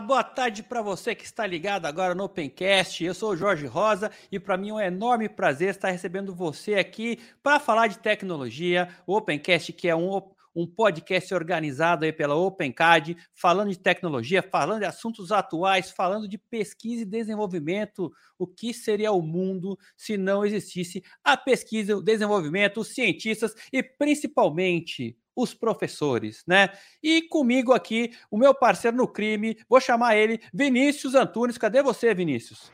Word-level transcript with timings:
Boa 0.00 0.24
tarde 0.24 0.62
para 0.62 0.80
você 0.80 1.14
que 1.14 1.24
está 1.24 1.46
ligado 1.46 1.86
agora 1.86 2.14
no 2.14 2.24
Opencast. 2.24 3.04
Eu 3.04 3.14
sou 3.14 3.32
o 3.32 3.36
Jorge 3.36 3.66
Rosa 3.66 4.10
e 4.30 4.38
para 4.38 4.56
mim 4.56 4.70
é 4.70 4.72
um 4.72 4.80
enorme 4.80 5.28
prazer 5.28 5.70
estar 5.70 5.90
recebendo 5.90 6.34
você 6.34 6.74
aqui 6.74 7.18
para 7.42 7.60
falar 7.60 7.88
de 7.88 7.98
tecnologia. 7.98 8.88
O 9.06 9.16
Opencast, 9.16 9.72
que 9.72 9.88
é 9.88 9.94
um, 9.94 10.22
um 10.54 10.66
podcast 10.66 11.34
organizado 11.34 12.04
aí 12.04 12.12
pela 12.12 12.34
Opencad, 12.34 13.16
falando 13.34 13.70
de 13.70 13.78
tecnologia, 13.78 14.42
falando 14.42 14.80
de 14.80 14.86
assuntos 14.86 15.30
atuais, 15.30 15.90
falando 15.90 16.26
de 16.26 16.38
pesquisa 16.38 17.02
e 17.02 17.06
desenvolvimento. 17.06 18.10
O 18.38 18.46
que 18.46 18.72
seria 18.72 19.12
o 19.12 19.20
mundo 19.20 19.78
se 19.96 20.16
não 20.16 20.44
existisse 20.44 21.02
a 21.22 21.36
pesquisa, 21.36 21.96
o 21.96 22.02
desenvolvimento, 22.02 22.80
os 22.80 22.94
cientistas 22.94 23.54
e 23.72 23.82
principalmente 23.82 25.16
os 25.34 25.54
professores, 25.54 26.42
né? 26.46 26.70
E 27.02 27.22
comigo 27.22 27.72
aqui, 27.72 28.12
o 28.30 28.36
meu 28.36 28.54
parceiro 28.54 28.96
no 28.96 29.08
crime, 29.08 29.58
vou 29.68 29.80
chamar 29.80 30.16
ele 30.16 30.40
Vinícius 30.52 31.14
Antunes. 31.14 31.58
Cadê 31.58 31.82
você, 31.82 32.14
Vinícius? 32.14 32.70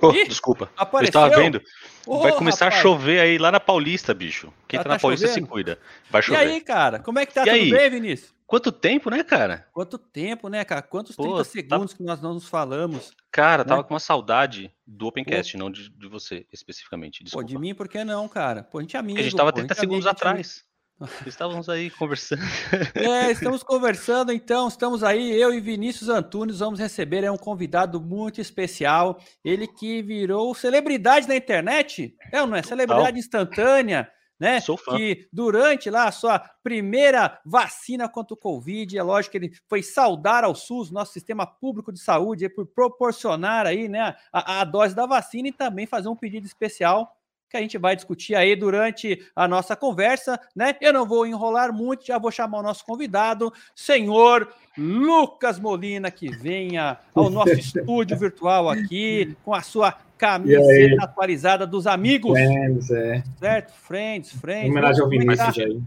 Oh, 0.00 0.12
Ih, 0.12 0.28
desculpa. 0.28 0.70
Apareceu? 0.76 1.20
Eu 1.20 1.26
estava 1.26 1.42
vendo. 1.42 1.62
Oh, 2.06 2.20
Vai 2.20 2.32
começar 2.32 2.66
rapaz. 2.66 2.80
a 2.80 2.82
chover 2.82 3.20
aí 3.20 3.36
lá 3.36 3.50
na 3.50 3.60
Paulista, 3.60 4.14
bicho. 4.14 4.52
Quem 4.66 4.78
tá, 4.78 4.84
tá 4.84 4.90
na 4.90 4.98
Paulista 4.98 5.26
chovendo? 5.26 5.46
se 5.46 5.50
cuida. 5.50 5.78
Vai 6.10 6.22
chover. 6.22 6.46
E 6.46 6.52
aí, 6.52 6.60
cara? 6.60 6.98
Como 7.00 7.18
é 7.18 7.26
que 7.26 7.34
tá? 7.34 7.42
E 7.42 7.44
Tudo 7.44 7.54
aí? 7.54 7.70
bem, 7.70 7.90
Vinícius? 7.90 8.38
Quanto 8.46 8.72
tempo, 8.72 9.10
né, 9.10 9.22
cara? 9.22 9.66
Quanto 9.74 9.98
tempo, 9.98 10.48
né, 10.48 10.64
cara? 10.64 10.80
Quantos 10.80 11.14
Pô, 11.14 11.22
30 11.22 11.36
tá 11.36 11.44
segundos 11.44 11.90
tá... 11.92 11.96
que 11.98 12.02
nós 12.02 12.22
não 12.22 12.32
nos 12.32 12.48
falamos. 12.48 13.12
Cara, 13.30 13.62
né? 13.62 13.68
tava 13.68 13.84
com 13.84 13.92
uma 13.92 14.00
saudade 14.00 14.72
do 14.86 15.06
Opencast, 15.06 15.52
Pô. 15.52 15.58
não 15.58 15.70
de, 15.70 15.90
de, 15.90 16.08
você 16.08 16.46
especificamente. 16.50 17.22
Desculpa. 17.22 17.46
Pô, 17.46 17.52
de 17.52 17.58
mim, 17.58 17.74
por 17.74 17.86
que 17.86 18.02
não, 18.04 18.26
cara? 18.26 18.62
Pô, 18.62 18.78
a 18.78 18.80
gente 18.80 18.96
é 18.96 18.98
amigo. 18.98 19.16
Porque 19.16 19.20
a 19.20 19.24
gente 19.24 19.36
tava 19.36 19.52
pô, 19.52 19.58
30 19.58 19.74
segundos 19.74 20.06
amigo, 20.06 20.16
atrás. 20.16 20.64
Estávamos 21.26 21.68
aí 21.68 21.90
conversando. 21.90 22.42
É, 22.94 23.30
estamos 23.30 23.62
conversando, 23.62 24.32
então, 24.32 24.66
estamos 24.66 25.04
aí, 25.04 25.30
eu 25.40 25.54
e 25.54 25.60
Vinícius 25.60 26.08
Antunes, 26.08 26.58
vamos 26.58 26.80
receber 26.80 27.22
é 27.22 27.30
um 27.30 27.36
convidado 27.36 28.00
muito 28.00 28.40
especial, 28.40 29.18
ele 29.44 29.68
que 29.68 30.02
virou 30.02 30.54
celebridade 30.54 31.28
na 31.28 31.36
internet, 31.36 32.16
é 32.32 32.40
ou 32.40 32.48
não 32.48 32.56
é? 32.56 32.62
Celebridade 32.62 33.18
instantânea, 33.18 34.10
né? 34.40 34.60
Sou 34.60 34.76
fã. 34.76 34.96
Que 34.96 35.28
durante 35.32 35.88
lá 35.88 36.04
a 36.08 36.12
sua 36.12 36.38
primeira 36.62 37.40
vacina 37.44 38.08
contra 38.08 38.34
o 38.34 38.38
Covid, 38.38 38.98
é 38.98 39.02
lógico 39.02 39.32
que 39.32 39.38
ele 39.38 39.52
foi 39.68 39.82
saudar 39.82 40.42
ao 40.42 40.54
SUS, 40.54 40.90
nosso 40.90 41.12
sistema 41.12 41.46
público 41.46 41.92
de 41.92 42.00
saúde, 42.00 42.48
por 42.48 42.66
proporcionar 42.66 43.66
aí, 43.66 43.88
né, 43.88 44.16
a, 44.32 44.60
a 44.60 44.64
dose 44.64 44.94
da 44.94 45.06
vacina 45.06 45.48
e 45.48 45.52
também 45.52 45.86
fazer 45.86 46.08
um 46.08 46.16
pedido 46.16 46.46
especial 46.46 47.17
que 47.48 47.56
a 47.56 47.60
gente 47.60 47.78
vai 47.78 47.96
discutir 47.96 48.34
aí 48.34 48.54
durante 48.54 49.18
a 49.34 49.48
nossa 49.48 49.74
conversa, 49.74 50.38
né? 50.54 50.76
Eu 50.80 50.92
não 50.92 51.06
vou 51.06 51.26
enrolar 51.26 51.72
muito, 51.72 52.06
já 52.06 52.18
vou 52.18 52.30
chamar 52.30 52.58
o 52.58 52.62
nosso 52.62 52.84
convidado, 52.84 53.52
senhor 53.74 54.48
Lucas 54.76 55.58
Molina, 55.58 56.10
que 56.10 56.30
venha 56.30 56.98
ao 57.14 57.30
nosso 57.30 57.52
estúdio 57.58 58.16
virtual 58.16 58.68
aqui 58.68 59.36
com 59.44 59.54
a 59.54 59.62
sua 59.62 59.92
camiseta 60.18 61.04
atualizada 61.04 61.66
dos 61.66 61.86
amigos. 61.86 62.32
Friends, 62.32 62.90
é. 62.90 63.22
Certo? 63.38 63.72
Friends, 63.72 64.32
Friends. 64.32 64.70
Homenagem 64.70 65.02
ao 65.02 65.08
Vinícius 65.08 65.58
aí. 65.58 65.80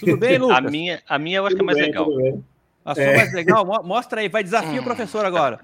Tudo 0.00 0.16
bem, 0.16 0.36
Lucas? 0.38 0.56
A 0.56 0.60
minha, 0.60 1.02
a 1.08 1.18
minha 1.18 1.38
eu 1.38 1.46
acho 1.46 1.56
tudo 1.56 1.66
que 1.66 1.72
é 1.72 1.74
mais 1.74 1.78
bem, 1.78 1.86
legal. 1.86 2.42
A 2.86 2.94
sua 2.94 3.02
é. 3.02 3.16
mais 3.16 3.32
legal? 3.32 3.66
Mostra 3.82 4.20
aí, 4.20 4.28
vai 4.28 4.44
desafio 4.44 4.80
o 4.80 4.84
professor 4.84 5.26
agora. 5.26 5.58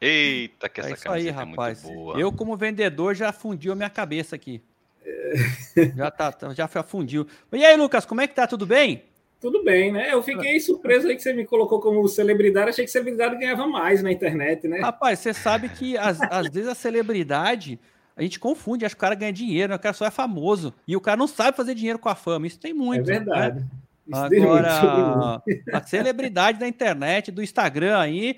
Eita, 0.00 0.66
que 0.70 0.80
essa 0.80 0.90
é 0.90 0.92
isso 0.94 1.10
aí, 1.10 1.28
rapaz. 1.28 1.84
É 1.84 1.88
boa. 1.92 2.18
Eu, 2.18 2.32
como 2.32 2.56
vendedor, 2.56 3.14
já 3.14 3.32
fundiu 3.32 3.72
a 3.72 3.76
minha 3.76 3.90
cabeça 3.90 4.34
aqui. 4.34 4.62
Já 5.94 6.10
tá, 6.10 6.34
já 6.54 6.66
fundiu. 6.82 7.26
E 7.52 7.64
aí, 7.64 7.76
Lucas, 7.76 8.06
como 8.06 8.22
é 8.22 8.26
que 8.26 8.34
tá? 8.34 8.46
Tudo 8.46 8.64
bem? 8.64 9.04
Tudo 9.38 9.62
bem, 9.62 9.92
né? 9.92 10.12
Eu 10.12 10.22
fiquei 10.22 10.58
surpreso 10.58 11.08
aí 11.08 11.16
que 11.16 11.22
você 11.22 11.34
me 11.34 11.44
colocou 11.44 11.78
como 11.78 12.06
celebridade. 12.08 12.70
Achei 12.70 12.84
que 12.84 12.90
celebridade 12.90 13.36
ganhava 13.36 13.66
mais 13.66 14.02
na 14.02 14.10
internet, 14.10 14.66
né? 14.66 14.80
Rapaz, 14.80 15.18
você 15.18 15.34
sabe 15.34 15.68
que 15.68 15.98
às, 15.98 16.20
às 16.22 16.48
vezes 16.48 16.68
a 16.68 16.74
celebridade 16.74 17.78
a 18.16 18.22
gente 18.22 18.38
confunde, 18.38 18.84
acha 18.84 18.94
que 18.94 18.98
o 18.98 19.00
cara 19.00 19.14
ganha 19.14 19.32
dinheiro, 19.32 19.70
né? 19.70 19.76
o 19.76 19.78
cara 19.78 19.94
só 19.94 20.04
é 20.04 20.10
famoso. 20.10 20.74
E 20.86 20.94
o 20.94 21.00
cara 21.00 21.16
não 21.16 21.26
sabe 21.26 21.56
fazer 21.56 21.74
dinheiro 21.74 21.98
com 21.98 22.08
a 22.08 22.14
fama. 22.14 22.46
Isso 22.46 22.58
tem 22.58 22.74
muito. 22.74 23.00
É 23.10 23.18
verdade. 23.18 23.60
Né? 23.60 23.66
Agora, 24.12 25.42
a 25.72 25.82
celebridade 25.82 26.58
da 26.58 26.68
internet, 26.68 27.30
do 27.30 27.42
Instagram 27.42 27.98
aí, 27.98 28.36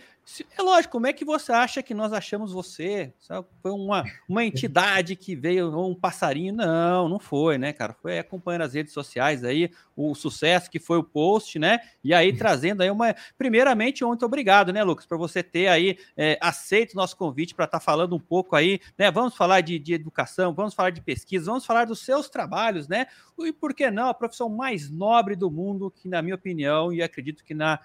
é 0.57 0.63
lógico, 0.63 0.93
como 0.93 1.07
é 1.07 1.13
que 1.13 1.25
você 1.25 1.53
acha 1.53 1.83
que 1.83 1.93
nós 1.93 2.13
achamos 2.13 2.53
você? 2.53 3.13
Foi 3.61 3.73
uma, 3.73 4.05
uma 4.29 4.45
entidade 4.45 5.17
que 5.17 5.35
veio, 5.35 5.77
um 5.79 5.95
passarinho? 5.95 6.55
Não, 6.55 7.09
não 7.09 7.19
foi, 7.19 7.59
né, 7.59 7.73
cara? 7.73 7.93
Foi 7.93 8.19
acompanhando 8.19 8.63
as 8.63 8.75
redes 8.75 8.93
sociais 8.93 9.45
aí, 9.45 9.71
o 9.97 10.15
sucesso 10.15 10.71
que 10.71 10.79
foi 10.79 10.99
o 10.99 11.05
post, 11.05 11.59
né? 11.59 11.81
E 12.05 12.15
aí 12.15 12.33
trazendo 12.33 12.83
aí 12.83 12.91
uma. 12.91 13.15
Primeiramente, 13.37 14.05
muito 14.05 14.25
obrigado, 14.25 14.73
né, 14.73 14.85
Lucas, 14.85 15.05
por 15.05 15.19
você 15.19 15.43
ter 15.43 15.67
aí 15.67 15.99
é, 16.17 16.39
aceito 16.41 16.93
o 16.93 16.97
nosso 16.97 17.17
convite 17.17 17.55
para 17.55 17.65
estar 17.65 17.81
tá 17.81 17.85
falando 17.85 18.15
um 18.15 18.21
pouco 18.21 18.55
aí, 18.55 18.81
né? 18.97 19.11
Vamos 19.11 19.37
falar 19.37 19.61
de, 19.61 19.79
de 19.79 19.93
educação, 19.93 20.55
vamos 20.55 20.73
falar 20.73 20.91
de 20.91 21.01
pesquisa, 21.01 21.47
vamos 21.47 21.67
falar 21.67 21.85
dos 21.85 21.99
seus 21.99 22.29
trabalhos, 22.29 22.87
né? 22.87 23.07
E 23.41 23.53
por 23.53 23.75
que 23.75 23.91
não? 23.91 24.09
A 24.09 24.15
profissão 24.15 24.49
mais 24.49 24.89
nobre 24.89 25.35
do 25.35 25.51
mundo, 25.51 25.91
que, 25.91 26.09
na 26.09 26.23
minha 26.23 26.37
opinião, 26.37 26.93
e 26.93 27.03
acredito 27.03 27.45
que 27.45 27.55
na 27.55 27.81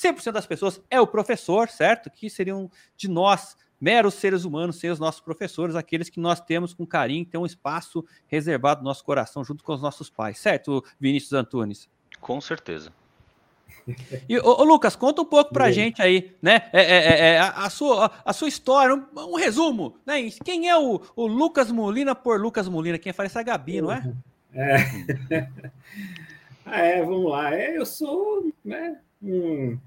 100% 0.00 0.32
das 0.32 0.46
pessoas 0.46 0.80
é 0.90 1.00
o 1.00 1.06
professor, 1.06 1.68
certo? 1.68 2.10
Que 2.10 2.30
seriam 2.30 2.70
de 2.96 3.08
nós, 3.08 3.56
meros 3.80 4.14
seres 4.14 4.44
humanos, 4.44 4.76
sem 4.76 4.90
os 4.90 4.98
nossos 4.98 5.20
professores, 5.20 5.74
aqueles 5.74 6.08
que 6.08 6.20
nós 6.20 6.40
temos 6.40 6.74
com 6.74 6.86
carinho, 6.86 7.24
tem 7.24 7.40
um 7.40 7.46
espaço 7.46 8.04
reservado 8.26 8.82
no 8.82 8.88
nosso 8.88 9.04
coração, 9.04 9.44
junto 9.44 9.64
com 9.64 9.72
os 9.72 9.82
nossos 9.82 10.10
pais, 10.10 10.38
certo, 10.38 10.84
Vinícius 10.98 11.32
Antunes? 11.32 11.88
Com 12.20 12.40
certeza. 12.40 12.92
E, 14.28 14.38
ô, 14.38 14.60
ô, 14.60 14.64
Lucas, 14.64 14.94
conta 14.94 15.22
um 15.22 15.24
pouco 15.24 15.52
pra 15.52 15.72
gente 15.72 16.02
aí, 16.02 16.32
né? 16.40 16.68
É, 16.72 16.82
é, 16.82 16.96
é, 16.96 17.34
é 17.34 17.38
a, 17.38 17.64
a, 17.64 17.70
sua, 17.70 18.10
a 18.24 18.32
sua 18.32 18.48
história, 18.48 18.94
um, 18.94 19.06
um, 19.16 19.36
resumo, 19.36 19.96
né? 20.04 20.16
Quem 20.44 20.68
é 20.68 20.78
o, 20.78 21.00
o 21.16 21.26
Lucas 21.26 21.70
Molina 21.70 22.14
por 22.14 22.40
Lucas 22.40 22.68
Molina? 22.68 22.98
Quem 22.98 23.12
faz 23.12 23.30
essa 23.30 23.42
Gabi, 23.42 23.80
não 23.80 23.92
é? 23.92 24.12
É. 24.54 25.48
é, 26.98 27.02
vamos 27.02 27.30
lá. 27.30 27.54
É, 27.54 27.76
eu 27.76 27.86
sou 27.86 28.52
né, 28.64 28.98
um 29.22 29.78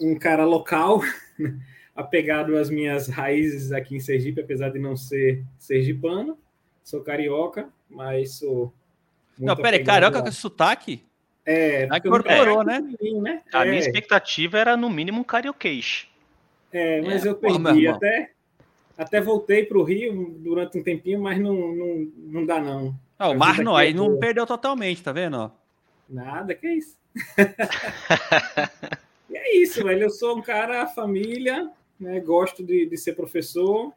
um 0.00 0.18
cara 0.18 0.44
local, 0.44 1.00
apegado 1.94 2.56
às 2.56 2.70
minhas 2.70 3.08
raízes 3.08 3.72
aqui 3.72 3.96
em 3.96 4.00
Sergipe, 4.00 4.40
apesar 4.40 4.70
de 4.70 4.78
não 4.78 4.96
ser 4.96 5.44
sergipano. 5.58 6.38
Sou 6.82 7.00
carioca, 7.02 7.68
mas 7.88 8.38
sou. 8.38 8.72
Não, 9.38 9.56
peraí, 9.56 9.84
carioca 9.84 10.22
com 10.22 10.32
sotaque? 10.32 11.04
É, 11.44 11.88
incorporou, 11.96 12.62
né? 12.64 12.80
né? 13.20 13.42
A 13.52 13.66
é. 13.66 13.70
minha 13.70 13.80
expectativa 13.80 14.58
era 14.58 14.76
no 14.76 14.88
mínimo 14.88 15.20
um 15.20 15.24
carioquês. 15.24 16.06
É, 16.72 17.00
mas 17.02 17.24
é, 17.24 17.28
eu 17.28 17.34
perdi 17.34 17.86
até. 17.86 18.30
Até 18.96 19.20
voltei 19.20 19.64
para 19.64 19.78
o 19.78 19.82
Rio 19.82 20.36
durante 20.38 20.78
um 20.78 20.82
tempinho, 20.82 21.20
mas 21.20 21.40
não, 21.40 21.54
não, 21.54 22.12
não 22.16 22.46
dá, 22.46 22.60
não. 22.60 22.94
Ah, 23.18 23.30
o 23.30 23.38
Mar 23.38 23.58
não, 23.58 23.74
aí 23.74 23.94
não 23.94 24.18
perdeu 24.18 24.46
totalmente, 24.46 25.02
tá 25.02 25.12
vendo? 25.12 25.50
Nada, 26.08 26.54
que 26.54 26.68
isso. 26.68 26.96
Isso, 29.52 29.84
velho. 29.84 30.04
Eu 30.04 30.10
sou 30.10 30.38
um 30.38 30.42
cara 30.42 30.86
família, 30.86 31.70
né? 32.00 32.18
gosto 32.20 32.64
de, 32.64 32.86
de 32.86 32.96
ser 32.96 33.14
professor, 33.14 33.92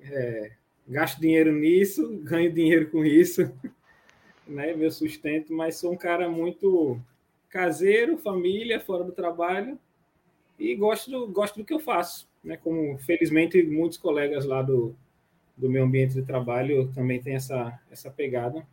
é, 0.00 0.52
gasto 0.86 1.20
dinheiro 1.20 1.52
nisso, 1.52 2.16
ganho 2.22 2.52
dinheiro 2.52 2.88
com 2.90 3.04
isso, 3.04 3.52
né? 4.46 4.74
meu 4.74 4.90
sustento, 4.90 5.52
mas 5.52 5.76
sou 5.76 5.92
um 5.92 5.96
cara 5.96 6.28
muito 6.28 7.00
caseiro, 7.48 8.16
família, 8.16 8.78
fora 8.78 9.02
do 9.02 9.12
trabalho, 9.12 9.78
e 10.58 10.74
gosto 10.74 11.10
do, 11.10 11.26
gosto 11.26 11.56
do 11.56 11.64
que 11.64 11.74
eu 11.74 11.80
faço. 11.80 12.28
Né? 12.42 12.56
Como, 12.56 12.96
felizmente, 12.98 13.60
muitos 13.62 13.98
colegas 13.98 14.44
lá 14.44 14.62
do, 14.62 14.94
do 15.56 15.68
meu 15.68 15.84
ambiente 15.84 16.14
de 16.14 16.22
trabalho 16.22 16.92
também 16.94 17.20
têm 17.20 17.34
essa, 17.34 17.78
essa 17.90 18.10
pegada. 18.10 18.64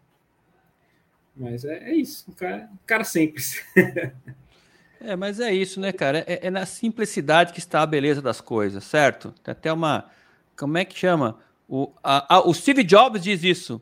Mas 1.35 1.65
é, 1.65 1.89
é 1.89 1.95
isso, 1.95 2.29
um 2.29 2.33
cara, 2.33 2.69
um 2.71 2.85
cara 2.85 3.03
simples. 3.03 3.65
É, 5.07 5.15
mas 5.15 5.39
é 5.39 5.53
isso, 5.53 5.79
né, 5.79 5.91
cara? 5.91 6.25
É, 6.25 6.47
é, 6.47 6.49
na 6.49 6.65
simplicidade 6.65 7.53
que 7.53 7.59
está 7.59 7.83
a 7.83 7.85
beleza 7.85 8.23
das 8.23 8.41
coisas, 8.41 8.83
certo? 8.83 9.31
Tem 9.43 9.51
até 9.51 9.71
uma. 9.71 10.09
Como 10.57 10.79
é 10.79 10.83
que 10.83 10.97
chama? 10.97 11.37
O, 11.69 11.91
a, 12.03 12.37
a, 12.37 12.47
o 12.47 12.51
Steve 12.53 12.83
Jobs 12.83 13.21
diz 13.21 13.43
isso. 13.43 13.79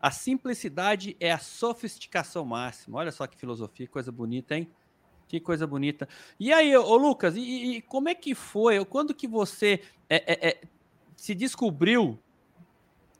A 0.00 0.12
simplicidade 0.12 1.16
é 1.18 1.32
a 1.32 1.38
sofisticação 1.38 2.44
máxima. 2.44 2.98
Olha 2.98 3.10
só 3.10 3.26
que 3.26 3.36
filosofia, 3.36 3.88
coisa 3.88 4.12
bonita, 4.12 4.56
hein? 4.56 4.70
Que 5.26 5.40
coisa 5.40 5.66
bonita. 5.66 6.08
E 6.38 6.52
aí, 6.52 6.76
ô 6.76 6.96
Lucas, 6.96 7.34
e, 7.36 7.40
e 7.40 7.82
como 7.82 8.08
é 8.08 8.14
que 8.14 8.32
foi? 8.32 8.84
Quando 8.84 9.12
que 9.12 9.26
você 9.26 9.80
é, 10.08 10.16
é, 10.32 10.48
é, 10.50 10.60
se 11.16 11.34
descobriu? 11.34 12.16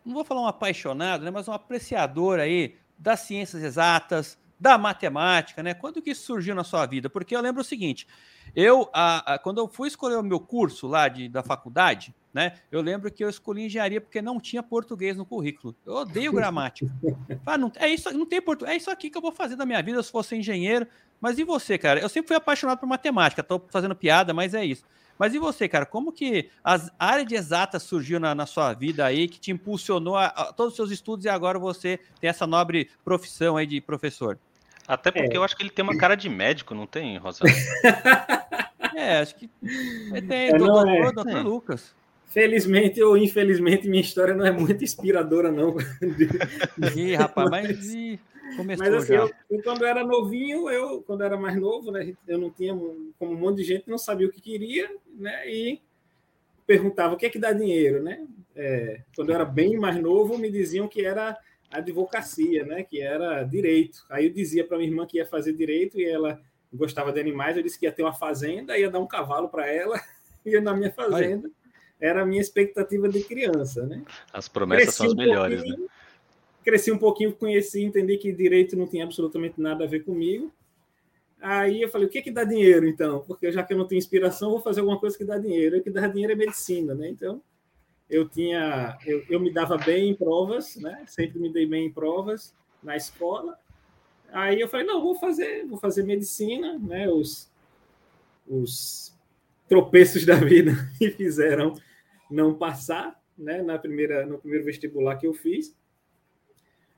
Não 0.05 0.15
vou 0.15 0.25
falar 0.25 0.43
um 0.43 0.47
apaixonado, 0.47 1.25
né? 1.25 1.33
Mas 1.33 1.49
um 1.49 1.53
apreciador 1.53 2.39
aí 2.39 2.77
das 2.97 3.21
ciências 3.21 3.63
exatas, 3.63 4.39
da 4.61 4.77
matemática, 4.77 5.63
né? 5.63 5.73
Quando 5.73 6.03
que 6.03 6.11
isso 6.11 6.23
surgiu 6.23 6.55
na 6.55 6.63
sua 6.63 6.85
vida? 6.85 7.09
Porque 7.09 7.35
eu 7.35 7.41
lembro 7.41 7.63
o 7.63 7.65
seguinte, 7.65 8.07
eu, 8.55 8.91
a, 8.93 9.35
a, 9.35 9.39
quando 9.39 9.59
eu 9.59 9.67
fui 9.67 9.89
escolher 9.89 10.17
o 10.17 10.23
meu 10.23 10.39
curso 10.39 10.87
lá 10.87 11.09
de, 11.09 11.29
da 11.29 11.43
faculdade, 11.43 12.15
né? 12.33 12.53
Eu 12.71 12.81
lembro 12.81 13.11
que 13.11 13.25
eu 13.25 13.31
escolhi 13.31 13.65
engenharia 13.65 14.01
porque 14.01 14.21
não 14.21 14.39
tinha 14.39 14.63
português 14.63 15.17
no 15.17 15.25
currículo. 15.25 15.75
Eu 15.85 15.95
odeio 15.95 16.33
gramática. 16.33 16.93
ah, 17.45 17.59
não, 17.59 17.73
é 17.77 17.89
isso, 17.89 18.13
não 18.13 18.27
tem 18.27 18.41
português. 18.41 18.75
É 18.75 18.77
isso 18.77 18.91
aqui 18.91 19.09
que 19.11 19.17
eu 19.17 19.23
vou 19.23 19.33
fazer 19.33 19.57
da 19.57 19.67
minha 19.67 19.83
vida 19.83 20.03
se 20.03 20.13
fosse 20.13 20.37
engenheiro. 20.37 20.87
Mas 21.21 21.39
e 21.39 21.45
você, 21.45 21.77
cara? 21.77 22.01
Eu 22.01 22.09
sempre 22.09 22.29
fui 22.29 22.37
apaixonado 22.37 22.79
por 22.79 22.87
matemática. 22.87 23.43
Tô 23.43 23.61
fazendo 23.69 23.97
piada, 23.97 24.33
mas 24.33 24.55
é 24.55 24.65
isso. 24.65 24.85
Mas 25.19 25.35
e 25.35 25.39
você, 25.39 25.69
cara? 25.69 25.85
Como 25.85 26.13
que 26.13 26.49
a 26.65 26.79
área 26.99 27.27
de 27.27 27.35
exatas 27.35 27.83
surgiu 27.83 28.19
na, 28.19 28.35
na 28.35 28.47
sua 28.47 28.73
vida 28.73 29.05
aí, 29.05 29.29
que 29.29 29.39
te 29.39 29.51
impulsionou 29.51 30.17
a, 30.17 30.27
a, 30.27 30.53
todos 30.53 30.73
os 30.73 30.77
seus 30.77 30.91
estudos 30.91 31.27
e 31.27 31.29
agora 31.29 31.59
você 31.59 31.99
tem 32.21 32.31
essa 32.31 32.47
nobre 32.47 32.89
profissão 33.05 33.57
aí 33.57 33.67
de 33.67 33.81
professor? 33.81 34.39
Até 34.91 35.13
porque 35.13 35.35
é. 35.35 35.37
eu 35.37 35.45
acho 35.45 35.57
que 35.57 35.63
ele 35.63 35.71
tem 35.71 35.85
uma 35.85 35.97
cara 35.97 36.17
de 36.17 36.29
médico, 36.29 36.75
não 36.75 36.85
tem, 36.85 37.17
Rosana? 37.17 37.49
é, 38.97 39.19
acho 39.19 39.37
que 39.37 39.49
tem, 40.29 40.49
é, 40.49 40.59
doutor, 40.59 40.89
é. 40.89 41.13
doutor 41.13 41.43
Lucas. 41.45 41.95
Felizmente 42.27 43.01
ou 43.01 43.17
infelizmente, 43.17 43.89
minha 43.89 44.01
história 44.01 44.35
não 44.35 44.45
é 44.45 44.51
muito 44.51 44.83
inspiradora, 44.83 45.53
não. 45.53 45.77
Ih, 46.97 47.15
rapaz, 47.15 47.49
mas 47.49 48.19
começou 48.57 48.85
mas 48.85 48.95
assim, 48.95 49.15
eu, 49.15 49.31
eu, 49.49 49.63
quando 49.63 49.87
era 49.87 50.03
novinho, 50.05 50.69
eu, 50.69 51.03
quando 51.03 51.23
era 51.23 51.37
mais 51.37 51.57
novo, 51.57 51.93
né, 51.93 52.13
eu 52.27 52.39
não 52.39 52.51
tinha, 52.51 52.75
como 53.17 53.33
um 53.33 53.37
monte 53.37 53.59
de 53.59 53.65
gente, 53.65 53.89
não 53.89 53.99
sabia 53.99 54.27
o 54.27 54.33
que 54.33 54.41
queria, 54.41 54.91
né, 55.17 55.49
e 55.49 55.81
perguntava 56.67 57.15
o 57.15 57.17
que 57.17 57.27
é 57.27 57.31
que 57.31 57.39
dá 57.39 57.53
dinheiro, 57.53 58.03
né? 58.03 58.27
É, 58.57 59.03
quando 59.15 59.29
eu 59.31 59.37
era 59.37 59.45
bem 59.45 59.79
mais 59.79 60.03
novo, 60.03 60.37
me 60.37 60.51
diziam 60.51 60.89
que 60.89 61.05
era 61.05 61.39
advocacia, 61.71 62.65
né, 62.65 62.83
que 62.83 63.01
era 63.01 63.43
direito. 63.45 64.05
Aí 64.11 64.27
eu 64.27 64.33
dizia 64.33 64.67
para 64.67 64.79
minha 64.79 64.91
irmã 64.91 65.07
que 65.07 65.19
ia 65.19 65.27
fazer 65.27 65.53
direito 65.53 65.99
e 65.99 66.05
ela 66.05 66.41
gostava 66.73 67.13
de 67.13 67.21
animais, 67.21 67.57
eu 67.57 67.63
disse 67.63 67.79
que 67.79 67.87
ia 67.87 67.93
ter 67.93 68.03
uma 68.03 68.15
fazenda, 68.15 68.79
ia 68.79 68.91
dar 68.91 69.01
um 69.01 69.07
cavalo 69.07 69.49
para 69.49 69.67
ela, 69.67 70.01
ia 70.45 70.61
na 70.63 70.75
minha 70.75 70.93
fazenda. 70.93 71.49
Ai 71.49 71.61
era 72.01 72.23
a 72.23 72.27
minha 72.27 72.41
expectativa 72.41 73.09
de 73.09 73.23
criança, 73.23 73.87
né? 73.87 74.03
As 74.33 74.49
promessas 74.49 74.85
cresci 74.85 74.97
são 74.97 75.07
as 75.07 75.13
um 75.13 75.17
melhores, 75.17 75.63
né? 75.63 75.77
Cresci 76.65 76.91
um 76.91 76.99
pouquinho, 76.99 77.33
conheci, 77.33 77.83
entendi 77.83 78.17
que 78.17 78.33
direito 78.33 78.77
não 78.77 78.87
tinha 78.87 79.05
absolutamente 79.05 79.61
nada 79.61 79.85
a 79.85 79.87
ver 79.87 80.05
comigo. 80.05 80.53
Aí 81.41 81.83
eu 81.83 81.89
falei, 81.89 82.07
o 82.07 82.11
que 82.11 82.23
que 82.23 82.31
dá 82.31 82.45
dinheiro, 82.45 82.87
então? 82.87 83.21
Porque 83.21 83.53
já 83.53 83.63
que 83.63 83.73
eu 83.73 83.79
não 83.79 83.87
tenho 83.87 83.99
inspiração, 83.99 84.51
vou 84.51 84.61
fazer 84.61 84.81
alguma 84.81 84.99
coisa 84.99 85.17
que 85.17 85.25
dá 85.25 85.39
dinheiro. 85.39 85.79
O 85.79 85.83
que 85.83 85.91
dá 85.91 86.07
dinheiro 86.07 86.33
é 86.33 86.37
medicina, 86.37 86.95
né? 86.95 87.09
Então, 87.09 87.43
eu 88.11 88.29
tinha... 88.29 88.99
Eu, 89.07 89.25
eu 89.31 89.41
me 89.41 89.53
dava 89.53 89.79
bem 89.79 90.11
em 90.11 90.15
provas, 90.15 90.77
né? 90.77 91.05
Sempre 91.07 91.39
me 91.39 91.53
dei 91.53 91.67
bem 91.67 91.87
em 91.87 91.93
provas 91.93 92.55
na 92.83 92.97
escola. 92.97 93.59
Aí 94.33 94.61
eu 94.61 94.69
falei, 94.69 94.87
não, 94.87 95.01
vou 95.01 95.15
fazer, 95.15 95.67
vou 95.67 95.79
fazer 95.79 96.03
medicina, 96.03 96.79
né? 96.79 97.09
Os, 97.09 97.51
os 98.47 99.17
tropeços 99.69 100.27
da 100.27 100.35
vida 100.35 100.73
me 101.01 101.11
fizeram 101.11 101.75
não 102.31 102.55
passar, 102.55 103.21
né, 103.39 103.63
na 103.63 103.79
primeira, 103.79 104.27
no 104.27 104.39
primeiro 104.39 104.65
vestibular 104.65 105.17
que 105.17 105.27
eu 105.27 105.33
fiz. 105.33 105.75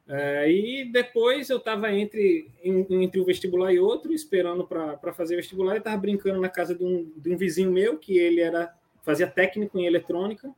É, 0.09 0.51
e 0.51 0.91
depois 0.91 1.49
eu 1.49 1.59
estava 1.59 1.93
entre, 1.93 2.51
entre 2.63 3.21
um 3.21 3.25
vestibular 3.25 3.73
e 3.73 3.79
outro, 3.79 4.13
esperando 4.13 4.67
para 4.67 5.13
fazer 5.13 5.37
vestibular, 5.37 5.77
e 5.77 5.79
estava 5.79 5.97
brincando 5.97 6.41
na 6.41 6.49
casa 6.49 6.75
de 6.75 6.85
um, 6.85 7.11
de 7.17 7.33
um 7.33 7.37
vizinho 7.37 7.71
meu, 7.71 7.97
que 7.99 8.19
ele 8.19 8.41
era 8.41 8.75
fazia 9.03 9.27
técnico 9.27 9.79
em 9.79 9.87
eletrônica. 9.87 10.53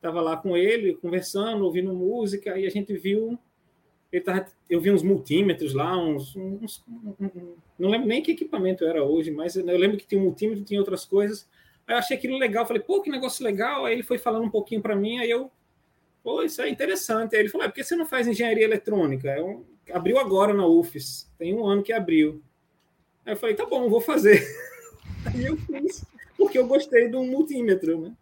Estava 0.00 0.22
lá 0.22 0.34
com 0.34 0.56
ele, 0.56 0.94
conversando, 0.94 1.62
ouvindo 1.62 1.92
música, 1.92 2.58
e 2.58 2.66
a 2.66 2.70
gente 2.70 2.96
viu. 2.96 3.38
Ele 4.10 4.24
tava, 4.24 4.46
eu 4.68 4.80
vi 4.80 4.90
uns 4.90 5.02
multímetros 5.02 5.74
lá, 5.74 5.94
uns, 5.94 6.34
uns 6.34 6.82
não 7.78 7.90
lembro 7.90 8.08
nem 8.08 8.22
que 8.22 8.32
equipamento 8.32 8.82
era 8.84 9.04
hoje, 9.04 9.30
mas 9.30 9.56
eu 9.56 9.64
lembro 9.64 9.98
que 9.98 10.06
tinha 10.06 10.18
um 10.18 10.24
multímetro, 10.24 10.64
tinha 10.64 10.80
outras 10.80 11.04
coisas. 11.04 11.46
Aí 11.86 11.94
eu 11.94 11.98
achei 11.98 12.16
aquilo 12.16 12.38
legal, 12.38 12.66
falei, 12.66 12.82
pô, 12.82 13.02
que 13.02 13.10
negócio 13.10 13.44
legal. 13.44 13.84
Aí 13.84 13.92
ele 13.92 14.02
foi 14.02 14.16
falando 14.16 14.44
um 14.44 14.50
pouquinho 14.50 14.80
para 14.80 14.96
mim, 14.96 15.18
aí 15.18 15.30
eu, 15.30 15.50
pô, 16.22 16.42
isso 16.42 16.62
é 16.62 16.70
interessante. 16.70 17.36
Aí 17.36 17.42
ele 17.42 17.50
falou, 17.50 17.66
é, 17.66 17.68
por 17.68 17.74
que 17.74 17.84
você 17.84 17.94
não 17.94 18.06
faz 18.06 18.26
engenharia 18.26 18.64
eletrônica? 18.64 19.28
Eu, 19.28 19.66
abriu 19.92 20.18
agora 20.18 20.54
na 20.54 20.66
UFES, 20.66 21.30
tem 21.38 21.54
um 21.54 21.66
ano 21.66 21.82
que 21.82 21.92
abriu. 21.92 22.42
Aí 23.26 23.34
eu 23.34 23.36
falei, 23.36 23.54
tá 23.54 23.66
bom, 23.66 23.88
vou 23.90 24.00
fazer. 24.00 24.42
Aí 25.26 25.44
eu 25.44 25.58
fiz, 25.58 26.06
porque 26.38 26.58
eu 26.58 26.66
gostei 26.66 27.08
do 27.08 27.22
multímetro, 27.22 28.00
né? 28.00 28.16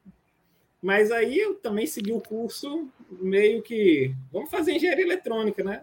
Mas 0.80 1.10
aí 1.10 1.38
eu 1.38 1.54
também 1.54 1.86
segui 1.86 2.12
o 2.12 2.20
curso 2.20 2.88
meio 3.10 3.62
que, 3.62 4.14
vamos 4.32 4.50
fazer 4.50 4.72
engenharia 4.72 5.04
eletrônica, 5.04 5.62
né? 5.64 5.82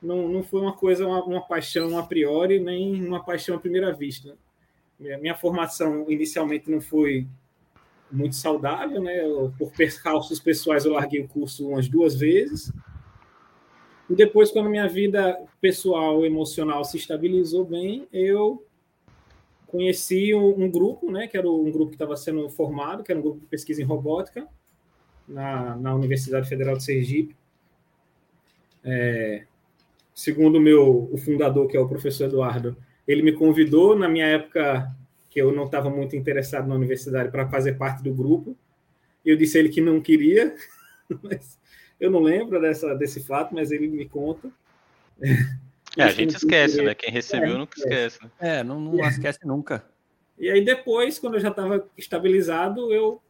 Não, 0.00 0.28
não 0.28 0.42
foi 0.42 0.60
uma 0.60 0.72
coisa, 0.72 1.06
uma, 1.06 1.24
uma 1.24 1.40
paixão 1.40 1.98
a 1.98 2.02
priori, 2.02 2.60
nem 2.60 3.04
uma 3.04 3.24
paixão 3.24 3.56
à 3.56 3.58
primeira 3.58 3.92
vista. 3.92 4.36
Minha, 4.98 5.18
minha 5.18 5.34
formação 5.34 6.08
inicialmente 6.08 6.70
não 6.70 6.80
foi 6.80 7.26
muito 8.10 8.36
saudável, 8.36 9.02
né? 9.02 9.24
Eu, 9.24 9.52
por 9.58 9.72
percalços 9.72 10.38
pessoais, 10.38 10.84
eu 10.84 10.92
larguei 10.92 11.20
o 11.20 11.28
curso 11.28 11.68
umas 11.68 11.88
duas 11.88 12.14
vezes. 12.14 12.72
E 14.08 14.14
depois, 14.14 14.50
quando 14.50 14.70
minha 14.70 14.86
vida 14.86 15.36
pessoal, 15.60 16.24
emocional 16.24 16.84
se 16.84 16.96
estabilizou 16.96 17.64
bem, 17.64 18.06
eu 18.12 18.63
conheci 19.74 20.32
um, 20.32 20.64
um 20.64 20.70
grupo, 20.70 21.10
né? 21.10 21.26
Que 21.26 21.36
era 21.36 21.50
um 21.50 21.68
grupo 21.68 21.90
que 21.90 21.96
estava 21.96 22.16
sendo 22.16 22.48
formado, 22.48 23.02
que 23.02 23.10
era 23.10 23.18
um 23.18 23.22
grupo 23.22 23.40
de 23.40 23.46
pesquisa 23.46 23.82
em 23.82 23.84
robótica 23.84 24.46
na, 25.26 25.74
na 25.74 25.92
Universidade 25.92 26.48
Federal 26.48 26.76
de 26.76 26.84
Sergipe. 26.84 27.36
É, 28.84 29.44
segundo 30.14 30.58
o 30.58 30.60
meu 30.60 31.08
o 31.12 31.18
fundador, 31.18 31.66
que 31.66 31.76
é 31.76 31.80
o 31.80 31.88
professor 31.88 32.26
Eduardo, 32.26 32.76
ele 33.06 33.22
me 33.22 33.32
convidou 33.32 33.98
na 33.98 34.08
minha 34.08 34.26
época 34.26 34.94
que 35.28 35.40
eu 35.40 35.50
não 35.50 35.64
estava 35.64 35.90
muito 35.90 36.14
interessado 36.14 36.68
na 36.68 36.76
universidade 36.76 37.32
para 37.32 37.48
fazer 37.48 37.72
parte 37.72 38.00
do 38.00 38.14
grupo. 38.14 38.56
Eu 39.24 39.36
disse 39.36 39.56
a 39.56 39.60
ele 39.60 39.70
que 39.70 39.80
não 39.80 40.00
queria, 40.00 40.54
mas 41.20 41.58
eu 41.98 42.12
não 42.12 42.20
lembro 42.20 42.60
dessa, 42.60 42.94
desse 42.94 43.24
fato, 43.24 43.52
mas 43.52 43.72
ele 43.72 43.88
me 43.88 44.08
conta. 44.08 44.52
A 46.02 46.08
gente 46.10 46.36
esquece, 46.36 46.82
né? 46.82 46.94
Quem 46.94 47.10
recebeu 47.10 47.54
é, 47.54 47.58
nunca 47.58 47.78
esquece. 47.78 48.18
Né? 48.22 48.30
É, 48.40 48.64
não, 48.64 48.80
não 48.80 49.08
esquece 49.08 49.40
nunca. 49.44 49.84
E 50.38 50.50
aí 50.50 50.64
depois, 50.64 51.18
quando 51.18 51.34
eu 51.34 51.40
já 51.40 51.48
estava 51.48 51.86
estabilizado, 51.96 52.92
eu 52.92 53.20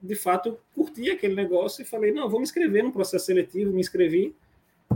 de 0.00 0.14
fato 0.14 0.58
curti 0.74 1.10
aquele 1.10 1.34
negócio 1.34 1.82
e 1.82 1.84
falei, 1.84 2.12
não, 2.12 2.28
vou 2.28 2.38
me 2.38 2.44
inscrever 2.44 2.84
no 2.84 2.92
processo 2.92 3.26
seletivo, 3.26 3.72
me 3.72 3.80
inscrevi. 3.80 4.34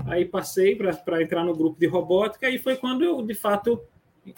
Aí 0.06 0.25
passei 0.25 0.76
para 0.76 1.22
entrar 1.22 1.44
no 1.44 1.54
grupo 1.54 1.80
de 1.80 1.86
robótica 1.86 2.48
e 2.50 2.58
foi 2.58 2.76
quando 2.76 3.04
eu, 3.04 3.22
de 3.22 3.34
fato, 3.34 3.82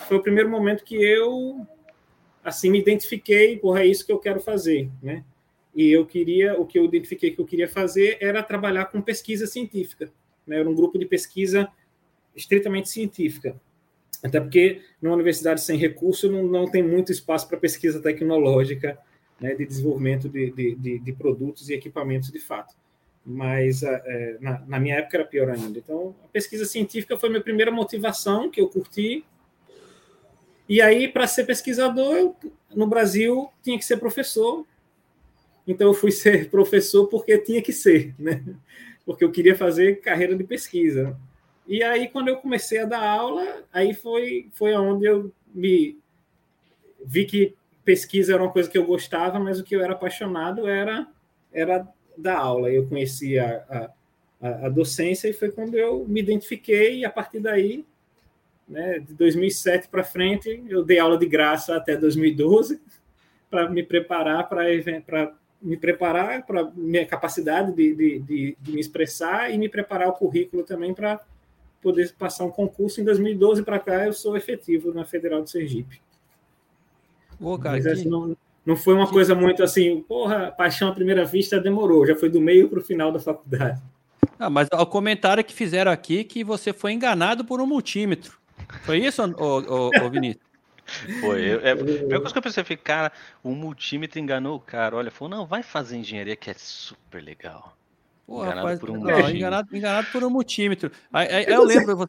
foi 0.09 0.17
o 0.17 0.23
primeiro 0.23 0.49
momento 0.49 0.85
que 0.85 0.95
eu 0.95 1.67
assim 2.43 2.71
me 2.71 2.79
identifiquei, 2.79 3.59
porra, 3.59 3.83
é 3.83 3.87
isso 3.87 4.07
que 4.07 4.13
eu 4.13 4.19
quero 4.19 4.41
fazer, 4.41 4.89
né? 5.03 5.25
E 5.75 5.91
eu 5.91 6.07
queria, 6.07 6.59
o 6.59 6.65
que 6.65 6.79
eu 6.79 6.85
identifiquei 6.85 7.31
que 7.31 7.41
eu 7.41 7.45
queria 7.45 7.69
fazer 7.69 8.17
era 8.21 8.43
trabalhar 8.43 8.87
com 8.87 9.01
pesquisa 9.03 9.47
científica, 9.47 10.11
né? 10.47 10.59
Era 10.61 10.69
um 10.69 10.75
grupo 10.75 10.99
de 10.99 11.05
pesquisa 11.05 11.69
estritamente 12.41 12.89
científica. 12.89 13.55
Até 14.23 14.41
porque 14.41 14.83
numa 15.01 15.15
universidade 15.15 15.63
sem 15.63 15.79
recurso 15.79 16.31
não, 16.31 16.45
não 16.45 16.71
tem 16.71 16.83
muito 16.83 17.11
espaço 17.13 17.49
para 17.49 17.57
pesquisa 17.57 18.01
tecnológica, 18.01 18.99
né, 19.41 19.55
de 19.55 19.65
desenvolvimento 19.65 20.29
de, 20.29 20.51
de, 20.51 20.75
de, 20.75 20.99
de 20.99 21.13
produtos 21.13 21.71
e 21.71 21.75
equipamentos 21.75 22.31
de 22.31 22.39
fato 22.39 22.75
mas 23.25 23.83
é, 23.83 24.37
na, 24.41 24.61
na, 24.67 24.81
minha 24.81 24.97
época 24.97 25.19
era 25.19 25.27
pior 25.27 25.51
ainda. 25.51 25.79
Então, 25.79 26.15
a 26.25 26.29
pesquisa 26.29 26.65
científica 26.65 27.17
foi 27.17 27.29
minha 27.29 27.43
primeira 27.43 27.71
motivação, 27.71 28.51
que 28.51 28.61
eu 28.61 28.69
curti. 28.69 29.25
E 30.69 30.81
aí, 30.81 31.09
para 31.09 31.27
ser 31.27 31.45
pesquisador, 31.45 32.17
eu, 32.17 32.37
no 32.75 32.87
Brasil, 32.87 33.49
tinha 33.63 33.79
que 33.79 33.85
ser 33.85 33.99
professor. 33.99 34.67
Então, 35.67 35.89
eu 35.89 35.95
fui 35.95 36.11
ser 36.13 36.49
professor 36.51 37.07
porque 37.09 37.37
tinha 37.39 37.63
que 37.63 37.73
ser, 37.73 38.15
né? 38.19 38.43
Porque 39.05 39.25
eu 39.25 39.31
queria 39.31 39.57
fazer 39.57 40.01
carreira 40.01 40.37
de 40.37 40.45
pesquisa. 40.45 41.17
E 41.71 41.85
aí, 41.85 42.09
quando 42.09 42.27
eu 42.27 42.37
comecei 42.39 42.81
a 42.81 42.85
dar 42.85 43.09
aula, 43.09 43.63
aí 43.73 43.95
foi, 43.95 44.51
foi 44.55 44.75
onde 44.75 45.05
eu 45.05 45.33
me 45.55 45.97
vi 47.05 47.25
que 47.25 47.55
pesquisa 47.85 48.35
era 48.35 48.43
uma 48.43 48.51
coisa 48.51 48.69
que 48.69 48.77
eu 48.77 48.85
gostava, 48.85 49.39
mas 49.39 49.61
o 49.61 49.63
que 49.63 49.77
eu 49.77 49.81
era 49.81 49.93
apaixonado 49.93 50.67
era, 50.67 51.07
era 51.53 51.87
da 52.19 52.37
aula. 52.37 52.73
Eu 52.73 52.89
conheci 52.89 53.39
a, 53.39 53.89
a, 54.41 54.67
a, 54.67 54.69
docência 54.69 55.29
e 55.29 55.33
foi 55.33 55.53
quando 55.53 55.77
eu 55.77 56.05
me 56.09 56.19
identifiquei 56.19 56.99
e 56.99 57.05
a 57.05 57.11
partir 57.11 57.39
daí, 57.39 57.87
né, 58.69 58.99
de 58.99 59.15
2007 59.15 59.87
para 59.87 60.03
frente, 60.03 60.65
eu 60.69 60.85
dei 60.85 60.99
aula 60.99 61.17
de 61.17 61.27
graça 61.27 61.77
até 61.77 61.97
2012 61.97 62.81
para 63.49 63.71
me 63.71 63.85
preparar 63.85 64.49
para 64.49 64.65
me 65.63 65.77
preparar 65.77 66.45
para 66.45 66.65
minha 66.75 67.07
capacidade 67.07 67.73
de, 67.73 67.95
de, 67.95 68.19
de, 68.19 68.57
de, 68.61 68.73
me 68.73 68.81
expressar 68.81 69.55
e 69.55 69.59
me 69.59 69.69
preparar 69.69 70.09
o 70.09 70.15
currículo 70.15 70.65
também 70.65 70.93
para 70.93 71.21
poder 71.83 72.13
passar 72.19 72.45
um 72.45 72.51
concurso. 72.51 73.01
Em 73.01 73.05
2012 73.05 73.63
para 73.63 73.79
cá, 73.79 74.07
eu 74.07 74.13
sou 74.13 74.37
efetivo 74.37 74.93
na 74.93 75.05
Federal 75.05 75.43
de 75.43 75.51
Sergipe. 75.51 76.01
Ô, 77.41 77.59
cara, 77.59 77.77
Mas, 77.77 77.87
assim, 77.87 78.09
não, 78.09 78.37
não 78.65 78.77
foi 78.77 78.95
uma 78.95 79.07
coisa 79.07 79.35
muito 79.35 79.63
assim, 79.63 80.03
porra, 80.03 80.51
paixão 80.51 80.89
à 80.89 80.93
primeira 80.93 81.25
vista 81.25 81.59
demorou, 81.59 82.07
já 82.07 82.15
foi 82.15 82.29
do 82.29 82.41
meio 82.41 82.69
para 82.69 82.79
o 82.79 82.85
final 82.85 83.11
da 83.11 83.19
faculdade. 83.19 83.81
Ah, 84.39 84.51
mas 84.51 84.69
o 84.73 84.87
comentário 84.87 85.45
que 85.45 85.53
fizeram 85.53 85.91
aqui 85.91 86.25
que 86.25 86.45
você 86.45 86.73
foi 86.73 86.93
enganado 86.93 87.45
por 87.45 87.61
um 87.61 87.67
multímetro. 87.67 88.39
Foi 88.83 88.99
isso, 88.99 89.23
ô, 89.23 89.89
ô, 89.89 89.91
ô 90.05 90.11
Vinícius? 90.11 90.51
Foi. 91.21 91.41
Eu, 91.41 91.61
é, 91.61 91.73
a 91.73 91.77
primeira 91.77 92.19
coisa 92.19 92.33
que 92.33 92.39
eu 92.39 92.43
pensei, 92.43 92.65
cara, 92.77 93.13
o 93.43 93.51
multímetro 93.51 94.19
enganou 94.19 94.57
o 94.57 94.61
cara. 94.61 94.97
Olha, 94.97 95.11
falou, 95.11 95.37
não, 95.37 95.47
vai 95.47 95.63
fazer 95.63 95.97
engenharia 95.97 96.37
que 96.37 96.51
é 96.51 96.55
super 96.55 97.23
legal. 97.23 97.77
Pô, 98.31 98.45
enganado 98.45 98.59
rapaz, 98.59 98.79
por 98.79 98.91
um 98.91 99.01
não, 99.01 99.29
enganado, 99.29 99.77
enganado, 99.77 100.07
por 100.13 100.23
um 100.23 100.31
multímetro. 100.31 100.93
Aí, 101.13 101.27
aí, 101.27 101.45
eu 101.49 101.65
lembro. 101.65 102.09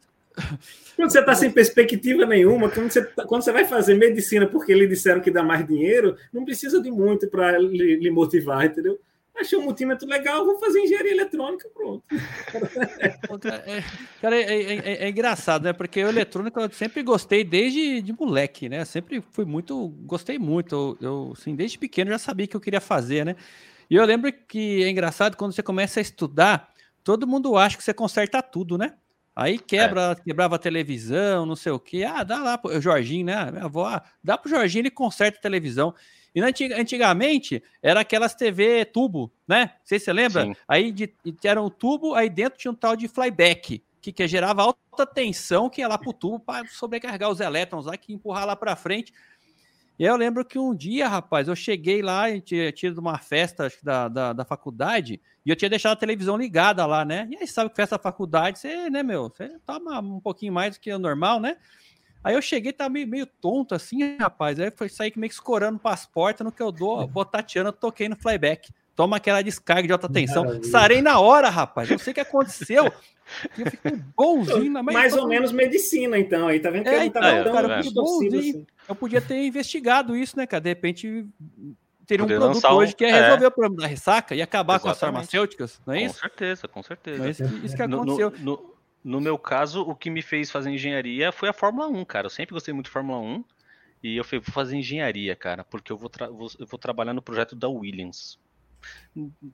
Quando 0.94 1.10
você 1.10 1.18
está 1.18 1.34
sem 1.34 1.50
perspectiva 1.50 2.24
nenhuma, 2.24 2.70
quando 2.70 2.92
você, 2.92 3.04
tá, 3.04 3.26
quando 3.26 3.42
você 3.42 3.50
vai 3.50 3.64
fazer 3.64 3.96
medicina 3.96 4.46
porque 4.46 4.72
lhe 4.72 4.86
disseram 4.86 5.20
que 5.20 5.32
dá 5.32 5.42
mais 5.42 5.66
dinheiro, 5.66 6.16
não 6.32 6.44
precisa 6.44 6.80
de 6.80 6.92
muito 6.92 7.28
para 7.28 7.58
lhe, 7.58 7.96
lhe, 7.96 8.10
motivar, 8.10 8.64
entendeu? 8.64 9.00
Achei 9.34 9.58
um 9.58 9.62
multímetro 9.62 10.06
legal, 10.06 10.44
vou 10.44 10.60
fazer 10.60 10.78
engenharia 10.78 11.10
eletrônica, 11.10 11.68
pronto. 11.74 12.04
é, 13.66 13.82
cara, 14.20 14.36
é, 14.36 14.42
é, 14.42 14.74
é, 14.74 15.04
é, 15.04 15.08
engraçado, 15.08 15.64
né? 15.64 15.72
Porque 15.72 16.04
o 16.04 16.08
eletrônico 16.08 16.60
eu 16.60 16.70
sempre 16.70 17.02
gostei 17.02 17.42
desde 17.42 18.00
de 18.00 18.12
moleque, 18.12 18.68
né? 18.68 18.84
Sempre 18.84 19.20
fui 19.32 19.44
muito, 19.44 19.88
gostei 20.04 20.38
muito. 20.38 20.96
Eu, 21.00 21.08
eu 21.08 21.32
assim, 21.36 21.56
desde 21.56 21.78
pequeno 21.78 22.12
já 22.12 22.18
sabia 22.18 22.46
que 22.46 22.54
eu 22.54 22.60
queria 22.60 22.80
fazer, 22.80 23.24
né? 23.24 23.34
E 23.92 23.94
eu 23.94 24.06
lembro 24.06 24.32
que 24.32 24.82
é 24.82 24.88
engraçado 24.88 25.36
quando 25.36 25.52
você 25.52 25.62
começa 25.62 26.00
a 26.00 26.02
estudar, 26.02 26.72
todo 27.04 27.26
mundo 27.26 27.58
acha 27.58 27.76
que 27.76 27.84
você 27.84 27.92
conserta 27.92 28.40
tudo, 28.40 28.78
né? 28.78 28.94
Aí 29.36 29.58
quebra, 29.58 30.16
é. 30.18 30.22
quebrava 30.24 30.56
a 30.56 30.58
televisão, 30.58 31.44
não 31.44 31.54
sei 31.54 31.72
o 31.72 31.78
que. 31.78 32.02
Ah, 32.02 32.22
dá 32.22 32.38
lá 32.38 32.56
pro 32.56 32.80
Jorginho, 32.80 33.26
né? 33.26 33.50
Minha 33.50 33.64
avó, 33.64 33.84
ah, 33.84 34.02
dá 34.24 34.38
pro 34.38 34.48
Jorginho, 34.48 34.80
ele 34.80 34.90
conserta 34.90 35.36
a 35.36 35.42
televisão. 35.42 35.94
E 36.34 36.40
antigamente 36.40 37.62
era 37.82 38.00
aquelas 38.00 38.34
TV 38.34 38.86
tubo, 38.86 39.30
né? 39.46 39.64
Não 39.64 39.84
sei 39.84 39.98
se 39.98 40.06
você 40.06 40.12
lembra. 40.14 40.46
Sim. 40.46 40.56
Aí 40.66 40.90
de, 40.90 41.14
era 41.44 41.60
um 41.60 41.68
tubo, 41.68 42.14
aí 42.14 42.30
dentro 42.30 42.58
tinha 42.58 42.72
um 42.72 42.74
tal 42.74 42.96
de 42.96 43.08
flyback, 43.08 43.84
que, 44.00 44.10
que 44.10 44.26
gerava 44.26 44.62
alta 44.62 45.06
tensão 45.06 45.68
que 45.68 45.82
ia 45.82 45.88
lá 45.88 45.98
pro 45.98 46.14
tubo 46.14 46.40
para 46.40 46.66
sobrecarregar 46.66 47.28
os 47.28 47.40
elétrons 47.40 47.84
lá, 47.84 47.94
que 47.98 48.14
empurrar 48.14 48.46
lá 48.46 48.56
para 48.56 48.74
frente. 48.74 49.12
E 49.98 50.04
eu 50.04 50.16
lembro 50.16 50.44
que 50.44 50.58
um 50.58 50.74
dia, 50.74 51.06
rapaz, 51.08 51.48
eu 51.48 51.54
cheguei 51.54 52.02
lá, 52.02 52.30
e 52.30 52.40
tinha 52.40 52.72
tido 52.72 52.98
uma 52.98 53.18
festa 53.18 53.66
acho, 53.66 53.84
da, 53.84 54.08
da, 54.08 54.32
da, 54.32 54.44
faculdade, 54.44 55.20
e 55.44 55.50
eu 55.50 55.56
tinha 55.56 55.68
deixado 55.68 55.92
a 55.92 55.96
televisão 55.96 56.36
ligada 56.36 56.84
lá, 56.86 57.04
né? 57.04 57.28
E 57.30 57.36
aí, 57.36 57.46
sabe 57.46 57.70
que 57.70 57.76
festa 57.76 57.96
da 57.96 58.02
faculdade, 58.02 58.58
você, 58.58 58.88
né, 58.88 59.02
meu, 59.02 59.28
você 59.28 59.58
toma 59.66 60.00
um 60.00 60.20
pouquinho 60.20 60.52
mais 60.52 60.76
do 60.76 60.80
que 60.80 60.92
o 60.92 60.98
normal, 60.98 61.40
né? 61.40 61.56
Aí 62.24 62.34
eu 62.34 62.42
cheguei, 62.42 62.72
tava 62.72 62.90
meio, 62.90 63.06
meio 63.06 63.26
tonto 63.26 63.74
assim, 63.74 64.16
rapaz. 64.16 64.58
Aí 64.60 64.70
foi 64.70 64.88
sair 64.88 65.12
meio 65.16 65.28
que 65.28 65.34
escorando 65.34 65.78
para 65.78 65.92
as 65.92 66.06
portas, 66.06 66.44
no 66.44 66.52
que 66.52 66.62
eu 66.62 66.70
dou, 66.70 67.06
botatiana, 67.06 67.70
eu 67.70 67.72
toquei 67.72 68.08
no 68.08 68.16
flyback. 68.16 68.72
Toma 68.94 69.16
aquela 69.16 69.42
descarga 69.42 69.86
de 69.86 69.92
alta 69.92 70.08
tensão. 70.08 70.44
Maravilha. 70.44 70.70
Sarei 70.70 71.02
na 71.02 71.18
hora, 71.18 71.48
rapaz. 71.48 71.88
Não 71.88 71.98
sei 71.98 72.10
o 72.10 72.14
que 72.14 72.20
aconteceu. 72.20 72.84
eu 73.58 73.70
fiquei 73.70 73.92
bonzinho. 74.16 74.72
Mas 74.72 74.94
Mais 74.94 75.16
ou 75.16 75.26
menos 75.26 75.52
medicina, 75.52 76.18
então. 76.18 76.48
Aí 76.48 76.60
tá 76.60 76.70
vendo 76.70 76.84
que 76.84 76.90
é, 76.90 77.04
então, 77.06 77.22
cara, 77.22 77.82
eu, 77.84 77.92
bonzinho. 77.92 78.38
Assim. 78.38 78.66
eu 78.88 78.94
podia 78.94 79.20
ter 79.20 79.44
investigado 79.44 80.16
isso, 80.16 80.36
né, 80.36 80.46
cara? 80.46 80.60
De 80.60 80.68
repente 80.68 81.26
teria 82.06 82.24
um 82.24 82.28
produto 82.28 82.66
hoje 82.68 82.94
que 82.94 83.04
é, 83.04 83.10
é 83.10 83.22
resolver 83.22 83.46
o 83.46 83.50
problema 83.50 83.76
da 83.82 83.86
ressaca 83.86 84.34
e 84.34 84.42
acabar 84.42 84.74
Exatamente. 84.74 84.82
com 84.82 84.90
as 84.90 85.00
farmacêuticas, 85.00 85.80
não 85.86 85.94
é 85.94 86.02
isso? 86.02 86.14
Com 86.14 86.20
certeza, 86.20 86.68
com 86.68 86.82
certeza. 86.82 87.26
É 87.26 87.30
isso, 87.30 87.44
que, 87.44 87.66
isso 87.66 87.76
que 87.76 87.82
aconteceu. 87.82 88.30
No, 88.38 88.44
no, 88.44 88.74
no 89.04 89.20
meu 89.20 89.38
caso, 89.38 89.82
o 89.82 89.94
que 89.94 90.10
me 90.10 90.20
fez 90.20 90.50
fazer 90.50 90.70
engenharia 90.70 91.32
foi 91.32 91.48
a 91.48 91.52
Fórmula 91.52 91.88
1, 91.88 92.04
cara. 92.04 92.26
Eu 92.26 92.30
sempre 92.30 92.52
gostei 92.52 92.74
muito 92.74 92.86
de 92.86 92.92
Fórmula 92.92 93.18
1. 93.18 93.44
E 94.02 94.16
eu 94.16 94.24
falei, 94.24 94.40
vou 94.40 94.52
fazer 94.52 94.76
engenharia, 94.76 95.36
cara, 95.36 95.62
porque 95.62 95.92
eu 95.92 95.96
vou, 95.96 96.10
vou, 96.32 96.50
eu 96.58 96.66
vou 96.66 96.78
trabalhar 96.78 97.14
no 97.14 97.22
projeto 97.22 97.54
da 97.54 97.68
Williams. 97.68 98.36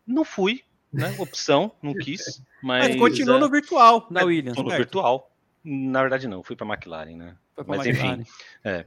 Não 0.06 0.24
fui, 0.24 0.62
né? 0.92 1.14
Opção, 1.18 1.72
não 1.82 1.94
quis. 1.94 2.42
Mas, 2.60 2.88
mas 2.88 2.96
continuou 2.96 3.36
é, 3.36 3.40
no 3.40 3.48
virtual 3.48 4.08
na 4.10 4.22
é, 4.22 4.24
Williams. 4.24 4.58
No 4.58 4.64
certo? 4.64 4.78
virtual. 4.78 5.30
Na 5.62 6.00
verdade, 6.00 6.26
não, 6.26 6.42
fui 6.42 6.56
para 6.56 6.66
McLaren, 6.66 7.14
né? 7.16 7.36
Mas 7.68 7.86
McLaren. 7.86 8.20
enfim. 8.22 8.30
É. 8.64 8.84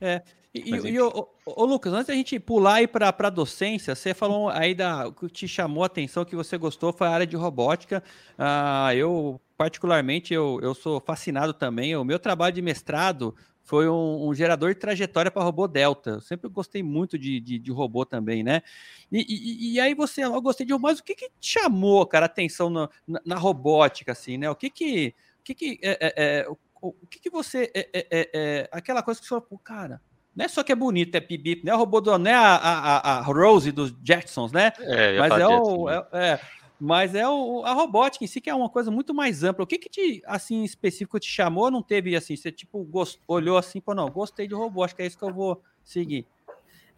É. 0.00 0.22
E, 0.54 0.70
Mas, 0.70 0.84
e 0.84 1.00
o, 1.00 1.28
o, 1.44 1.64
Lucas, 1.64 1.92
antes 1.92 2.06
da 2.06 2.14
gente 2.14 2.38
pular 2.38 2.74
aí 2.74 2.86
para 2.86 3.08
a 3.08 3.30
docência, 3.30 3.94
você 3.94 4.14
falou 4.14 4.48
aí 4.48 4.74
da 4.74 5.12
que 5.12 5.28
te 5.28 5.46
chamou 5.46 5.82
a 5.82 5.86
atenção, 5.86 6.24
que 6.24 6.36
você 6.36 6.56
gostou, 6.56 6.92
foi 6.92 7.06
a 7.06 7.10
área 7.10 7.26
de 7.26 7.36
robótica. 7.36 8.02
Ah, 8.38 8.94
eu, 8.94 9.40
particularmente, 9.56 10.32
eu, 10.32 10.58
eu 10.62 10.74
sou 10.74 11.00
fascinado 11.00 11.52
também. 11.52 11.94
O 11.96 12.04
meu 12.04 12.18
trabalho 12.18 12.54
de 12.54 12.62
mestrado 12.62 13.34
foi 13.66 13.88
um, 13.88 14.28
um 14.28 14.34
gerador 14.34 14.72
de 14.72 14.80
trajetória 14.80 15.30
para 15.30 15.42
robô 15.42 15.66
Delta. 15.66 16.10
Eu 16.10 16.20
sempre 16.20 16.48
gostei 16.48 16.82
muito 16.82 17.18
de, 17.18 17.40
de, 17.40 17.58
de 17.58 17.72
robô 17.72 18.06
também, 18.06 18.42
né? 18.42 18.62
E, 19.10 19.18
e, 19.28 19.74
e, 19.74 19.80
aí 19.80 19.92
você, 19.92 20.24
eu 20.24 20.40
gostei 20.40 20.64
de 20.64 20.72
robô, 20.72 20.86
mas 20.86 21.00
o 21.00 21.04
que, 21.04 21.16
que 21.16 21.28
te 21.40 21.58
chamou, 21.60 22.06
cara, 22.06 22.26
atenção 22.26 22.70
na, 22.70 22.88
na, 23.06 23.20
na 23.26 23.36
robótica, 23.36 24.12
assim, 24.12 24.38
né? 24.38 24.48
O 24.48 24.54
que 24.54 24.70
que, 24.70 25.14
o 25.40 25.42
que, 25.42 25.54
que 25.54 25.80
é, 25.82 25.98
é, 26.00 26.12
é 26.16 26.48
o, 26.80 26.92
que, 27.10 27.18
que 27.18 27.28
você. 27.28 27.70
É, 27.74 27.88
é, 27.92 28.06
é, 28.10 28.30
é, 28.32 28.68
aquela 28.70 29.02
coisa 29.02 29.20
que 29.20 29.26
você 29.26 29.34
falou, 29.34 29.60
cara, 29.64 30.00
não 30.34 30.44
é 30.44 30.48
só 30.48 30.62
que 30.62 30.70
é 30.70 30.76
bonito, 30.76 31.14
é 31.16 31.20
pibip, 31.20 31.64
não 31.64 31.72
é 31.72 31.76
o 31.76 31.78
robô 31.78 32.00
do. 32.00 32.16
Não 32.18 32.30
é 32.30 32.34
a, 32.34 32.56
a, 32.56 33.18
a 33.18 33.20
Rose 33.22 33.72
dos 33.72 33.92
Jetsons, 34.04 34.52
né? 34.52 34.72
É, 34.78 35.18
mas 35.18 35.32
é 35.40 35.46
o. 35.48 35.90
É, 35.90 36.06
é, 36.12 36.40
mas 36.78 37.14
é 37.14 37.26
o, 37.28 37.62
a 37.64 37.72
robótica 37.72 38.24
em 38.24 38.28
si 38.28 38.40
que 38.40 38.50
é 38.50 38.54
uma 38.54 38.68
coisa 38.68 38.90
muito 38.90 39.14
mais 39.14 39.42
ampla. 39.42 39.64
O 39.64 39.66
que 39.66 39.78
que 39.78 39.88
te, 39.88 40.22
assim, 40.26 40.62
específico 40.62 41.18
te 41.18 41.28
chamou? 41.28 41.70
Não 41.70 41.82
teve, 41.82 42.14
assim, 42.14 42.36
você, 42.36 42.52
tipo, 42.52 42.82
gost, 42.84 43.18
olhou 43.26 43.56
assim, 43.56 43.80
pô, 43.80 43.94
não, 43.94 44.10
gostei 44.10 44.46
de 44.46 44.54
robô, 44.54 44.84
acho 44.84 44.94
que 44.94 45.02
é 45.02 45.06
isso 45.06 45.18
que 45.18 45.24
eu 45.24 45.32
vou 45.32 45.62
seguir. 45.82 46.26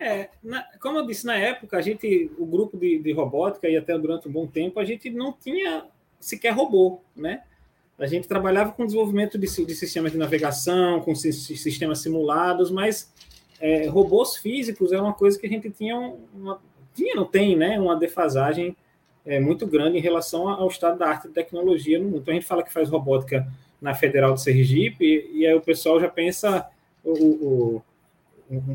É, 0.01 0.31
na, 0.43 0.63
como 0.81 0.99
eu 0.99 1.07
disse, 1.07 1.27
na 1.27 1.37
época, 1.37 1.77
a 1.77 1.81
gente, 1.81 2.31
o 2.39 2.47
grupo 2.47 2.77
de, 2.77 2.99
de 2.99 3.13
robótica, 3.13 3.69
e 3.69 3.77
até 3.77 3.97
durante 3.99 4.29
um 4.29 4.33
bom 4.33 4.47
tempo, 4.47 4.79
a 4.79 4.85
gente 4.85 5.11
não 5.11 5.33
tinha 5.33 5.87
sequer 6.21 6.51
robô, 6.51 7.01
né? 7.17 7.43
A 7.99 8.07
gente 8.07 8.29
trabalhava 8.29 8.71
com 8.73 8.87
desenvolvimento 8.87 9.37
de, 9.37 9.47
de 9.47 9.75
sistemas 9.75 10.13
de 10.13 10.19
navegação, 10.19 11.01
com 11.01 11.15
sistemas 11.17 11.99
simulados, 11.99 12.71
mas 12.71 13.13
é, 13.61 13.89
robôs 13.89 14.37
físicos 14.37 14.93
é 14.93 15.01
uma 15.01 15.13
coisa 15.13 15.39
que 15.39 15.47
a 15.47 15.49
gente 15.49 15.69
tinha, 15.71 15.97
uma, 16.33 16.61
tinha 16.95 17.17
não 17.17 17.25
tem, 17.25 17.57
né, 17.57 17.79
uma 17.81 17.97
defasagem 17.97 18.77
é, 19.29 19.39
muito 19.39 19.67
grande 19.67 19.99
em 19.99 20.01
relação 20.01 20.49
ao 20.49 20.67
estado 20.69 20.99
da 20.99 21.07
arte 21.07 21.29
e 21.29 21.31
tecnologia 21.31 21.99
no 21.99 22.07
mundo. 22.07 22.19
Então 22.19 22.33
a 22.33 22.35
gente 22.35 22.47
fala 22.47 22.63
que 22.63 22.73
faz 22.73 22.89
robótica 22.89 23.47
na 23.81 23.95
Federal 23.95 24.33
de 24.33 24.41
Sergipe 24.41 25.05
e, 25.05 25.41
e 25.41 25.47
aí 25.47 25.55
o 25.55 25.61
pessoal 25.61 26.01
já 26.01 26.09
pensa 26.09 26.67
o, 27.05 27.13
o, 27.13 27.83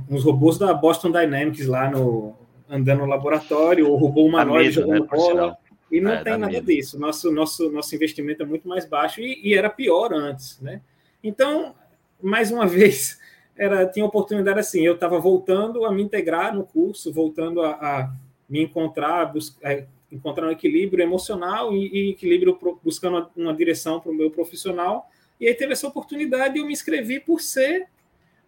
os 0.09 0.23
robôs 0.23 0.59
da 0.59 0.71
Boston 0.71 1.11
Dynamics 1.11 1.65
lá 1.65 1.89
no 1.89 2.35
andando 2.69 2.99
no 2.99 3.05
laboratório, 3.07 3.89
o 3.89 3.95
robô 3.95 4.25
humanoide 4.25 4.71
jogando 4.71 5.01
né, 5.01 5.07
bola. 5.11 5.57
E 5.91 5.99
não 5.99 6.11
é, 6.11 6.23
tem 6.23 6.37
nada 6.37 6.51
medo. 6.51 6.65
disso. 6.65 6.99
Nosso, 6.99 7.31
nosso, 7.31 7.71
nosso 7.71 7.93
investimento 7.93 8.43
é 8.43 8.45
muito 8.45 8.67
mais 8.67 8.85
baixo 8.85 9.21
e, 9.21 9.39
e, 9.43 9.53
era 9.53 9.69
pior 9.69 10.13
antes, 10.13 10.59
né? 10.61 10.81
Então, 11.23 11.75
mais 12.21 12.51
uma 12.51 12.65
vez, 12.67 13.19
era 13.55 13.85
tinha 13.85 14.05
oportunidade 14.05 14.59
assim. 14.59 14.81
Eu 14.81 14.95
estava 14.95 15.19
voltando 15.19 15.85
a 15.85 15.91
me 15.91 16.01
integrar 16.01 16.55
no 16.55 16.63
curso, 16.63 17.11
voltando 17.11 17.61
a, 17.61 17.71
a 17.71 18.13
me 18.49 18.63
encontrar, 18.63 19.25
buscar, 19.25 19.71
é, 19.71 19.85
encontrar 20.13 20.47
um 20.47 20.51
equilíbrio 20.51 21.03
emocional 21.03 21.73
e, 21.73 21.87
e 21.87 22.09
equilíbrio 22.11 22.55
pro, 22.55 22.79
buscando 22.83 23.27
uma, 23.35 23.53
direção 23.53 23.99
para 23.99 24.11
o 24.11 24.15
meu 24.15 24.29
profissional. 24.29 25.09
E 25.39 25.47
aí 25.47 25.53
teve 25.53 25.73
essa 25.73 25.87
oportunidade 25.87 26.57
e 26.57 26.61
eu 26.61 26.65
me 26.65 26.73
inscrevi 26.73 27.19
por 27.19 27.41
ser 27.41 27.87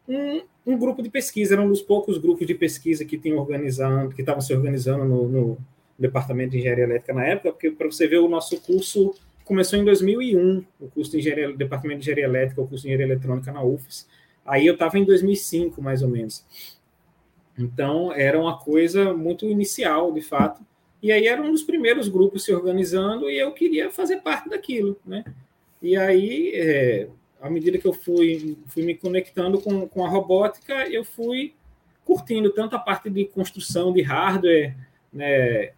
um, 0.07 0.41
um, 0.65 0.77
grupo 0.77 1.01
de 1.01 1.09
pesquisa. 1.09 1.55
Era 1.55 1.61
um 1.61 1.69
dos 1.69 1.81
poucos 1.81 2.17
grupos 2.17 2.45
de 2.45 2.53
pesquisa 2.53 3.03
que 3.03 3.17
tinham 3.17 3.37
organizando, 3.37 4.13
que 4.13 4.21
estavam 4.21 4.41
se 4.41 4.53
organizando 4.53 5.03
no, 5.03 5.27
no 5.27 5.57
departamento 5.97 6.51
de 6.51 6.59
engenharia 6.59 6.83
elétrica 6.83 7.13
na 7.13 7.25
época, 7.25 7.51
porque 7.51 7.71
para 7.71 7.87
você 7.87 8.07
ver 8.07 8.19
o 8.19 8.29
nosso 8.29 8.59
curso 8.61 9.15
começou 9.43 9.77
em 9.79 9.85
2001, 9.85 10.63
o 10.79 10.87
curso 10.89 11.11
de 11.11 11.17
engenharia, 11.17 11.55
departamento 11.55 12.01
de 12.01 12.03
engenharia 12.03 12.25
elétrica, 12.25 12.61
o 12.61 12.67
curso 12.67 12.83
de 12.83 12.89
engenharia 12.89 13.13
eletrônica 13.13 13.51
na 13.51 13.63
UFES. 13.63 14.07
Aí 14.45 14.67
eu 14.67 14.73
estava 14.73 14.99
em 14.99 15.03
2005, 15.03 15.81
mais 15.81 16.03
ou 16.03 16.09
menos. 16.09 16.45
Então 17.57 18.11
era 18.11 18.39
uma 18.39 18.57
coisa 18.57 19.13
muito 19.13 19.45
inicial, 19.45 20.11
de 20.11 20.21
fato. 20.21 20.61
E 21.05 21.11
aí 21.11 21.27
era 21.27 21.39
um 21.39 21.51
dos 21.51 21.61
primeiros 21.61 22.07
grupos 22.07 22.43
se 22.43 22.51
organizando 22.51 23.29
e 23.29 23.37
eu 23.37 23.51
queria 23.51 23.91
fazer 23.91 24.21
parte 24.21 24.49
daquilo, 24.49 24.99
né? 25.05 25.23
E 25.79 25.95
aí, 25.95 26.51
é, 26.55 27.07
à 27.39 27.47
medida 27.47 27.77
que 27.77 27.85
eu 27.85 27.93
fui, 27.93 28.57
fui 28.65 28.81
me 28.81 28.95
conectando 28.95 29.61
com, 29.61 29.87
com 29.87 30.03
a 30.03 30.09
robótica, 30.09 30.89
eu 30.89 31.05
fui 31.05 31.53
curtindo 32.03 32.49
tanto 32.49 32.75
a 32.75 32.79
parte 32.79 33.07
de 33.11 33.23
construção 33.25 33.93
de 33.93 34.01
hardware, 34.01 34.75
né, 35.13 35.73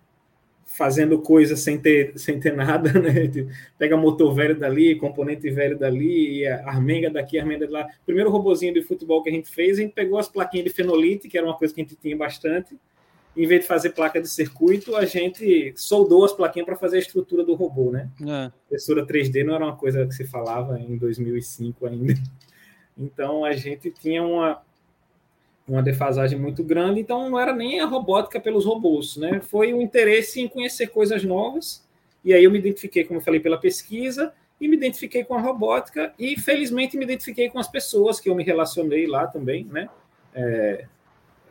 fazendo 0.66 1.20
coisas 1.20 1.60
sem 1.60 1.78
ter, 1.78 2.18
sem 2.18 2.40
ter 2.40 2.56
nada, 2.56 2.94
né? 2.98 3.30
Pega 3.78 3.98
motor 3.98 4.34
velho 4.34 4.58
dali, 4.58 4.96
componente 4.96 5.50
velho 5.50 5.78
dali, 5.78 6.48
armenga 6.48 7.10
daqui, 7.10 7.38
armenga 7.38 7.68
de 7.68 7.74
lá. 7.74 7.86
Primeiro 8.06 8.30
robozinho 8.30 8.74
de 8.74 8.82
futebol 8.82 9.22
que 9.22 9.30
a 9.30 9.34
gente 9.34 9.50
fez, 9.50 9.78
a 9.78 9.82
gente 9.82 9.92
pegou 9.92 10.20
as 10.20 10.30
plaquinhas 10.30 10.68
de 10.68 10.72
fenolite, 10.72 11.28
que 11.28 11.38
era 11.38 11.46
uma 11.46 11.58
coisa 11.58 11.74
que 11.74 11.82
a 11.82 11.84
gente 11.84 11.98
tinha 11.98 12.16
bastante. 12.16 12.78
Em 13.38 13.46
vez 13.46 13.62
de 13.62 13.68
fazer 13.68 13.92
placa 13.92 14.20
de 14.20 14.28
circuito, 14.28 14.96
a 14.96 15.06
gente 15.06 15.72
soldou 15.76 16.26
as 16.26 16.34
plaquinhas 16.34 16.66
para 16.66 16.76
fazer 16.76 16.98
a 16.98 17.00
estrutura 17.00 17.44
do 17.44 17.54
robô, 17.54 17.92
né? 17.92 18.10
É. 18.22 18.52
Impressora 18.66 19.06
3D 19.06 19.46
não 19.46 19.54
era 19.54 19.64
uma 19.64 19.76
coisa 19.76 20.06
que 20.08 20.14
se 20.14 20.26
falava 20.26 20.80
em 20.80 20.98
2005 20.98 21.86
ainda. 21.86 22.14
Então 23.00 23.46
a 23.46 23.54
gente 23.54 23.92
tinha 23.92 24.24
uma, 24.24 24.60
uma 25.68 25.84
defasagem 25.84 26.40
muito 26.40 26.64
grande, 26.64 27.00
então 27.00 27.30
não 27.30 27.40
era 27.40 27.54
nem 27.54 27.80
a 27.80 27.86
robótica 27.86 28.40
pelos 28.40 28.66
robôs, 28.66 29.18
né? 29.18 29.40
Foi 29.40 29.72
o 29.72 29.80
interesse 29.80 30.42
em 30.42 30.48
conhecer 30.48 30.88
coisas 30.88 31.24
novas, 31.24 31.88
e 32.26 32.34
aí 32.34 32.44
eu 32.44 32.50
me 32.50 32.58
identifiquei, 32.58 33.04
como 33.04 33.20
eu 33.20 33.24
falei, 33.24 33.40
pela 33.40 33.60
pesquisa, 33.60 34.34
e 34.60 34.68
me 34.68 34.76
identifiquei 34.76 35.24
com 35.24 35.36
a 35.36 35.40
robótica 35.40 36.12
e 36.18 36.40
felizmente 36.40 36.98
me 36.98 37.04
identifiquei 37.04 37.50
com 37.50 37.60
as 37.60 37.68
pessoas 37.68 38.20
que 38.20 38.28
eu 38.28 38.34
me 38.34 38.44
relacionei 38.44 39.06
lá 39.06 39.28
também, 39.28 39.64
né? 39.66 39.88
É, 40.34 40.86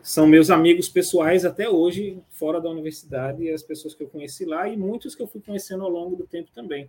são 0.06 0.24
meus 0.24 0.50
amigos 0.50 0.88
pessoais 0.88 1.44
até 1.44 1.68
hoje, 1.68 2.22
fora 2.30 2.60
da 2.60 2.70
universidade, 2.70 3.42
e 3.42 3.50
as 3.50 3.60
pessoas 3.60 3.92
que 3.92 4.04
eu 4.04 4.08
conheci 4.08 4.44
lá 4.44 4.68
e 4.68 4.76
muitos 4.76 5.16
que 5.16 5.22
eu 5.22 5.26
fui 5.26 5.40
conhecendo 5.40 5.82
ao 5.82 5.90
longo 5.90 6.14
do 6.14 6.24
tempo 6.24 6.48
também. 6.54 6.88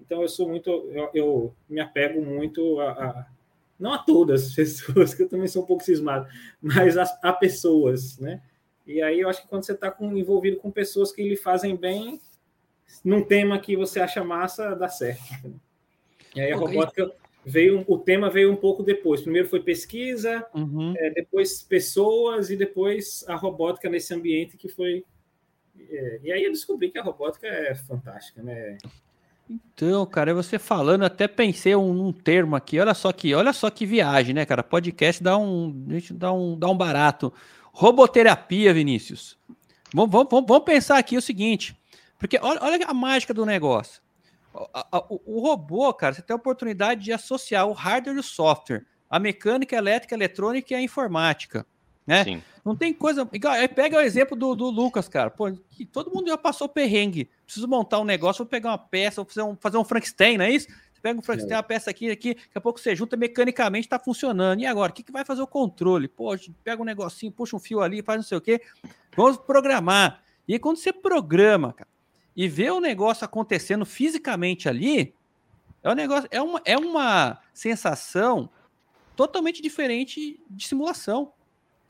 Então 0.00 0.22
eu 0.22 0.28
sou 0.28 0.48
muito, 0.48 0.70
eu, 0.70 1.10
eu 1.12 1.54
me 1.68 1.80
apego 1.80 2.24
muito 2.24 2.78
a, 2.78 2.90
a, 2.92 3.26
não 3.80 3.92
a 3.92 3.98
todas 3.98 4.46
as 4.46 4.54
pessoas, 4.54 5.12
que 5.12 5.24
eu 5.24 5.28
também 5.28 5.48
sou 5.48 5.64
um 5.64 5.66
pouco 5.66 5.82
cismado, 5.82 6.28
mas 6.62 6.96
a, 6.96 7.02
a 7.20 7.32
pessoas, 7.32 8.16
né? 8.18 8.40
E 8.86 9.02
aí 9.02 9.18
eu 9.18 9.28
acho 9.28 9.42
que 9.42 9.48
quando 9.48 9.64
você 9.64 9.72
está 9.72 9.92
envolvido 10.00 10.58
com 10.58 10.70
pessoas 10.70 11.10
que 11.10 11.28
lhe 11.28 11.36
fazem 11.36 11.74
bem, 11.74 12.20
num 13.04 13.24
tema 13.24 13.58
que 13.58 13.76
você 13.76 13.98
acha 13.98 14.22
massa, 14.22 14.76
dá 14.76 14.88
certo. 14.88 15.52
E 16.32 16.40
aí 16.40 16.52
a 16.52 16.56
robótica 16.56 17.12
veio, 17.44 17.84
o 17.88 17.98
tema 17.98 18.30
veio 18.30 18.52
um 18.52 18.56
pouco 18.56 18.82
depois. 18.82 19.22
Primeiro 19.22 19.48
foi 19.48 19.60
pesquisa, 19.60 20.46
uhum. 20.54 20.94
é, 20.96 21.10
depois 21.10 21.62
pessoas 21.62 22.50
e 22.50 22.56
depois 22.56 23.24
a 23.28 23.34
robótica 23.34 23.88
nesse 23.88 24.14
ambiente 24.14 24.56
que 24.56 24.68
foi. 24.68 25.04
É, 25.78 26.20
e 26.22 26.32
aí 26.32 26.44
eu 26.44 26.52
descobri 26.52 26.90
que 26.90 26.98
a 26.98 27.02
robótica 27.02 27.46
é 27.46 27.74
fantástica, 27.74 28.42
né? 28.42 28.78
Então, 29.50 30.06
cara, 30.06 30.32
você 30.32 30.58
falando, 30.58 31.04
até 31.04 31.26
pensei 31.26 31.74
um, 31.74 32.06
um, 32.06 32.12
termo 32.12 32.56
aqui. 32.56 32.78
Olha 32.78 32.94
só 32.94 33.12
que, 33.12 33.34
olha 33.34 33.52
só 33.52 33.68
que 33.70 33.84
viagem, 33.84 34.34
né, 34.34 34.46
cara? 34.46 34.62
Podcast 34.62 35.22
dá 35.22 35.36
um, 35.36 35.86
dá 36.12 36.32
um, 36.32 36.58
dá 36.58 36.68
um 36.68 36.76
barato. 36.76 37.32
Roboterapia, 37.72 38.72
Vinícius. 38.72 39.36
Vamos, 39.92 40.10
vamos, 40.10 40.30
vamos 40.30 40.64
pensar 40.64 40.96
aqui 40.98 41.16
o 41.16 41.22
seguinte, 41.22 41.76
porque 42.18 42.38
olha, 42.40 42.60
olha 42.62 42.86
a 42.86 42.94
mágica 42.94 43.34
do 43.34 43.44
negócio. 43.44 44.00
O, 44.54 45.14
o, 45.14 45.36
o, 45.36 45.40
robô, 45.40 45.92
cara, 45.94 46.14
você 46.14 46.22
tem 46.22 46.34
a 46.34 46.36
oportunidade 46.36 47.02
de 47.02 47.12
associar 47.12 47.66
o 47.66 47.72
hardware 47.72 48.16
e 48.16 48.20
o 48.20 48.22
software, 48.22 48.84
a 49.08 49.18
mecânica, 49.18 49.76
a 49.76 49.78
elétrica, 49.78 50.14
a 50.14 50.18
eletrônica 50.18 50.72
e 50.72 50.76
a 50.76 50.82
informática. 50.82 51.66
Né? 52.06 52.24
Sim. 52.24 52.42
Não 52.64 52.76
tem 52.76 52.92
coisa. 52.92 53.26
Pega 53.26 53.98
o 53.98 54.00
exemplo 54.00 54.36
do, 54.36 54.54
do 54.54 54.70
Lucas, 54.70 55.08
cara. 55.08 55.30
Pô, 55.30 55.50
que 55.70 55.84
todo 55.84 56.12
mundo 56.12 56.28
já 56.28 56.36
passou 56.36 56.68
perrengue. 56.68 57.30
Preciso 57.44 57.66
montar 57.68 58.00
um 58.00 58.04
negócio, 58.04 58.44
vou 58.44 58.50
pegar 58.50 58.70
uma 58.70 58.78
peça, 58.78 59.22
vou 59.22 59.28
fazer 59.28 59.42
um, 59.42 59.56
fazer 59.56 59.76
um 59.78 59.84
Frankenstein, 59.84 60.38
não 60.38 60.44
é 60.44 60.50
isso? 60.50 60.68
Você 60.68 61.00
pega 61.00 61.18
um 61.18 61.22
Frankenstein, 61.22 61.54
é. 61.54 61.56
uma 61.56 61.62
peça 61.62 61.90
aqui, 61.90 62.10
aqui, 62.10 62.34
daqui 62.34 62.50
a 62.54 62.60
pouco 62.60 62.78
você 62.78 62.94
junta 62.94 63.16
mecanicamente, 63.16 63.86
está 63.86 63.98
funcionando. 63.98 64.60
E 64.60 64.66
agora, 64.66 64.92
o 64.92 64.94
que, 64.94 65.02
que 65.02 65.12
vai 65.12 65.24
fazer 65.24 65.42
o 65.42 65.46
controle? 65.46 66.08
Pô, 66.08 66.36
pega 66.62 66.80
um 66.80 66.84
negocinho, 66.84 67.32
puxa 67.32 67.56
um 67.56 67.60
fio 67.60 67.80
ali, 67.80 68.02
faz 68.02 68.18
não 68.18 68.24
sei 68.24 68.38
o 68.38 68.40
quê. 68.40 68.60
Vamos 69.16 69.36
programar. 69.38 70.22
E 70.46 70.54
aí, 70.54 70.58
quando 70.58 70.76
você 70.76 70.92
programa, 70.92 71.72
cara, 71.72 71.88
e 72.36 72.48
vê 72.48 72.70
o 72.70 72.80
negócio 72.80 73.24
acontecendo 73.24 73.84
fisicamente 73.84 74.68
ali, 74.68 75.14
é 75.82 75.90
um 75.90 75.94
negócio, 75.94 76.28
é 76.30 76.40
uma, 76.40 76.62
é 76.64 76.78
uma 76.78 77.38
sensação 77.52 78.48
totalmente 79.16 79.60
diferente 79.60 80.40
de 80.48 80.66
simulação 80.66 81.32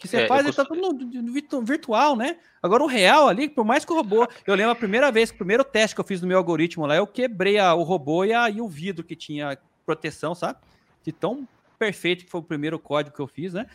que 0.02 0.08
você 0.08 0.22
é, 0.22 0.26
faz, 0.26 0.44
ele 0.44 0.52
tá 0.52 0.64
tudo 0.64 0.80
no, 0.80 1.62
virtual, 1.62 2.16
né? 2.16 2.38
Agora 2.60 2.82
o 2.82 2.88
real 2.88 3.28
ali, 3.28 3.48
por 3.48 3.64
mais 3.64 3.84
que 3.84 3.92
o 3.92 3.94
robô. 3.94 4.26
Eu 4.44 4.56
lembro 4.56 4.72
a 4.72 4.74
primeira 4.74 5.12
vez, 5.12 5.30
o 5.30 5.34
primeiro 5.34 5.62
teste 5.62 5.94
que 5.94 6.00
eu 6.00 6.04
fiz 6.04 6.20
no 6.20 6.26
meu 6.26 6.38
algoritmo 6.38 6.84
lá, 6.86 6.96
eu 6.96 7.06
quebrei 7.06 7.56
a, 7.56 7.72
o 7.72 7.84
robô 7.84 8.24
e, 8.24 8.32
a, 8.32 8.50
e 8.50 8.60
o 8.60 8.68
vidro 8.68 9.04
que 9.04 9.14
tinha 9.14 9.56
proteção, 9.86 10.34
sabe? 10.34 10.58
De 11.04 11.12
tão 11.12 11.46
perfeito 11.78 12.24
que 12.24 12.30
foi 12.30 12.40
o 12.40 12.44
primeiro 12.44 12.80
código 12.80 13.14
que 13.14 13.22
eu 13.22 13.28
fiz, 13.28 13.54
né? 13.54 13.66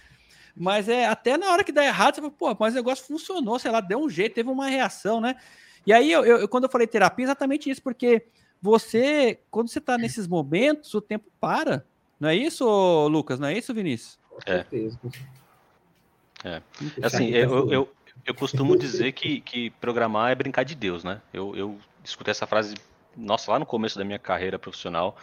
Mas 0.53 0.89
é 0.89 1.07
até 1.07 1.37
na 1.37 1.49
hora 1.49 1.63
que 1.63 1.71
dá 1.71 1.85
errado, 1.85 2.15
você 2.15 2.21
fala, 2.21 2.33
pô, 2.33 2.57
mas 2.59 2.73
o 2.73 2.77
negócio 2.77 3.05
funcionou, 3.05 3.57
sei 3.57 3.71
lá, 3.71 3.79
deu 3.79 3.99
um 3.99 4.09
jeito, 4.09 4.35
teve 4.35 4.49
uma 4.49 4.67
reação, 4.67 5.21
né? 5.21 5.37
E 5.87 5.93
aí, 5.93 6.11
eu, 6.11 6.25
eu 6.25 6.47
quando 6.49 6.65
eu 6.65 6.69
falei 6.69 6.85
terapia, 6.85 7.23
é 7.23 7.27
exatamente 7.27 7.69
isso, 7.69 7.81
porque 7.81 8.27
você, 8.61 9.39
quando 9.49 9.69
você 9.69 9.79
tá 9.79 9.97
nesses 9.97 10.27
momentos, 10.27 10.93
o 10.93 10.99
tempo 10.99 11.31
para. 11.39 11.85
Não 12.19 12.27
é 12.27 12.35
isso, 12.35 13.07
Lucas? 13.07 13.39
Não 13.39 13.47
é 13.47 13.57
isso, 13.57 13.73
Vinícius? 13.73 14.19
É. 14.45 14.65
É. 16.43 16.61
Assim, 17.01 17.29
eu, 17.29 17.71
eu, 17.71 17.89
eu 18.25 18.35
costumo 18.35 18.77
dizer 18.77 19.13
que, 19.13 19.39
que 19.39 19.69
programar 19.71 20.29
é 20.29 20.35
brincar 20.35 20.63
de 20.63 20.75
Deus, 20.75 21.05
né? 21.05 21.21
Eu, 21.33 21.55
eu 21.55 21.79
escutei 22.03 22.31
essa 22.31 22.45
frase, 22.45 22.75
nossa, 23.15 23.49
lá 23.49 23.57
no 23.57 23.65
começo 23.65 23.97
da 23.97 24.03
minha 24.03 24.19
carreira 24.19 24.59
profissional. 24.59 25.15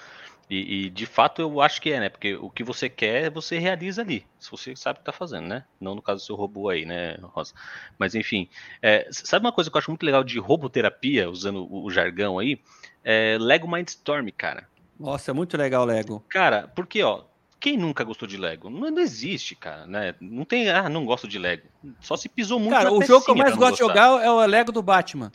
E, 0.54 0.86
e, 0.86 0.90
de 0.90 1.04
fato 1.04 1.42
eu 1.42 1.60
acho 1.60 1.82
que 1.82 1.90
é, 1.90 1.98
né? 1.98 2.08
Porque 2.08 2.36
o 2.36 2.48
que 2.48 2.62
você 2.62 2.88
quer, 2.88 3.28
você 3.30 3.58
realiza 3.58 4.02
ali. 4.02 4.24
Se 4.38 4.50
você 4.50 4.76
sabe 4.76 4.98
o 4.98 5.00
que 5.00 5.06
tá 5.06 5.12
fazendo, 5.12 5.48
né? 5.48 5.64
Não 5.80 5.96
no 5.96 6.02
caso 6.02 6.22
do 6.22 6.26
seu 6.26 6.36
robô 6.36 6.68
aí, 6.68 6.84
né, 6.84 7.16
Rosa? 7.22 7.52
Mas 7.98 8.14
enfim, 8.14 8.48
é, 8.80 9.08
sabe 9.10 9.44
uma 9.44 9.52
coisa 9.52 9.68
que 9.68 9.76
eu 9.76 9.78
acho 9.80 9.90
muito 9.90 10.06
legal 10.06 10.22
de 10.22 10.38
roboterapia, 10.38 11.28
usando 11.28 11.66
o, 11.68 11.84
o 11.84 11.90
jargão 11.90 12.38
aí? 12.38 12.60
É 13.02 13.36
Lego 13.40 13.68
Mindstorm, 13.68 14.28
cara. 14.36 14.68
Nossa, 14.98 15.32
é 15.32 15.34
muito 15.34 15.56
legal 15.56 15.84
Lego. 15.84 16.24
Cara, 16.28 16.70
porque, 16.74 17.02
ó, 17.02 17.24
quem 17.58 17.76
nunca 17.76 18.04
gostou 18.04 18.28
de 18.28 18.36
Lego? 18.36 18.70
Não, 18.70 18.90
não, 18.90 19.02
existe, 19.02 19.56
cara, 19.56 19.86
né? 19.86 20.14
Não 20.20 20.44
tem, 20.44 20.70
ah, 20.70 20.88
não 20.88 21.04
gosto 21.04 21.26
de 21.26 21.38
Lego. 21.38 21.66
Só 22.00 22.16
se 22.16 22.28
pisou 22.28 22.60
muito 22.60 22.72
Cara, 22.72 22.92
o 22.92 23.02
jogo 23.02 23.24
que 23.24 23.30
eu 23.30 23.34
mais 23.34 23.56
gosto 23.56 23.72
de 23.72 23.78
jogar 23.80 24.22
é 24.22 24.30
o 24.30 24.46
Lego 24.46 24.70
do 24.70 24.82
Batman. 24.82 25.32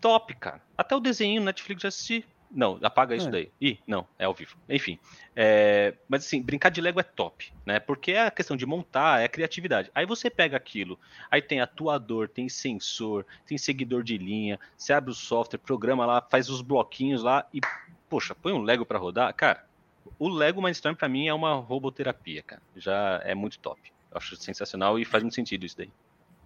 Top, 0.00 0.34
cara. 0.34 0.60
Até 0.76 0.96
o 0.96 1.00
desenho 1.00 1.40
no 1.40 1.46
Netflix 1.46 1.82
já 1.82 1.88
assisti. 1.88 2.26
Não, 2.54 2.78
apaga 2.82 3.16
isso 3.16 3.28
é. 3.28 3.30
daí. 3.30 3.52
Ih, 3.58 3.78
não, 3.86 4.06
é 4.18 4.26
ao 4.26 4.34
vivo. 4.34 4.56
Enfim. 4.68 4.98
É... 5.34 5.94
Mas 6.06 6.26
assim, 6.26 6.42
brincar 6.42 6.68
de 6.68 6.82
Lego 6.82 7.00
é 7.00 7.02
top, 7.02 7.50
né? 7.64 7.80
Porque 7.80 8.12
é 8.12 8.26
a 8.26 8.30
questão 8.30 8.56
de 8.56 8.66
montar, 8.66 9.22
é 9.22 9.24
a 9.24 9.28
criatividade. 9.28 9.90
Aí 9.94 10.04
você 10.04 10.28
pega 10.28 10.56
aquilo, 10.56 10.98
aí 11.30 11.40
tem 11.40 11.60
atuador, 11.60 12.28
tem 12.28 12.48
sensor, 12.50 13.24
tem 13.46 13.56
seguidor 13.56 14.02
de 14.02 14.18
linha, 14.18 14.60
você 14.76 14.92
abre 14.92 15.10
o 15.10 15.14
software, 15.14 15.58
programa 15.58 16.04
lá, 16.04 16.20
faz 16.20 16.50
os 16.50 16.60
bloquinhos 16.60 17.22
lá 17.22 17.46
e, 17.54 17.60
poxa, 18.10 18.34
põe 18.34 18.52
um 18.52 18.62
Lego 18.62 18.84
para 18.84 18.98
rodar. 18.98 19.32
Cara, 19.34 19.64
o 20.18 20.28
Lego 20.28 20.60
Mindstorm 20.60 20.94
para 20.94 21.08
mim 21.08 21.28
é 21.28 21.34
uma 21.34 21.54
roboterapia, 21.54 22.42
cara. 22.42 22.62
Já 22.76 23.20
é 23.24 23.34
muito 23.34 23.58
top. 23.58 23.80
Eu 24.10 24.18
acho 24.18 24.36
sensacional 24.36 24.98
e 24.98 25.06
faz 25.06 25.22
muito 25.22 25.34
sentido 25.34 25.64
isso 25.64 25.78
daí. 25.78 25.90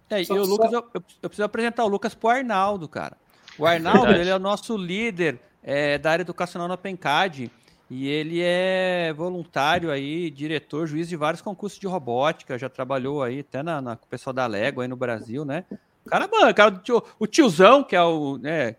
É, 0.09 0.23
e 0.23 0.31
o 0.31 0.45
Lucas, 0.45 0.71
eu, 0.71 0.89
eu, 0.93 1.29
preciso 1.29 1.43
apresentar 1.43 1.83
o 1.83 1.89
Lucas 1.89 2.15
pro 2.15 2.29
Arnaldo, 2.29 2.87
cara. 2.87 3.17
O 3.57 3.65
Arnaldo, 3.65 4.13
ele 4.13 4.29
é 4.29 4.35
o 4.35 4.39
nosso 4.39 4.77
líder 4.77 5.37
é, 5.67 5.97
da 5.97 6.11
área 6.11 6.23
educacional 6.23 6.69
na 6.69 6.77
Pencad. 6.77 7.51
E 7.89 8.07
ele 8.07 8.41
é 8.41 9.13
voluntário 9.13 9.91
aí, 9.91 10.29
diretor, 10.29 10.87
juiz 10.87 11.07
de 11.07 11.15
vários 11.15 11.41
concursos 11.41 11.79
de 11.79 11.87
robótica, 11.87 12.57
já 12.57 12.69
trabalhou 12.69 13.21
aí 13.21 13.41
até 13.41 13.61
na, 13.61 13.81
na 13.81 13.95
com 13.95 14.05
o 14.05 14.09
pessoal 14.09 14.33
da 14.33 14.47
Lego 14.47 14.81
aí 14.81 14.87
no 14.87 14.95
Brasil, 14.95 15.45
né? 15.45 15.63
O 16.05 16.09
cara, 16.09 16.27
mano, 16.27 16.53
cara, 16.53 16.81
o 17.19 17.27
tiozão, 17.27 17.83
que 17.83 17.95
é 17.95 18.01
o, 18.01 18.37
né, 18.37 18.75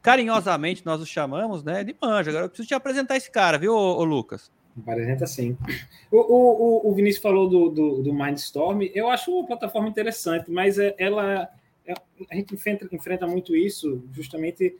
carinhosamente 0.00 0.84
nós 0.84 1.00
o 1.00 1.06
chamamos, 1.06 1.62
né? 1.62 1.80
Ele 1.80 1.96
manja. 2.00 2.30
Agora 2.30 2.44
eu 2.44 2.48
preciso 2.48 2.68
te 2.68 2.74
apresentar 2.74 3.16
esse 3.16 3.30
cara, 3.30 3.56
viu, 3.56 3.74
ô, 3.74 3.98
ô 3.98 4.04
Lucas? 4.04 4.50
Apresenta 4.86 5.26
sim. 5.26 5.56
O, 6.10 6.18
o, 6.18 6.90
o 6.90 6.94
Vinícius 6.94 7.22
falou 7.22 7.48
do, 7.48 7.68
do, 7.68 8.02
do, 8.02 8.14
Mindstorm. 8.14 8.82
Eu 8.94 9.08
acho 9.08 9.30
uma 9.30 9.46
plataforma 9.46 9.88
interessante, 9.88 10.50
mas 10.50 10.78
é, 10.78 10.94
ela. 10.98 11.48
É, 11.86 11.94
a 12.30 12.34
gente 12.34 12.54
enfrenta, 12.54 12.88
enfrenta 12.90 13.26
muito 13.26 13.54
isso, 13.54 14.02
justamente. 14.12 14.76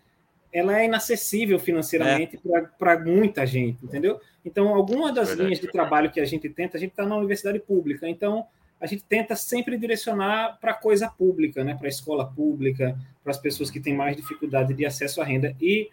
Ela 0.52 0.80
é 0.80 0.84
inacessível 0.84 1.58
financeiramente 1.58 2.36
é. 2.36 2.60
para 2.78 2.98
muita 2.98 3.46
gente, 3.46 3.84
entendeu? 3.84 4.20
Então, 4.44 4.74
alguma 4.74 5.12
das 5.12 5.28
verdade, 5.28 5.46
linhas 5.46 5.60
de 5.60 5.68
trabalho 5.68 6.10
que 6.10 6.20
a 6.20 6.24
gente 6.24 6.48
tenta, 6.48 6.76
a 6.76 6.80
gente 6.80 6.90
está 6.90 7.06
na 7.06 7.16
universidade 7.16 7.58
pública. 7.58 8.08
Então, 8.08 8.46
a 8.82 8.86
gente 8.86 9.04
tenta 9.04 9.36
sempre 9.36 9.78
direcionar 9.78 10.58
para 10.60 10.74
coisa 10.74 11.08
pública, 11.08 11.62
né? 11.62 11.74
para 11.74 11.86
a 11.86 11.88
escola 11.88 12.26
pública, 12.26 12.98
para 13.22 13.30
as 13.30 13.38
pessoas 13.38 13.70
que 13.70 13.78
têm 13.78 13.94
mais 13.94 14.16
dificuldade 14.16 14.74
de 14.74 14.84
acesso 14.84 15.22
à 15.22 15.24
renda. 15.24 15.54
E, 15.60 15.88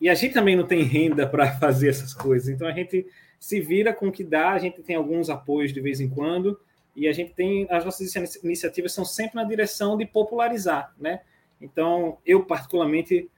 e 0.00 0.08
a 0.08 0.14
gente 0.14 0.32
também 0.32 0.56
não 0.56 0.66
tem 0.66 0.82
renda 0.82 1.26
para 1.26 1.52
fazer 1.60 1.90
essas 1.90 2.14
coisas, 2.14 2.48
então 2.48 2.66
a 2.66 2.72
gente 2.72 3.06
se 3.38 3.60
vira 3.60 3.92
com 3.92 4.08
o 4.08 4.12
que 4.12 4.24
dá, 4.24 4.52
a 4.52 4.58
gente 4.58 4.82
tem 4.82 4.96
alguns 4.96 5.28
apoios 5.28 5.70
de 5.70 5.82
vez 5.82 6.00
em 6.00 6.08
quando, 6.08 6.58
e 6.96 7.06
a 7.06 7.12
gente 7.12 7.34
tem, 7.34 7.66
as 7.68 7.84
nossas 7.84 8.14
iniciativas 8.42 8.94
são 8.94 9.04
sempre 9.04 9.36
na 9.36 9.44
direção 9.44 9.94
de 9.98 10.06
popularizar, 10.06 10.94
né? 10.98 11.20
Então, 11.60 12.16
eu 12.24 12.44
particularmente, 12.44 13.28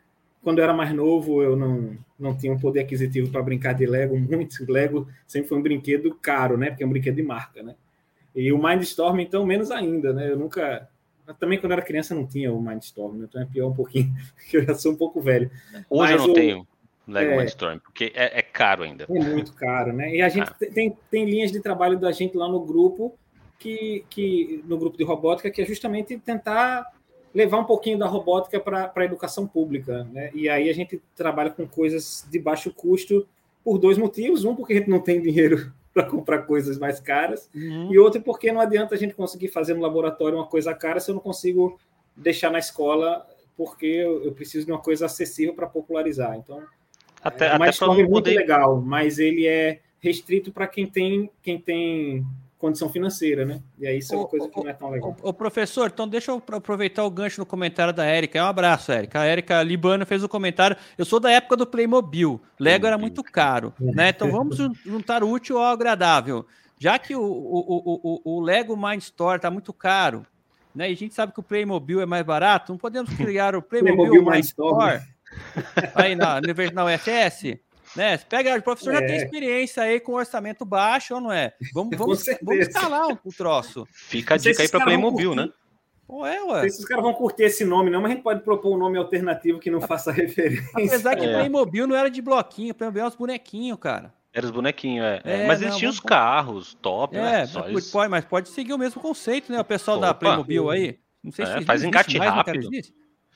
quando 0.47 0.59
eu 0.59 0.63
era 0.63 0.73
mais 0.73 0.95
novo, 0.95 1.43
eu 1.43 1.57
não, 1.57 1.99
não 2.17 2.33
tinha 2.37 2.53
um 2.53 2.59
poder 2.61 2.79
aquisitivo 2.79 3.33
para 3.33 3.43
brincar 3.43 3.73
de 3.73 3.85
Lego 3.85 4.15
muito, 4.17 4.55
Lego 4.71 5.09
sempre 5.27 5.49
foi 5.49 5.59
um 5.59 5.63
brinquedo 5.63 6.15
caro, 6.15 6.57
né? 6.57 6.69
Porque 6.69 6.85
é 6.85 6.87
um 6.87 6.91
brinquedo 6.91 7.17
de 7.17 7.23
marca, 7.25 7.65
né? 7.65 7.75
E 8.33 8.53
o 8.53 8.57
Mindstorm, 8.57 9.19
então, 9.19 9.45
menos 9.45 9.73
ainda, 9.73 10.13
né? 10.13 10.31
Eu 10.31 10.39
nunca. 10.39 10.89
também, 11.41 11.59
quando 11.59 11.73
era 11.73 11.83
criança, 11.83 12.15
não 12.15 12.25
tinha 12.25 12.53
o 12.53 12.63
Mindstorm, 12.63 13.17
né? 13.17 13.27
então 13.29 13.43
é 13.43 13.45
pior 13.45 13.71
um 13.71 13.75
pouquinho, 13.75 14.15
porque 14.37 14.59
eu 14.59 14.63
já 14.65 14.77
sou 14.77 14.93
um 14.93 14.97
pouco 14.97 15.21
velho. 15.21 15.51
Hoje 15.91 16.13
Mas 16.13 16.13
eu 16.13 16.19
não 16.19 16.31
o... 16.31 16.35
tenho 16.35 16.69
Lego 17.09 17.33
é... 17.33 17.37
Mindstorm, 17.39 17.79
porque 17.81 18.13
é, 18.15 18.39
é, 18.39 18.43
caro 18.43 18.85
ainda. 18.85 19.05
É 19.11 19.19
muito 19.19 19.53
caro, 19.53 19.93
né? 19.93 20.15
E 20.15 20.23
a 20.23 20.29
gente 20.29 20.49
ah. 20.49 20.57
tem, 20.73 20.97
tem 21.11 21.25
linhas 21.25 21.51
de 21.51 21.59
trabalho 21.59 21.99
da 21.99 22.13
gente 22.13 22.37
lá 22.37 22.47
no 22.47 22.61
grupo, 22.61 23.19
que, 23.59 24.05
que 24.09 24.63
no 24.69 24.79
grupo 24.79 24.97
de 24.97 25.03
robótica, 25.03 25.51
que 25.51 25.61
é 25.61 25.67
justamente 25.67 26.17
tentar 26.19 26.87
levar 27.37 27.59
um 27.59 27.65
pouquinho 27.65 27.99
da 27.99 28.07
robótica 28.07 28.59
para 28.59 28.91
a 28.97 29.05
educação 29.05 29.47
pública, 29.47 30.05
né? 30.05 30.31
E 30.33 30.49
aí 30.49 30.71
a 30.71 30.73
gente 30.73 31.03
trabalha 31.15 31.51
com 31.51 31.69
coisas 31.69 32.27
de 32.31 32.39
baixo 32.39 32.73
custo 32.73 33.29
por 33.63 33.77
dois 33.77 33.99
motivos. 33.99 34.43
Um, 34.43 34.57
porque 34.57 34.73
a 34.73 34.77
gente 34.77 34.89
não 34.89 35.01
tem 35.01 35.21
dinheiro 35.21 35.71
para 35.93 36.05
comprar 36.05 36.43
coisas 36.45 36.79
mais 36.79 36.99
caras, 36.99 37.49
uhum. 37.55 37.93
e 37.93 37.99
outro 37.99 38.23
porque 38.23 38.51
não 38.53 38.61
adianta 38.61 38.95
a 38.95 38.99
gente 38.99 39.15
conseguir 39.15 39.49
fazer 39.49 39.75
no 39.75 39.83
laboratório 39.83 40.39
uma 40.39 40.47
coisa 40.47 40.75
cara 40.75 40.99
se 40.99 41.11
eu 41.11 41.15
não 41.15 41.23
consigo 41.23 41.79
deixar 42.17 42.51
na 42.51 42.59
escola, 42.59 43.27
porque 43.55 43.87
eu, 43.87 44.33
preciso 44.33 44.65
de 44.65 44.73
uma 44.73 44.81
coisa 44.81 45.05
acessível 45.05 45.55
para 45.55 45.67
popularizar. 45.67 46.37
Então, 46.37 46.63
Até, 47.23 47.47
é, 47.47 47.51
até 47.51 47.87
muito 47.87 48.11
poder... 48.11 48.35
legal, 48.35 48.81
mas 48.81 49.19
ele 49.19 49.47
é 49.47 49.81
restrito 50.01 50.53
para 50.53 50.67
quem 50.67 50.87
tem, 50.87 51.31
quem 51.43 51.59
tem 51.59 52.27
condição 52.59 52.89
financeira, 52.91 53.45
né? 53.45 53.61
E 53.79 53.87
aí 53.87 53.99
isso 53.99 54.15
é 54.15 54.17
uma 54.17 54.27
coisa 54.27 54.49
que 54.49 54.61
não 54.61 54.69
é 54.69 54.73
tão 54.73 54.91
legal. 54.91 55.17
O, 55.23 55.33
professor, 55.33 55.91
então 55.93 56.09
deixa 56.09 56.31
eu 56.31 56.43
aproveitar 56.53 57.05
o 57.05 57.11
gancho 57.11 57.41
no 57.41 57.47
comentário 57.47 57.93
da 57.93 58.05
Érica. 58.05 58.43
Um 58.43 58.47
abraço, 58.47 58.93
Érica. 58.93 59.21
A 59.21 59.25
Érica 59.25 59.63
Libana 59.63 60.07
fez 60.07 60.23
o 60.23 60.27
um 60.27 60.29
comentário. 60.29 60.77
Eu 60.97 61.05
sou 61.05 61.21
da 61.21 61.31
época 61.31 61.57
do 61.57 61.67
Playmobil. 61.67 62.41
Lego 62.59 62.87
era 62.87 62.99
muito 62.99 63.23
caro, 63.23 63.75
né? 63.79 64.11
Então 64.11 64.31
vamos 64.31 64.57
juntar 64.85 65.23
o 65.23 65.31
útil 65.31 65.59
ao 65.59 65.73
agradável. 65.73 66.47
Já 66.79 66.99
que 66.99 67.15
o, 67.15 67.23
o, 67.23 68.21
o, 68.25 68.37
o 68.37 68.41
Lego 68.41 68.77
Mindstorm 68.77 69.37
está 69.37 69.51
muito 69.51 69.73
caro, 69.73 70.27
né? 70.75 70.91
E 70.91 70.93
a 70.93 70.97
gente 70.97 71.15
sabe 71.15 71.33
que 71.33 71.41
o 71.41 71.43
Playmobil 71.43 72.01
é 72.01 72.07
mais 72.07 72.25
barato, 72.25 72.73
não 72.73 72.79
podemos 72.79 73.13
criar 73.15 73.55
o 73.55 73.61
Playmobil, 73.63 73.97
Playmobil 73.97 74.31
Mindstorm 74.31 75.01
aí 75.95 76.15
na, 76.15 76.41
na 76.73 76.85
UFS? 76.85 77.59
Né? 77.97 78.19
Pega, 78.19 78.57
o 78.57 78.63
professor 78.63 78.95
é. 78.95 79.01
já 79.01 79.07
tem 79.07 79.17
é. 79.17 79.25
experiência 79.25 79.83
aí 79.83 79.99
com 79.99 80.13
orçamento 80.13 80.65
baixo, 80.65 81.15
ou 81.15 81.21
não 81.21 81.33
é? 81.33 81.55
Vamos, 81.73 81.97
vamos, 81.99 82.25
vamos 82.43 82.67
escalar 82.67 83.09
o, 83.09 83.19
o 83.25 83.33
troço. 83.33 83.87
Fica 83.91 84.35
a 84.35 84.37
dica 84.37 84.63
aí 84.63 84.69
para 84.69 84.85
Playmobil, 84.85 85.35
né? 85.35 85.49
Ué, 86.09 86.41
ué. 86.41 86.53
Não 86.53 86.61
sei 86.61 86.71
se 86.71 86.79
os 86.81 86.85
caras 86.85 87.03
vão 87.03 87.15
curtir 87.15 87.45
esse 87.45 87.65
nome, 87.65 87.91
não, 87.91 88.01
mas 88.01 88.13
a 88.13 88.15
gente 88.15 88.23
pode 88.23 88.41
propor 88.43 88.75
um 88.75 88.79
nome 88.79 88.97
alternativo 88.97 89.59
que 89.59 89.71
não 89.71 89.81
faça 89.81 90.13
referência. 90.13 90.71
Apesar 90.73 91.17
que 91.17 91.25
é. 91.25 91.33
Playmobil 91.33 91.87
não 91.87 91.97
era 91.97 92.09
de 92.09 92.23
bloquinho, 92.23 92.75
Playmobil 92.75 93.03
é 93.03 93.07
uns 93.09 93.17
bonequinhos, 93.17 93.79
cara. 93.79 94.15
Era 94.33 94.45
os 94.45 94.53
bonequinhos, 94.53 95.05
é. 95.05 95.21
é 95.25 95.47
mas 95.47 95.61
não, 95.61 95.71
tinham 95.77 95.91
os 95.91 95.99
carros 95.99 96.75
top, 96.81 97.17
é, 97.17 97.23
né? 97.23 97.47
Só 97.47 97.63
pode, 97.63 97.83
pode, 97.91 98.11
mas 98.11 98.25
pode 98.25 98.49
seguir 98.51 98.75
o 98.75 98.79
mesmo 98.79 99.01
conceito, 99.01 99.51
né? 99.51 99.59
O 99.59 99.65
pessoal 99.65 99.97
Opa. 99.97 100.07
da 100.09 100.15
Playmobil 100.15 100.71
aí. 100.71 100.99
Não 101.25 101.33
sei 101.33 101.45
é, 101.45 101.59
se 101.59 101.65
faz 101.65 101.83
encarte 101.83 102.19
rápido. 102.19 102.69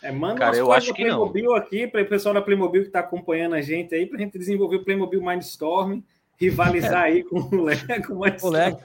É, 0.02 0.10
manda 0.10 0.38
Cara, 0.38 0.56
eu 0.56 0.72
acho 0.72 0.94
que 0.94 1.02
Playmobil 1.02 1.44
não. 1.44 1.54
aqui 1.54 1.86
para 1.86 2.02
o 2.02 2.06
pessoal 2.06 2.34
da 2.34 2.40
Playmobil 2.40 2.82
que 2.82 2.88
está 2.88 3.00
acompanhando 3.00 3.54
a 3.54 3.60
gente 3.60 3.94
aí, 3.94 4.06
para 4.06 4.16
a 4.16 4.20
gente 4.20 4.38
desenvolver 4.38 4.76
o 4.76 4.84
Playmobil 4.84 5.22
Mindstorm, 5.22 6.00
rivalizar 6.38 7.04
é. 7.04 7.12
aí 7.12 7.22
com 7.22 7.38
o 7.38 7.62
Lego 7.62 8.14
Mindstorm. 8.14 8.42
O 8.42 8.50
Lego. 8.50 8.80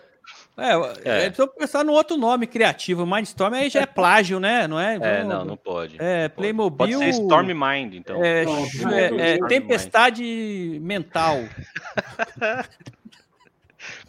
É, 0.57 0.71
é. 1.03 1.25
é 1.25 1.29
precisa 1.29 1.47
pensar 1.47 1.83
no 1.83 1.91
outro 1.93 2.17
nome 2.17 2.47
criativo. 2.47 3.05
Mindstorm 3.05 3.53
aí 3.53 3.69
já 3.69 3.81
é 3.81 3.85
plágio, 3.85 4.39
né? 4.39 4.67
Não 4.67 4.79
é? 4.79 4.95
É, 4.95 5.23
não, 5.23 5.45
não 5.45 5.57
pode. 5.57 5.97
É, 5.99 6.29
Playmobil. 6.29 6.77
Pode 6.77 6.97
ser 6.97 7.09
Storm 7.09 7.47
Mind, 7.47 7.93
então. 7.93 8.23
É, 8.23 8.45
não, 8.45 8.65
é, 8.91 9.35
é 9.35 9.37
tempestade 9.47 10.23
Mind. 10.23 10.81
mental. 10.81 11.37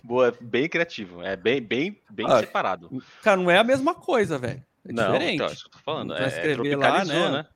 Boa, 0.02 0.32
bem 0.40 0.68
criativo. 0.68 1.22
É 1.22 1.36
bem, 1.36 1.60
bem, 1.60 2.00
bem 2.08 2.26
ah, 2.28 2.38
separado. 2.38 3.02
Cara, 3.22 3.36
não 3.36 3.50
é 3.50 3.58
a 3.58 3.64
mesma 3.64 3.92
coisa, 3.94 4.38
velho. 4.38 4.62
É 4.88 4.92
não, 4.92 5.12
diferente. 5.12 5.34
Então, 5.34 5.46
isso 5.46 5.62
que 5.62 5.68
eu 5.68 5.72
tô 5.72 5.78
falando. 5.84 6.12
Então, 6.12 6.24
é, 6.24 6.28
escrever 6.28 6.76
lá, 6.76 7.04
né? 7.04 7.30
né? 7.30 7.46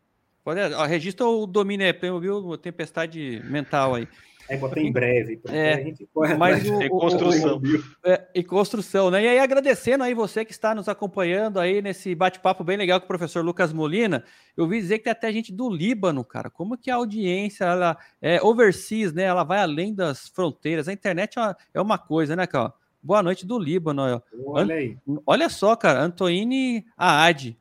Pode, 0.42 0.60
ó, 0.60 0.84
registra 0.84 1.26
o 1.26 1.46
domínio 1.46 1.86
é 1.86 1.92
Playmobil 1.92 2.56
Tempestade 2.58 3.42
Mental 3.44 3.94
aí. 3.94 4.08
Aí 4.50 4.56
botei 4.56 4.84
em 4.84 4.90
breve. 4.90 5.40
É, 5.48 5.94
mas 6.36 6.68
o, 6.68 6.82
em 6.82 6.88
construção. 6.88 7.58
O, 7.58 7.60
o, 7.60 7.84
é, 8.04 8.26
em 8.34 8.42
construção, 8.42 9.08
né? 9.08 9.22
E 9.22 9.28
aí, 9.28 9.38
agradecendo 9.38 10.02
aí 10.02 10.12
você 10.12 10.44
que 10.44 10.50
está 10.50 10.74
nos 10.74 10.88
acompanhando 10.88 11.60
aí 11.60 11.80
nesse 11.80 12.16
bate-papo 12.16 12.64
bem 12.64 12.76
legal 12.76 12.98
com 12.98 13.04
o 13.04 13.08
professor 13.08 13.44
Lucas 13.44 13.72
Molina. 13.72 14.24
Eu 14.56 14.66
vi 14.66 14.80
dizer 14.80 14.98
que 14.98 15.04
tem 15.04 15.12
até 15.12 15.32
gente 15.32 15.52
do 15.52 15.70
Líbano, 15.70 16.24
cara. 16.24 16.50
Como 16.50 16.76
que 16.76 16.90
a 16.90 16.96
audiência, 16.96 17.64
ela 17.64 17.96
é 18.20 18.42
overseas, 18.42 19.12
né? 19.12 19.22
Ela 19.22 19.44
vai 19.44 19.60
além 19.60 19.94
das 19.94 20.28
fronteiras. 20.28 20.88
A 20.88 20.92
internet 20.92 21.38
é 21.38 21.42
uma, 21.42 21.56
é 21.74 21.80
uma 21.80 21.98
coisa, 21.98 22.34
né, 22.34 22.44
cara? 22.44 22.72
Boa 23.02 23.22
noite 23.22 23.46
do 23.46 23.58
Líbano. 23.58 24.22
Olha 24.46 24.74
aí. 24.74 24.96
Olha 25.26 25.48
só, 25.48 25.74
cara. 25.74 26.02
Antoine 26.02 26.84
Aad. 26.96 27.56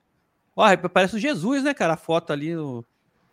Olha, 0.56 0.78
parece 0.78 1.16
o 1.16 1.20
Jesus, 1.20 1.64
né, 1.64 1.74
cara? 1.74 1.94
A 1.94 1.98
foto 1.98 2.34
ali 2.34 2.54
no, 2.54 2.84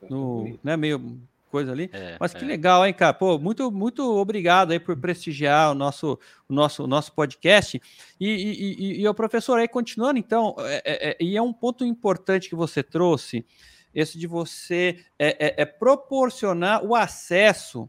no 0.08 0.58
né, 0.62 0.76
meio 0.76 1.20
coisa 1.50 1.72
ali. 1.72 1.88
É, 1.92 2.16
Mas 2.20 2.34
que 2.34 2.44
é. 2.44 2.46
legal, 2.46 2.86
hein, 2.86 2.92
cara? 2.92 3.14
Pô, 3.14 3.38
muito, 3.38 3.70
muito 3.70 4.02
obrigado 4.18 4.72
aí 4.72 4.78
por 4.78 4.96
prestigiar 4.96 5.72
o 5.72 5.74
nosso, 5.74 6.18
o 6.48 6.52
nosso, 6.52 6.84
o 6.84 6.86
nosso 6.86 7.12
podcast. 7.12 7.80
E, 8.20 8.28
e, 8.28 8.74
e, 8.74 9.00
e 9.00 9.08
o 9.08 9.14
professor 9.14 9.58
aí, 9.58 9.66
continuando, 9.66 10.18
então, 10.18 10.54
é, 10.58 10.82
é, 10.84 11.10
é, 11.10 11.16
e 11.18 11.36
é 11.36 11.42
um 11.42 11.52
ponto 11.52 11.84
importante 11.84 12.48
que 12.48 12.54
você 12.54 12.82
trouxe, 12.82 13.44
esse 13.94 14.18
de 14.18 14.26
você 14.26 14.98
é, 15.18 15.62
é 15.62 15.64
proporcionar 15.64 16.84
o 16.84 16.94
acesso 16.94 17.88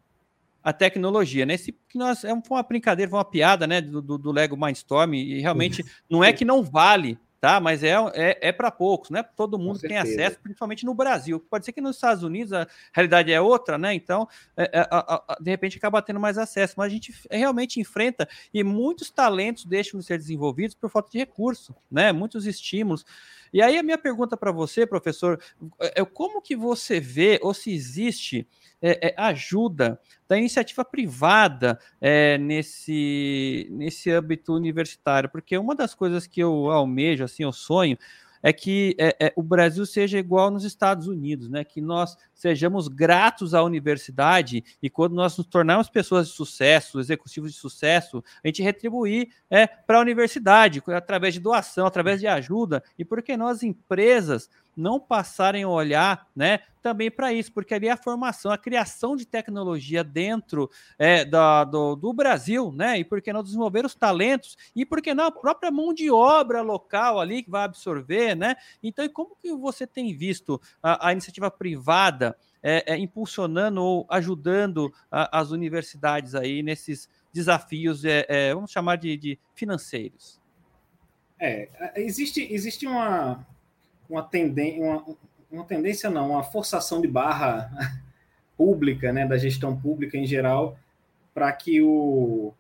à 0.67 0.73
tecnologia, 0.73 1.45
né? 1.45 1.53
Esse 1.53 1.71
que 1.71 1.97
nós 1.97 2.25
é 2.25 2.33
uma 2.33 2.61
brincadeira, 2.61 3.09
uma 3.09 3.23
piada, 3.23 3.65
né, 3.65 3.79
do, 3.79 4.01
do, 4.01 4.31
Lego 4.33 4.57
Mindstorm, 4.57 5.13
e 5.13 5.39
realmente 5.39 5.85
não 6.09 6.21
é 6.21 6.33
que 6.33 6.43
não 6.43 6.61
vale 6.61 7.17
tá? 7.39 7.59
Mas 7.59 7.83
é, 7.83 7.93
é, 8.13 8.49
é 8.49 8.51
para 8.51 8.71
poucos, 8.71 9.09
né? 9.09 9.23
Todo 9.23 9.59
mundo 9.59 9.79
tem 9.79 9.97
acesso, 9.97 10.39
principalmente 10.41 10.85
no 10.85 10.93
Brasil. 10.93 11.39
Pode 11.39 11.65
ser 11.65 11.71
que 11.71 11.79
nos 11.79 11.95
Estados 11.95 12.23
Unidos 12.23 12.51
a 12.51 12.67
realidade 12.91 13.31
é 13.31 13.39
outra, 13.39 13.77
né? 13.77 13.93
Então, 13.93 14.27
é, 14.57 14.63
é, 14.63 14.87
a, 14.89 15.23
a, 15.29 15.37
de 15.39 15.49
repente 15.51 15.77
acaba 15.77 16.01
tendo 16.01 16.19
mais 16.19 16.37
acesso, 16.37 16.73
mas 16.77 16.87
a 16.87 16.89
gente 16.89 17.13
realmente 17.29 17.79
enfrenta 17.79 18.27
e 18.53 18.63
muitos 18.63 19.11
talentos 19.11 19.65
deixam 19.65 19.99
de 19.99 20.05
ser 20.05 20.17
desenvolvidos 20.17 20.75
por 20.75 20.89
falta 20.89 21.11
de 21.11 21.19
recurso, 21.19 21.75
né? 21.91 22.11
Muitos 22.11 22.45
estímulos. 22.45 23.05
E 23.53 23.61
aí 23.61 23.77
a 23.77 23.83
minha 23.83 23.97
pergunta 23.97 24.35
para 24.35 24.51
você, 24.51 24.85
professor, 24.85 25.39
é, 25.79 26.01
é 26.01 26.05
como 26.05 26.41
que 26.41 26.55
você 26.55 26.99
vê 26.99 27.39
ou 27.41 27.53
se 27.53 27.73
existe 27.73 28.47
é, 28.81 29.09
é, 29.09 29.15
ajuda 29.17 29.99
da 30.27 30.37
iniciativa 30.37 30.83
privada 30.85 31.79
é, 31.99 32.37
nesse, 32.37 33.67
nesse 33.71 34.11
âmbito 34.11 34.53
universitário, 34.53 35.29
porque 35.29 35.57
uma 35.57 35.75
das 35.75 35.95
coisas 35.95 36.27
que 36.27 36.41
eu 36.41 36.69
almejo, 36.69 37.23
assim, 37.23 37.43
eu 37.43 37.51
sonho, 37.51 37.97
é 38.41 38.53
que 38.53 38.95
é, 38.99 39.15
é, 39.27 39.33
o 39.35 39.43
Brasil 39.43 39.85
seja 39.85 40.17
igual 40.17 40.51
nos 40.51 40.63
Estados 40.63 41.07
Unidos, 41.07 41.49
né? 41.49 41.63
Que 41.63 41.81
nós 41.81 42.15
sejamos 42.33 42.87
gratos 42.87 43.53
à 43.53 43.63
universidade 43.63 44.63
e 44.81 44.89
quando 44.89 45.15
nós 45.15 45.37
nos 45.37 45.47
tornarmos 45.47 45.89
pessoas 45.89 46.27
de 46.27 46.33
sucesso, 46.33 46.99
executivos 46.99 47.51
de 47.51 47.57
sucesso, 47.57 48.23
a 48.43 48.47
gente 48.47 48.61
retribuir 48.61 49.29
é, 49.49 49.65
para 49.65 49.97
a 49.97 50.01
universidade 50.01 50.81
através 50.87 51.33
de 51.33 51.39
doação, 51.39 51.85
através 51.85 52.19
de 52.19 52.27
ajuda 52.27 52.83
e 52.97 53.03
porque 53.03 53.35
nós 53.35 53.63
empresas 53.63 54.49
não 54.77 54.99
passarem 54.99 55.63
a 55.63 55.69
olhar 55.69 56.29
né, 56.35 56.59
também 56.81 57.11
para 57.11 57.33
isso, 57.33 57.51
porque 57.51 57.73
ali 57.73 57.87
é 57.87 57.91
a 57.91 57.97
formação, 57.97 58.51
a 58.51 58.57
criação 58.57 59.15
de 59.15 59.25
tecnologia 59.25 60.03
dentro 60.03 60.69
é, 60.97 61.25
da, 61.25 61.63
do, 61.63 61.95
do, 61.95 62.13
Brasil, 62.13 62.71
né? 62.71 62.99
E 62.99 63.03
porque 63.03 63.33
não 63.33 63.43
desenvolver 63.43 63.85
os 63.85 63.93
talentos, 63.93 64.55
e 64.75 64.85
porque 64.85 65.13
não 65.13 65.25
a 65.25 65.31
própria 65.31 65.69
mão 65.69 65.93
de 65.93 66.09
obra 66.09 66.61
local 66.61 67.19
ali 67.19 67.43
que 67.43 67.49
vai 67.49 67.63
absorver, 67.63 68.35
né? 68.35 68.55
Então, 68.81 69.07
como 69.09 69.35
que 69.35 69.51
você 69.53 69.85
tem 69.85 70.15
visto 70.15 70.61
a, 70.81 71.09
a 71.09 71.11
iniciativa 71.11 71.51
privada 71.51 72.37
é, 72.63 72.93
é, 72.93 72.97
impulsionando 72.97 73.81
ou 73.81 74.05
ajudando 74.09 74.93
a, 75.11 75.39
as 75.39 75.51
universidades 75.51 76.35
aí 76.35 76.63
nesses 76.63 77.09
desafios, 77.33 78.05
é, 78.05 78.25
é, 78.29 78.53
vamos 78.53 78.71
chamar 78.71 78.95
de, 78.95 79.17
de 79.17 79.39
financeiros? 79.53 80.39
É, 81.39 81.69
existe, 81.95 82.47
existe 82.51 82.87
uma, 82.87 83.45
uma, 84.09 84.23
tenden 84.23 84.81
uma, 84.81 85.03
uma 85.51 85.63
tendência, 85.63 86.09
não, 86.09 86.31
uma 86.31 86.43
forçação 86.43 87.01
de 87.01 87.07
barra 87.07 87.71
pública, 88.57 89.11
né, 89.13 89.25
da 89.25 89.37
gestão 89.37 89.75
pública 89.75 90.17
em 90.17 90.25
geral, 90.25 90.77
para 91.33 91.51
que 91.51 91.81
o, 91.81 92.53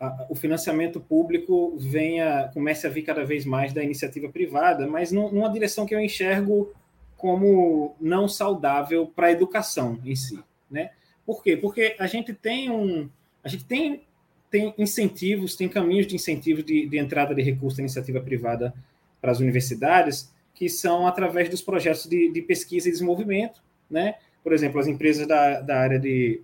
a, 0.00 0.26
o 0.28 0.34
financiamento 0.34 1.00
público 1.00 1.76
venha, 1.78 2.50
comece 2.52 2.86
a 2.86 2.90
vir 2.90 3.02
cada 3.02 3.24
vez 3.24 3.44
mais 3.44 3.72
da 3.72 3.82
iniciativa 3.82 4.28
privada, 4.28 4.86
mas 4.86 5.12
numa 5.12 5.50
direção 5.50 5.86
que 5.86 5.94
eu 5.94 6.00
enxergo 6.00 6.72
como 7.16 7.94
não 8.00 8.28
saudável 8.28 9.06
para 9.06 9.28
a 9.28 9.32
educação 9.32 9.98
em 10.04 10.14
si, 10.14 10.42
né? 10.70 10.90
Por 11.24 11.42
quê? 11.42 11.56
Porque 11.56 11.96
a 11.98 12.06
gente 12.06 12.34
tem 12.34 12.70
um, 12.70 13.08
a 13.42 13.48
gente 13.48 13.64
tem, 13.64 14.02
tem 14.50 14.74
incentivos, 14.76 15.56
tem 15.56 15.68
caminhos 15.68 16.06
de 16.06 16.14
incentivo 16.14 16.62
de, 16.62 16.86
de 16.86 16.98
entrada 16.98 17.34
de 17.34 17.42
recurso 17.42 17.78
da 17.78 17.82
iniciativa 17.82 18.20
privada 18.20 18.74
para 19.20 19.30
as 19.30 19.40
universidades, 19.40 20.33
que 20.54 20.68
são 20.68 21.06
através 21.06 21.48
dos 21.48 21.60
projetos 21.60 22.06
de, 22.06 22.30
de 22.30 22.42
pesquisa 22.42 22.88
e 22.88 22.92
desenvolvimento, 22.92 23.62
né? 23.90 24.14
Por 24.42 24.52
exemplo, 24.52 24.80
as 24.80 24.86
empresas 24.86 25.26
da, 25.26 25.60
da 25.60 25.78
área 25.80 25.98
de 25.98 26.40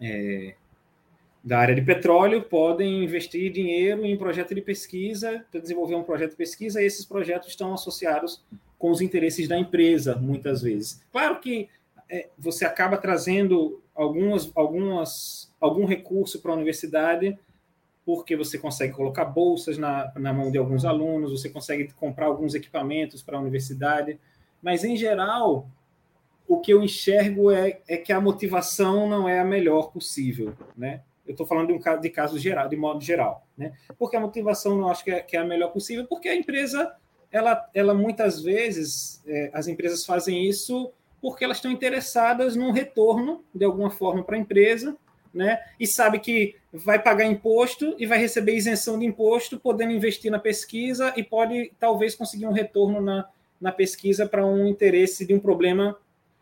é, 0.00 0.54
da 1.42 1.58
área 1.58 1.74
de 1.74 1.82
petróleo 1.82 2.42
podem 2.42 3.04
investir 3.04 3.50
dinheiro 3.52 4.04
em 4.04 4.16
projeto 4.16 4.54
de 4.54 4.60
pesquisa 4.60 5.44
para 5.50 5.60
desenvolver 5.60 5.94
um 5.94 6.02
projeto 6.02 6.32
de 6.32 6.36
pesquisa 6.36 6.82
e 6.82 6.86
esses 6.86 7.04
projetos 7.04 7.48
estão 7.48 7.72
associados 7.72 8.44
com 8.78 8.90
os 8.90 9.00
interesses 9.00 9.48
da 9.48 9.58
empresa 9.58 10.14
muitas 10.16 10.62
vezes. 10.62 11.00
Claro 11.10 11.40
que 11.40 11.68
é, 12.10 12.28
você 12.38 12.64
acaba 12.64 12.96
trazendo 12.96 13.82
algumas, 13.94 14.50
algumas, 14.54 15.52
algum 15.60 15.84
recurso 15.84 16.40
para 16.40 16.52
a 16.52 16.54
universidade 16.54 17.38
porque 18.08 18.34
você 18.34 18.56
consegue 18.56 18.94
colocar 18.94 19.26
bolsas 19.26 19.76
na, 19.76 20.10
na 20.16 20.32
mão 20.32 20.50
de 20.50 20.56
alguns 20.56 20.86
alunos, 20.86 21.30
você 21.30 21.50
consegue 21.50 21.92
comprar 21.92 22.24
alguns 22.24 22.54
equipamentos 22.54 23.22
para 23.22 23.36
a 23.36 23.40
universidade, 23.40 24.18
mas 24.62 24.82
em 24.82 24.96
geral 24.96 25.68
o 26.46 26.58
que 26.58 26.72
eu 26.72 26.82
enxergo 26.82 27.50
é, 27.50 27.82
é 27.86 27.98
que 27.98 28.10
a 28.10 28.18
motivação 28.18 29.06
não 29.06 29.28
é 29.28 29.38
a 29.38 29.44
melhor 29.44 29.92
possível, 29.92 30.54
né? 30.74 31.02
Eu 31.26 31.32
estou 31.32 31.46
falando 31.46 31.66
de 31.66 31.74
um 31.74 31.78
caso 31.78 32.00
de 32.00 32.08
caso 32.08 32.38
geral, 32.38 32.66
de 32.66 32.78
modo 32.78 33.02
geral, 33.02 33.46
né? 33.54 33.74
Porque 33.98 34.16
a 34.16 34.20
motivação 34.20 34.74
não 34.74 34.88
acho 34.88 35.04
que 35.04 35.10
é, 35.10 35.20
que 35.20 35.36
é 35.36 35.40
a 35.40 35.44
melhor 35.44 35.68
possível, 35.70 36.06
porque 36.06 36.30
a 36.30 36.34
empresa, 36.34 36.90
ela, 37.30 37.68
ela 37.74 37.92
muitas 37.92 38.42
vezes, 38.42 39.22
é, 39.26 39.50
as 39.52 39.68
empresas 39.68 40.06
fazem 40.06 40.48
isso 40.48 40.90
porque 41.20 41.44
elas 41.44 41.58
estão 41.58 41.70
interessadas 41.70 42.56
num 42.56 42.70
retorno, 42.70 43.44
de 43.54 43.66
alguma 43.66 43.90
forma, 43.90 44.24
para 44.24 44.36
a 44.36 44.40
empresa, 44.40 44.96
né? 45.32 45.58
E 45.78 45.86
sabe 45.86 46.18
que 46.18 46.56
vai 46.72 46.98
pagar 46.98 47.24
imposto 47.24 47.94
e 47.98 48.06
vai 48.06 48.18
receber 48.18 48.54
isenção 48.54 48.98
de 48.98 49.06
imposto, 49.06 49.58
podendo 49.58 49.92
investir 49.92 50.30
na 50.30 50.38
pesquisa 50.38 51.12
e 51.16 51.22
pode 51.22 51.72
talvez 51.78 52.14
conseguir 52.14 52.46
um 52.46 52.52
retorno 52.52 53.00
na, 53.00 53.28
na 53.60 53.72
pesquisa 53.72 54.26
para 54.26 54.44
um 54.44 54.66
interesse 54.66 55.26
de 55.26 55.34
um 55.34 55.40
problema 55.40 55.96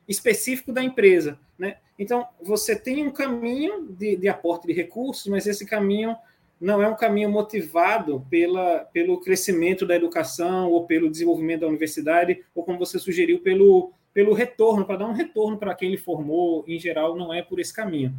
específico 0.09 0.73
da 0.73 0.83
empresa, 0.83 1.39
né? 1.59 1.77
Então, 1.99 2.27
você 2.43 2.77
tem 2.77 3.07
um 3.07 3.11
caminho 3.11 3.87
de, 3.89 4.17
de 4.17 4.29
aporte 4.29 4.67
de 4.67 4.73
recursos, 4.73 5.27
mas 5.27 5.47
esse 5.47 5.65
caminho 5.65 6.15
não 6.61 6.83
é 6.83 6.89
um 6.89 6.95
caminho 6.95 7.31
motivado 7.31 8.25
pela, 8.31 8.81
pelo 8.93 9.21
crescimento 9.21 9.87
da 9.87 9.97
educação 9.97 10.71
ou 10.71 10.87
pelo 10.87 11.11
desenvolvimento 11.11 11.61
da 11.61 11.69
universidade, 11.69 12.43
ou 12.55 12.65
como 12.65 12.79
você 12.79 12.99
sugeriu, 12.99 13.41
pelo, 13.41 13.93
pelo 14.13 14.33
retorno, 14.33 14.85
para 14.85 14.97
dar 14.97 15.07
um 15.07 15.13
retorno 15.13 15.59
para 15.59 15.75
quem 15.75 15.89
ele 15.89 15.99
formou, 15.99 16.65
em 16.67 16.79
geral, 16.79 17.17
não 17.17 17.33
é 17.33 17.43
por 17.43 17.61
esse 17.61 17.73
caminho. 17.73 18.15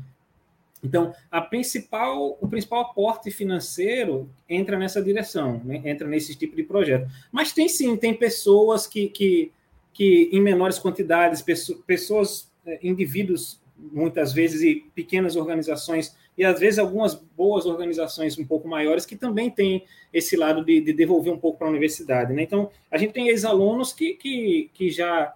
Então, 0.83 1.13
principal, 1.49 2.37
o 2.39 2.47
principal 2.47 2.81
aporte 2.81 3.31
financeiro 3.31 4.29
entra 4.47 4.77
nessa 4.77 5.01
direção, 5.01 5.61
né? 5.63 5.81
entra 5.85 6.07
nesse 6.07 6.35
tipo 6.35 6.55
de 6.55 6.63
projeto. 6.63 7.09
Mas 7.31 7.51
tem 7.51 7.67
sim, 7.67 7.95
tem 7.97 8.13
pessoas 8.13 8.85
que, 8.85 9.09
que, 9.09 9.51
que 9.93 10.29
em 10.31 10.41
menores 10.41 10.79
quantidades, 10.79 11.43
pessoas, 11.85 12.51
é, 12.65 12.79
indivíduos, 12.83 13.59
muitas 13.91 14.33
vezes, 14.33 14.61
e 14.61 14.85
pequenas 14.93 15.35
organizações, 15.35 16.15
e 16.37 16.43
às 16.43 16.59
vezes 16.59 16.77
algumas 16.77 17.15
boas 17.15 17.65
organizações 17.65 18.37
um 18.37 18.45
pouco 18.45 18.67
maiores 18.67 19.05
que 19.05 19.15
também 19.15 19.49
têm 19.49 19.83
esse 20.13 20.35
lado 20.35 20.63
de, 20.63 20.81
de 20.81 20.93
devolver 20.93 21.33
um 21.33 21.39
pouco 21.39 21.57
para 21.57 21.67
a 21.67 21.69
universidade. 21.69 22.33
Né? 22.33 22.43
Então, 22.43 22.69
a 22.91 22.97
gente 22.97 23.13
tem 23.13 23.29
ex-alunos 23.29 23.93
que, 23.93 24.13
que, 24.13 24.69
que 24.73 24.89
já 24.89 25.33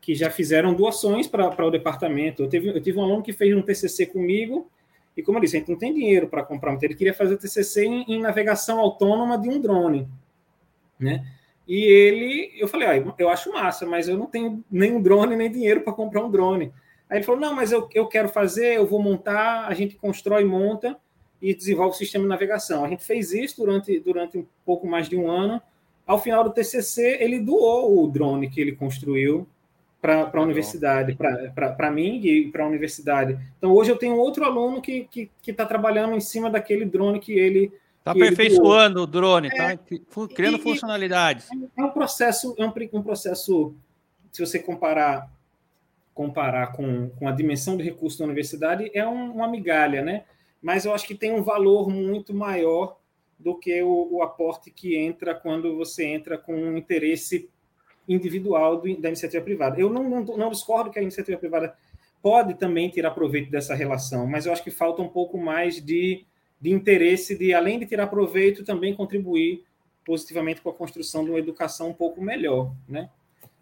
que 0.00 0.14
já 0.14 0.30
fizeram 0.30 0.74
doações 0.74 1.26
para 1.26 1.66
o 1.66 1.70
departamento. 1.70 2.42
Eu, 2.42 2.48
teve, 2.48 2.68
eu 2.68 2.80
tive 2.80 2.98
um 2.98 3.02
aluno 3.02 3.22
que 3.22 3.32
fez 3.32 3.54
um 3.54 3.62
TCC 3.62 4.06
comigo, 4.06 4.66
e 5.16 5.22
como 5.22 5.38
eu 5.38 5.42
disse, 5.42 5.56
a 5.56 5.58
gente 5.60 5.70
não 5.70 5.78
tem 5.78 5.92
dinheiro 5.92 6.28
para 6.28 6.42
comprar, 6.42 6.76
ele 6.82 6.94
queria 6.94 7.14
fazer 7.14 7.34
o 7.34 7.38
TCC 7.38 7.84
em, 7.84 8.04
em, 8.08 8.20
navegação 8.20 8.78
autônoma 8.78 9.36
de 9.38 9.48
um 9.48 9.60
drone, 9.60 10.08
né? 10.98 11.26
E 11.66 11.84
ele, 11.84 12.52
eu 12.58 12.66
falei, 12.66 12.88
ah, 12.88 13.14
eu 13.18 13.28
acho 13.28 13.52
massa, 13.52 13.86
mas 13.86 14.08
eu 14.08 14.16
não 14.16 14.26
tenho 14.26 14.64
nem 14.70 14.92
um 14.92 15.00
drone, 15.00 15.36
nem 15.36 15.50
dinheiro 15.50 15.82
para 15.82 15.92
comprar 15.92 16.24
um 16.24 16.30
drone. 16.30 16.72
Aí 17.08 17.18
ele 17.18 17.24
falou, 17.24 17.40
não, 17.40 17.54
mas 17.54 17.70
eu, 17.70 17.88
eu 17.94 18.06
quero 18.08 18.28
fazer, 18.28 18.76
eu 18.76 18.86
vou 18.86 19.00
montar, 19.00 19.66
a 19.66 19.74
gente 19.74 19.96
constrói, 19.96 20.44
monta 20.44 20.96
e 21.40 21.54
desenvolve 21.54 21.94
o 21.94 21.98
sistema 21.98 22.24
de 22.24 22.28
navegação. 22.28 22.84
A 22.84 22.88
gente 22.88 23.04
fez 23.04 23.32
isso 23.32 23.56
durante, 23.64 23.98
durante 24.00 24.38
um 24.38 24.46
pouco 24.64 24.86
mais 24.86 25.08
de 25.08 25.16
um 25.16 25.30
ano. 25.30 25.60
Ao 26.06 26.20
final 26.20 26.42
do 26.44 26.52
TCC, 26.52 27.18
ele 27.20 27.38
doou 27.38 28.02
o 28.02 28.08
drone 28.08 28.50
que 28.50 28.60
ele 28.60 28.72
construiu 28.72 29.46
para 30.00 30.30
a 30.32 30.40
universidade, 30.40 31.16
para 31.54 31.90
mim 31.90 32.20
e 32.24 32.50
para 32.50 32.64
a 32.64 32.66
universidade. 32.66 33.38
Então, 33.58 33.72
hoje 33.72 33.90
eu 33.90 33.96
tenho 33.96 34.16
outro 34.16 34.44
aluno 34.44 34.80
que 34.80 34.92
está 34.92 35.10
que, 35.10 35.30
que 35.42 35.52
tá 35.52 35.66
trabalhando 35.66 36.14
em 36.14 36.20
cima 36.20 36.48
daquele 36.48 36.84
drone 36.84 37.20
que 37.20 37.32
ele. 37.32 37.72
Está 37.98 38.12
aperfeiçoando 38.12 39.02
o 39.02 39.06
drone, 39.06 39.48
está 39.48 39.72
é, 39.72 39.78
criando 40.34 40.56
e, 40.56 40.62
funcionalidades. 40.62 41.48
É 41.76 41.82
um 41.82 41.90
processo, 41.90 42.54
é 42.56 42.64
um, 42.64 42.72
um 42.94 43.02
processo, 43.02 43.74
se 44.32 44.44
você 44.44 44.58
comparar 44.58 45.30
comparar 46.14 46.72
com, 46.72 47.08
com 47.10 47.28
a 47.28 47.32
dimensão 47.32 47.76
de 47.78 47.82
recurso 47.82 48.18
da 48.18 48.26
universidade, 48.26 48.90
é 48.92 49.06
um, 49.06 49.32
uma 49.32 49.48
migalha, 49.48 50.02
né? 50.02 50.24
Mas 50.60 50.84
eu 50.84 50.92
acho 50.92 51.06
que 51.06 51.14
tem 51.14 51.32
um 51.32 51.42
valor 51.42 51.88
muito 51.88 52.34
maior 52.34 52.98
do 53.38 53.54
que 53.54 53.82
o, 53.82 54.08
o 54.16 54.22
aporte 54.22 54.70
que 54.70 54.96
entra 54.96 55.34
quando 55.34 55.76
você 55.76 56.04
entra 56.04 56.36
com 56.36 56.54
um 56.54 56.76
interesse 56.76 57.48
individual 58.12 58.80
do, 58.80 59.00
da 59.00 59.08
iniciativa 59.08 59.42
privada. 59.42 59.80
Eu 59.80 59.90
não, 59.90 60.08
não, 60.08 60.24
não 60.24 60.50
discordo 60.50 60.90
que 60.90 60.98
a 60.98 61.02
iniciativa 61.02 61.38
privada 61.38 61.74
pode 62.22 62.54
também 62.54 62.90
tirar 62.90 63.12
proveito 63.12 63.50
dessa 63.50 63.74
relação, 63.74 64.26
mas 64.26 64.46
eu 64.46 64.52
acho 64.52 64.62
que 64.62 64.70
falta 64.70 65.00
um 65.00 65.08
pouco 65.08 65.38
mais 65.38 65.82
de, 65.82 66.24
de 66.60 66.70
interesse 66.70 67.38
de, 67.38 67.54
além 67.54 67.78
de 67.78 67.86
tirar 67.86 68.08
proveito, 68.08 68.64
também 68.64 68.94
contribuir 68.94 69.64
positivamente 70.04 70.60
com 70.60 70.70
a 70.70 70.74
construção 70.74 71.24
de 71.24 71.30
uma 71.30 71.38
educação 71.38 71.90
um 71.90 71.94
pouco 71.94 72.20
melhor, 72.20 72.72
né? 72.88 73.08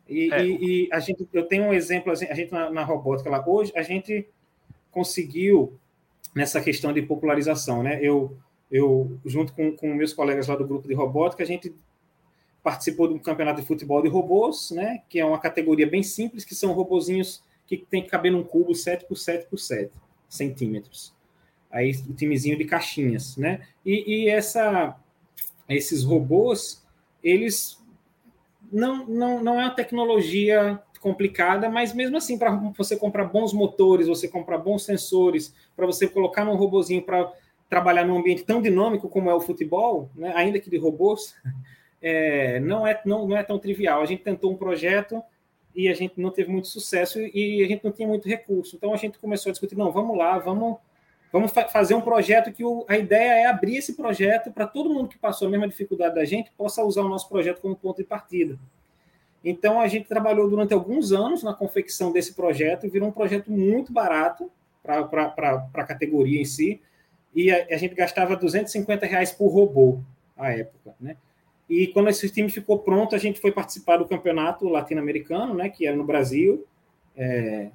E, 0.09 0.33
é. 0.33 0.45
e, 0.45 0.87
e 0.87 0.89
a 0.93 0.99
gente, 0.99 1.29
eu 1.33 1.45
tenho 1.45 1.65
um 1.65 1.75
exemplo, 1.75 2.11
a 2.11 2.15
gente 2.15 2.51
na, 2.51 2.71
na, 2.71 2.83
robótica 2.83 3.29
lá 3.29 3.45
hoje, 3.47 3.71
a 3.77 3.83
gente 3.83 4.27
conseguiu 4.91 5.79
nessa 6.35 6.61
questão 6.61 6.93
de 6.93 7.03
popularização, 7.03 7.83
né? 7.83 7.99
Eu, 8.03 8.35
eu 8.71 9.19
junto 9.27 9.53
com, 9.53 9.77
com 9.77 9.93
meus 9.95 10.15
colegas 10.15 10.47
lá 10.49 10.57
do 10.57 10.67
grupo 10.67 10.89
de 10.89 10.95
robótica, 10.95 11.43
a 11.43 11.47
gente 11.47 11.75
participou 12.69 13.09
de 13.09 13.15
um 13.15 13.19
campeonato 13.19 13.63
de 13.63 13.67
futebol 13.67 14.03
de 14.03 14.11
robôs, 14.11 14.73
né, 14.73 15.01
que 15.09 15.19
é 15.19 15.25
uma 15.25 15.39
categoria 15.39 15.87
bem 15.87 16.03
simples, 16.03 16.45
que 16.45 16.55
são 16.55 16.75
robozinhos 16.75 17.43
que 17.67 17.79
tem 17.79 18.03
que 18.03 18.11
caber 18.11 18.31
num 18.31 18.45
cubo 18.45 18.75
7 18.75 19.07
por 19.07 19.17
7 19.17 19.49
por 19.49 19.59
7 19.59 19.91
centímetros. 20.29 21.15
Aí 21.71 21.93
o 22.07 22.13
timezinho 22.13 22.59
de 22.59 22.67
caixinhas, 22.67 23.39
né? 23.39 23.63
E, 23.87 24.25
e 24.25 24.29
essa, 24.29 24.99
esses 25.67 26.05
robôs, 26.05 26.85
eles 27.25 27.83
não, 28.71 29.07
não, 29.07 29.43
não 29.43 29.59
é 29.59 29.65
uma 29.65 29.75
tecnologia 29.75 30.79
complicada, 31.01 31.71
mas 31.71 31.95
mesmo 31.95 32.19
assim, 32.19 32.37
para 32.37 32.51
você 32.77 32.97
comprar 32.97 33.25
bons 33.25 33.55
motores, 33.55 34.09
você 34.09 34.29
comprar 34.29 34.59
bons 34.59 34.85
sensores, 34.85 35.55
para 35.75 35.87
você 35.87 36.07
colocar 36.07 36.45
num 36.45 36.55
robozinho 36.57 37.01
para 37.01 37.33
trabalhar 37.67 38.05
num 38.05 38.19
ambiente 38.19 38.45
tão 38.45 38.61
dinâmico 38.61 39.09
como 39.09 39.31
é 39.31 39.35
o 39.35 39.41
futebol, 39.41 40.11
né, 40.15 40.35
ainda 40.35 40.61
que 40.61 40.69
de 40.69 40.77
robôs, 40.77 41.35
é, 42.01 42.61
não, 42.61 42.87
é, 42.87 43.01
não, 43.05 43.27
não 43.27 43.37
é 43.37 43.43
tão 43.43 43.59
trivial. 43.59 44.01
A 44.01 44.07
gente 44.07 44.23
tentou 44.23 44.53
um 44.53 44.57
projeto 44.57 45.23
e 45.75 45.89
a 45.89 45.95
gente 45.95 46.21
não 46.21 46.31
teve 46.31 46.51
muito 46.51 46.69
sucesso 46.69 47.21
e 47.21 47.63
a 47.63 47.69
gente 47.69 47.85
não 47.85 47.93
tinha 47.93 48.09
muito 48.09 48.29
recurso. 48.29 48.77
Então 48.77 48.93
a 48.93 48.97
gente 48.97 49.19
começou 49.19 49.51
a 49.51 49.53
discutir, 49.53 49.77
não, 49.77 49.93
vamos 49.93 50.17
lá, 50.17 50.39
vamos, 50.39 50.79
vamos 51.33 51.53
fa 51.53 51.69
fazer 51.69 51.95
um 51.95 52.01
projeto 52.01 52.53
que 52.53 52.65
o, 52.65 52.85
a 52.89 52.97
ideia 52.97 53.43
é 53.43 53.47
abrir 53.47 53.77
esse 53.77 53.95
projeto 53.95 54.51
para 54.51 54.67
todo 54.67 54.93
mundo 54.93 55.09
que 55.09 55.19
passou 55.19 55.49
a 55.49 55.51
mesma 55.51 55.69
dificuldade 55.69 56.15
da 56.15 56.25
gente 56.25 56.51
possa 56.57 56.83
usar 56.83 57.03
o 57.03 57.09
nosso 57.09 57.29
projeto 57.29 57.61
como 57.61 57.77
ponto 57.77 57.99
de 57.99 58.05
partida. 58.05 58.59
Então 59.45 59.81
a 59.81 59.87
gente 59.87 60.09
trabalhou 60.09 60.49
durante 60.49 60.75
alguns 60.75 61.13
anos 61.13 61.43
na 61.43 61.55
confecção 61.55 62.13
desse 62.13 62.35
projeto 62.35 62.91
virou 62.91 63.09
um 63.09 63.13
projeto 63.13 63.51
muito 63.51 63.93
barato 63.93 64.51
para 64.83 65.69
a 65.75 65.85
categoria 65.85 66.41
em 66.41 66.45
si. 66.45 66.81
E 67.35 67.53
a, 67.53 67.67
a 67.71 67.77
gente 67.77 67.95
gastava 67.95 68.35
250 68.37 69.07
reais 69.07 69.31
por 69.31 69.49
robô 69.49 70.01
à 70.37 70.51
época, 70.51 70.95
né? 71.01 71.17
E 71.69 71.87
quando 71.89 72.09
esse 72.09 72.29
time 72.31 72.49
ficou 72.49 72.79
pronto, 72.79 73.15
a 73.15 73.19
gente 73.19 73.41
foi 73.41 73.53
participar 73.53 73.99
do 73.99 74.07
campeonato 74.07 74.69
latino-americano, 74.69 75.55
né, 75.55 75.69
que 75.69 75.87
era 75.87 75.97
no 75.97 76.05
Brasil, 76.05 76.67
é, 77.17 77.69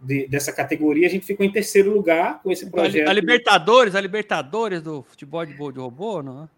de, 0.00 0.26
dessa 0.26 0.52
categoria. 0.52 1.06
A 1.06 1.10
gente 1.10 1.24
ficou 1.24 1.44
em 1.44 1.50
terceiro 1.50 1.92
lugar 1.92 2.42
com 2.42 2.50
esse 2.50 2.66
então, 2.66 2.82
projeto. 2.82 3.08
A 3.08 3.12
Libertadores, 3.12 3.94
a 3.94 4.00
Libertadores 4.00 4.82
do 4.82 5.02
futebol 5.02 5.46
de, 5.46 5.54
de 5.54 5.78
robô, 5.78 6.22
não 6.22 6.44
é? 6.44 6.48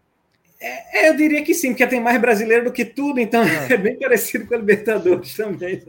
É, 0.65 1.09
eu 1.09 1.17
diria 1.17 1.43
que 1.43 1.53
sim, 1.53 1.69
porque 1.69 1.85
tem 1.85 1.99
mais 1.99 2.19
brasileiro 2.21 2.63
do 2.63 2.71
que 2.71 2.85
tudo, 2.85 3.19
então 3.19 3.43
é, 3.43 3.67
é 3.73 3.77
bem 3.77 3.97
parecido 3.97 4.47
com 4.47 4.55
a 4.55 4.57
Libertadores 4.57 5.35
também. 5.35 5.83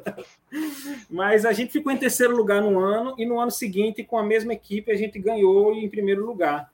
Mas 1.09 1.44
a 1.44 1.52
gente 1.52 1.72
ficou 1.72 1.92
em 1.92 1.96
terceiro 1.96 2.37
lugar 2.37 2.61
no 2.61 2.78
ano, 2.80 3.14
e 3.16 3.24
no 3.24 3.38
ano 3.38 3.52
seguinte, 3.52 4.02
com 4.02 4.18
a 4.18 4.22
mesma 4.24 4.52
equipe, 4.52 4.90
a 4.90 4.96
gente 4.96 5.18
ganhou 5.18 5.72
em 5.74 5.88
primeiro 5.88 6.26
lugar. 6.26 6.72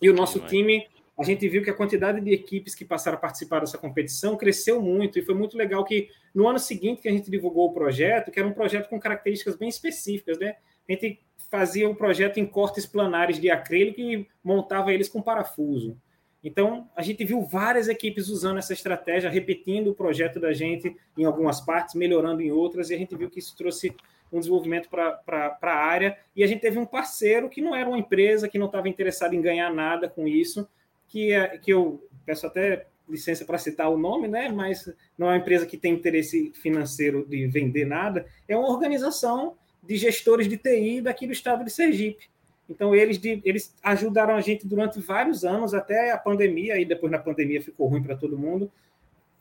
E 0.00 0.08
o 0.08 0.14
nosso 0.14 0.38
time 0.40 0.86
a 1.18 1.22
gente 1.22 1.48
viu 1.48 1.62
que 1.62 1.70
a 1.70 1.74
quantidade 1.74 2.20
de 2.20 2.32
equipes 2.32 2.74
que 2.74 2.84
passaram 2.84 3.16
a 3.16 3.20
participar 3.20 3.60
dessa 3.60 3.78
competição 3.78 4.36
cresceu 4.36 4.82
muito, 4.82 5.18
e 5.18 5.22
foi 5.22 5.34
muito 5.34 5.56
legal 5.56 5.84
que 5.84 6.08
no 6.34 6.48
ano 6.48 6.58
seguinte 6.58 7.02
que 7.02 7.08
a 7.08 7.12
gente 7.12 7.30
divulgou 7.30 7.68
o 7.68 7.72
projeto, 7.72 8.30
que 8.30 8.38
era 8.38 8.48
um 8.48 8.52
projeto 8.52 8.88
com 8.88 8.98
características 8.98 9.56
bem 9.56 9.68
específicas, 9.68 10.38
né? 10.38 10.56
A 10.88 10.92
gente 10.92 11.20
fazia 11.50 11.88
um 11.88 11.94
projeto 11.94 12.38
em 12.38 12.46
cortes 12.46 12.84
planares 12.84 13.40
de 13.40 13.48
acrílico 13.48 14.00
e 14.00 14.28
montava 14.42 14.92
eles 14.92 15.08
com 15.08 15.22
parafuso. 15.22 15.96
Então, 16.42 16.90
a 16.94 17.00
gente 17.00 17.24
viu 17.24 17.40
várias 17.40 17.88
equipes 17.88 18.28
usando 18.28 18.58
essa 18.58 18.74
estratégia, 18.74 19.30
repetindo 19.30 19.88
o 19.88 19.94
projeto 19.94 20.38
da 20.38 20.52
gente 20.52 20.94
em 21.16 21.24
algumas 21.24 21.60
partes, 21.60 21.94
melhorando 21.94 22.42
em 22.42 22.52
outras, 22.52 22.90
e 22.90 22.94
a 22.94 22.98
gente 22.98 23.16
viu 23.16 23.30
que 23.30 23.38
isso 23.38 23.56
trouxe 23.56 23.94
um 24.30 24.40
desenvolvimento 24.40 24.90
para 24.90 25.58
a 25.62 25.74
área. 25.74 26.18
E 26.36 26.44
a 26.44 26.46
gente 26.46 26.60
teve 26.60 26.78
um 26.78 26.84
parceiro 26.84 27.48
que 27.48 27.62
não 27.62 27.74
era 27.74 27.88
uma 27.88 27.98
empresa, 27.98 28.48
que 28.48 28.58
não 28.58 28.66
estava 28.66 28.88
interessado 28.88 29.32
em 29.32 29.40
ganhar 29.40 29.72
nada 29.72 30.06
com 30.06 30.28
isso, 30.28 30.68
que, 31.14 31.30
é, 31.30 31.56
que 31.58 31.72
eu 31.72 32.04
peço 32.26 32.44
até 32.44 32.88
licença 33.08 33.44
para 33.44 33.56
citar 33.56 33.88
o 33.88 33.96
nome, 33.96 34.26
né? 34.26 34.48
Mas 34.48 34.92
não 35.16 35.28
é 35.28 35.30
uma 35.30 35.36
empresa 35.36 35.64
que 35.64 35.76
tem 35.76 35.94
interesse 35.94 36.50
financeiro 36.60 37.24
de 37.24 37.46
vender 37.46 37.84
nada, 37.84 38.26
é 38.48 38.56
uma 38.56 38.68
organização 38.68 39.56
de 39.80 39.96
gestores 39.96 40.48
de 40.48 40.56
TI 40.56 41.00
daqui 41.00 41.24
do 41.24 41.32
estado 41.32 41.62
de 41.62 41.70
Sergipe. 41.70 42.28
Então, 42.68 42.96
eles, 42.96 43.20
eles 43.44 43.76
ajudaram 43.80 44.34
a 44.34 44.40
gente 44.40 44.66
durante 44.66 44.98
vários 44.98 45.44
anos, 45.44 45.72
até 45.72 46.10
a 46.10 46.18
pandemia, 46.18 46.80
e 46.80 46.84
depois 46.84 47.12
na 47.12 47.18
pandemia 47.20 47.62
ficou 47.62 47.86
ruim 47.86 48.02
para 48.02 48.16
todo 48.16 48.36
mundo, 48.36 48.68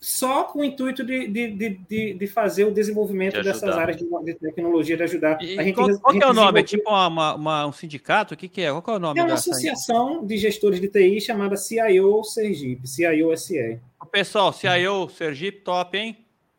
só 0.03 0.43
com 0.43 0.59
o 0.59 0.63
intuito 0.65 1.01
de, 1.01 1.27
de, 1.29 1.69
de, 1.87 2.13
de 2.13 2.27
fazer 2.27 2.65
o 2.65 2.71
desenvolvimento 2.71 3.37
de 3.37 3.43
dessas 3.43 3.69
áreas 3.69 3.95
de, 3.95 4.33
tecnologia, 4.33 4.97
de 4.97 5.03
ajudar. 5.03 5.41
E 5.41 5.57
a 5.57 5.63
gente, 5.63 5.75
qual, 5.75 5.87
qual 5.97 6.11
a 6.11 6.13
gente 6.13 6.23
é 6.23 6.27
o 6.27 6.33
nome? 6.33 6.59
É 6.59 6.63
tipo 6.63 6.89
uma, 6.89 7.35
uma, 7.35 7.67
um 7.67 7.71
sindicato? 7.71 8.33
O 8.33 8.37
que, 8.37 8.49
que 8.49 8.61
é? 8.61 8.81
Qual 8.81 8.95
é 8.95 8.99
o 8.99 9.01
nome? 9.01 9.17
É 9.17 9.23
uma 9.23 9.35
associação 9.35 10.19
aí? 10.19 10.27
de 10.27 10.37
gestores 10.37 10.81
de 10.81 10.89
TI 10.89 11.21
chamada 11.21 11.55
CIO 11.55 12.21
Sergipe, 12.25 12.85
CIO 12.85 13.35
SE. 13.37 13.79
Pessoal, 14.11 14.51
CIO 14.51 15.07
Sergipe, 15.07 15.61
top, 15.61 15.97
hein? 15.97 16.17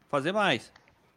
Fazer 0.09 0.33
mais. 0.33 0.73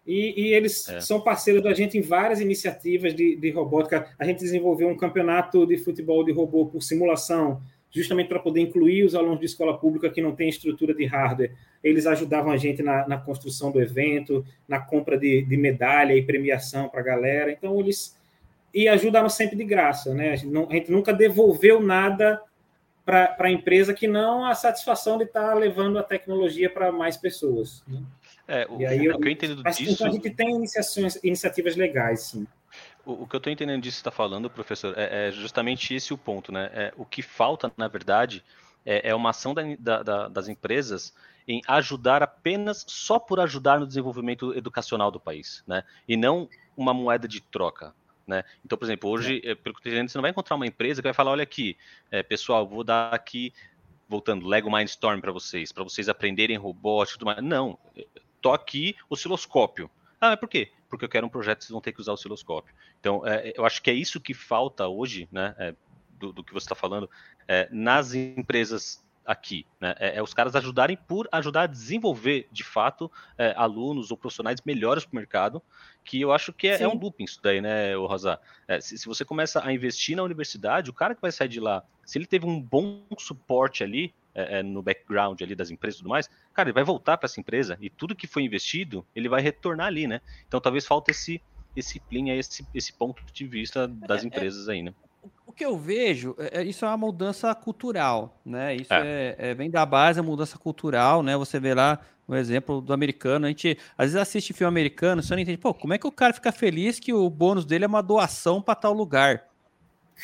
E, 0.05 0.33
e 0.37 0.53
eles 0.53 0.87
é. 0.89 0.99
são 0.99 1.21
parceiros 1.21 1.63
da 1.63 1.73
gente 1.73 1.97
em 1.97 2.01
várias 2.01 2.41
iniciativas 2.41 3.15
de, 3.15 3.37
de 3.37 3.51
robótica. 3.51 4.13
A 4.19 4.25
gente 4.25 4.39
desenvolveu 4.39 4.89
um 4.89 4.97
campeonato 4.97 5.65
de 5.65 5.77
futebol 5.77 6.25
de 6.25 6.33
robô 6.33 6.65
por 6.65 6.81
simulação, 6.81 7.61
justamente 7.97 8.27
para 8.27 8.39
poder 8.39 8.61
incluir 8.61 9.03
os 9.03 9.15
alunos 9.15 9.39
de 9.39 9.45
escola 9.45 9.77
pública 9.77 10.09
que 10.09 10.21
não 10.21 10.35
têm 10.35 10.47
estrutura 10.47 10.93
de 10.93 11.05
hardware. 11.05 11.53
Eles 11.83 12.05
ajudavam 12.05 12.51
a 12.51 12.57
gente 12.57 12.81
na, 12.83 13.07
na 13.07 13.17
construção 13.17 13.71
do 13.71 13.81
evento, 13.81 14.45
na 14.67 14.79
compra 14.79 15.17
de, 15.17 15.41
de 15.41 15.57
medalha 15.57 16.13
e 16.13 16.21
premiação 16.21 16.87
para 16.87 17.01
a 17.01 17.03
galera. 17.03 17.51
Então, 17.51 17.79
eles. 17.79 18.15
E 18.73 18.87
ajudavam 18.87 19.29
sempre 19.29 19.55
de 19.55 19.63
graça, 19.63 20.13
né? 20.13 20.31
A 20.31 20.35
gente, 20.35 20.51
não, 20.51 20.69
a 20.69 20.73
gente 20.73 20.91
nunca 20.91 21.11
devolveu 21.11 21.81
nada 21.81 22.41
para 23.03 23.35
a 23.39 23.51
empresa 23.51 23.93
que 23.93 24.05
não 24.05 24.45
a 24.45 24.53
satisfação 24.53 25.17
de 25.17 25.23
estar 25.23 25.47
tá 25.47 25.53
levando 25.53 25.97
a 25.97 26.03
tecnologia 26.03 26.69
para 26.69 26.91
mais 26.91 27.15
pessoas. 27.15 27.81
Né? 27.87 28.03
É, 28.47 28.67
o, 28.69 28.81
e 28.81 28.85
aí 28.85 29.05
eu, 29.05 29.15
o 29.15 29.19
que 29.19 29.27
eu 29.29 29.31
entendo 29.31 29.63
disso. 29.63 29.83
Então 29.83 30.07
a 30.07 30.09
gente 30.09 30.29
tem 30.29 30.55
iniciações, 30.55 31.17
iniciativas 31.23 31.75
legais, 31.77 32.23
sim. 32.23 32.45
O, 33.07 33.23
o 33.23 33.27
que 33.27 33.35
eu 33.35 33.37
estou 33.37 33.53
entendendo 33.53 33.81
disso 33.81 33.95
que 33.95 34.01
está 34.01 34.11
falando, 34.11 34.49
professor, 34.49 34.93
é, 34.97 35.29
é, 35.29 35.31
justamente 35.31 35.95
esse 35.95 36.13
o 36.13 36.17
ponto, 36.17 36.51
né? 36.51 36.69
É, 36.73 36.93
o 36.97 37.05
que 37.05 37.21
falta, 37.21 37.71
na 37.77 37.87
verdade, 37.87 38.43
é, 38.85 39.09
é 39.09 39.15
uma 39.15 39.29
ação 39.29 39.53
da, 39.53 40.03
da, 40.03 40.27
das 40.27 40.49
empresas 40.49 41.13
em 41.47 41.61
ajudar 41.65 42.21
apenas 42.21 42.83
só 42.85 43.17
por 43.17 43.39
ajudar 43.39 43.79
no 43.79 43.87
desenvolvimento 43.87 44.53
educacional 44.53 45.09
do 45.09 45.21
país, 45.21 45.63
né? 45.65 45.85
E 46.05 46.17
não 46.17 46.49
uma 46.75 46.93
moeda 46.93 47.27
de 47.27 47.39
troca. 47.39 47.95
Né? 48.27 48.43
Então, 48.65 48.77
por 48.77 48.83
exemplo, 48.83 49.09
hoje, 49.09 49.41
é. 49.45 49.55
pelo 49.55 49.73
que 49.75 49.87
eu 49.87 49.89
entendendo, 49.89 50.09
você 50.09 50.17
não 50.17 50.21
vai 50.21 50.31
encontrar 50.31 50.57
uma 50.57 50.67
empresa 50.67 51.01
que 51.01 51.07
vai 51.07 51.13
falar, 51.13 51.31
olha 51.31 51.43
aqui, 51.43 51.77
é, 52.11 52.21
pessoal, 52.21 52.67
vou 52.67 52.83
dar 52.83 53.13
aqui, 53.13 53.53
voltando, 54.09 54.45
Lego 54.45 54.69
Mindstorm 54.69 55.21
para 55.21 55.31
vocês, 55.31 55.71
para 55.71 55.85
vocês 55.85 56.09
aprenderem 56.09 56.57
robótica 56.57 57.15
e 57.15 57.19
tudo 57.19 57.27
mais. 57.27 57.41
Não, 57.41 57.79
tô 58.41 58.51
aqui 58.51 58.97
osciloscópio. 59.09 59.89
Ah, 60.19 60.29
mas 60.29 60.39
por 60.39 60.49
quê? 60.49 60.71
Porque 60.89 61.05
eu 61.05 61.09
quero 61.09 61.27
um 61.27 61.29
projeto 61.29 61.59
que 61.59 61.65
vocês 61.65 61.71
vão 61.71 61.81
ter 61.81 61.91
que 61.91 62.01
usar 62.01 62.13
osciloscópio. 62.13 62.73
Então, 62.99 63.25
é, 63.25 63.53
eu 63.55 63.65
acho 63.65 63.81
que 63.81 63.89
é 63.89 63.93
isso 63.93 64.19
que 64.19 64.33
falta 64.33 64.87
hoje, 64.87 65.27
né, 65.31 65.55
é, 65.57 65.75
do, 66.11 66.33
do, 66.33 66.43
que 66.43 66.53
você 66.53 66.65
está 66.65 66.75
falando, 66.75 67.09
é, 67.47 67.67
nas 67.71 68.13
empresas 68.13 69.05
aqui. 69.25 69.65
Né, 69.79 69.93
é, 69.99 70.17
é, 70.17 70.23
os 70.23 70.33
caras 70.33 70.55
ajudarem 70.55 70.97
por 70.97 71.27
ajudar 71.31 71.63
a 71.63 71.67
desenvolver, 71.67 72.47
de 72.51 72.63
fato, 72.63 73.11
é, 73.37 73.53
alunos 73.57 74.09
ou 74.09 74.17
profissionais 74.17 74.59
melhores 74.65 75.05
para 75.05 75.13
o 75.13 75.15
mercado, 75.17 75.61
que 76.03 76.21
eu 76.21 76.31
acho 76.31 76.53
que 76.53 76.67
é, 76.67 76.81
é 76.81 76.87
um 76.87 76.97
looping 76.97 77.25
isso 77.25 77.39
daí, 77.43 77.61
né, 77.61 77.93
Rosa? 77.95 78.39
É, 78.67 78.79
se, 78.79 78.97
se, 78.97 79.05
você 79.05 79.25
começa 79.25 79.63
a 79.63 79.71
investir 79.73 80.15
na 80.15 80.23
universidade, 80.23 80.89
o 80.89 80.93
cara 80.93 81.13
que 81.13 81.21
vai 81.21 81.31
sair 81.31 81.49
de 81.49 81.59
lá, 81.59 81.83
se 82.05 82.17
ele 82.17 82.25
teve 82.25 82.45
um 82.45 82.59
bom 82.61 83.03
suporte 83.19 83.83
ali, 83.83 84.13
é, 84.37 84.59
é, 84.59 84.63
no 84.63 84.83
background 84.83 85.41
ali 85.41 85.55
das 85.55 85.71
empresas 85.71 85.99
e 85.99 86.03
tudo 86.03 86.09
mais, 86.09 86.29
cara, 86.53 86.69
ele 86.69 86.73
vai 86.75 86.83
voltar 86.83 87.17
para 87.17 87.25
essa 87.25 87.39
empresa 87.39 87.75
e 87.81 87.89
tudo 87.89 88.15
que 88.15 88.27
foi 88.27 88.43
investido, 88.43 89.03
ele 89.15 89.27
vai 89.27 89.41
retornar 89.41 89.87
ali, 89.87 90.05
né? 90.05 90.21
Então 90.47 90.61
talvez 90.61 90.85
falte 90.85 91.09
esse 91.09 91.41
esse 91.75 92.01
esse, 92.11 92.67
esse 92.73 92.93
ponto 92.93 93.23
de 93.31 93.47
vista 93.47 93.87
das 93.87 94.21
é, 94.21 94.25
é 94.25 94.27
empresas 94.27 94.69
aí, 94.69 94.83
né? 94.83 94.93
O 95.45 95.51
que 95.51 95.65
eu 95.65 95.77
vejo, 95.77 96.35
é, 96.37 96.63
isso 96.63 96.85
é 96.85 96.87
uma 96.87 96.97
mudança 96.97 97.53
cultural, 97.55 98.39
né? 98.45 98.75
Isso 98.75 98.93
é. 98.93 99.35
É, 99.39 99.53
vem 99.55 99.71
da 99.71 99.85
base, 99.85 100.19
a 100.19 100.23
mudança 100.23 100.57
cultural, 100.57 101.23
né? 101.23 101.35
Você 101.35 101.59
vê 101.59 101.73
lá 101.73 101.99
o 102.27 102.35
exemplo 102.35 102.79
do 102.79 102.93
americano, 102.93 103.45
a 103.45 103.49
gente 103.49 103.77
às 103.97 104.07
vezes 104.07 104.17
assiste 104.17 104.53
filme 104.53 104.69
americano, 104.69 105.23
você 105.23 105.33
não 105.33 105.41
entende, 105.41 105.57
pô, 105.57 105.73
como 105.73 105.93
é 105.93 105.97
que 105.97 106.05
o 106.05 106.11
cara 106.11 106.33
fica 106.33 106.51
feliz 106.51 106.99
que 106.99 107.13
o 107.13 107.29
bônus 107.29 107.65
dele 107.65 107.85
é 107.85 107.87
uma 107.87 108.03
doação 108.03 108.61
para 108.61 108.75
tal 108.75 108.93
lugar? 108.93 109.47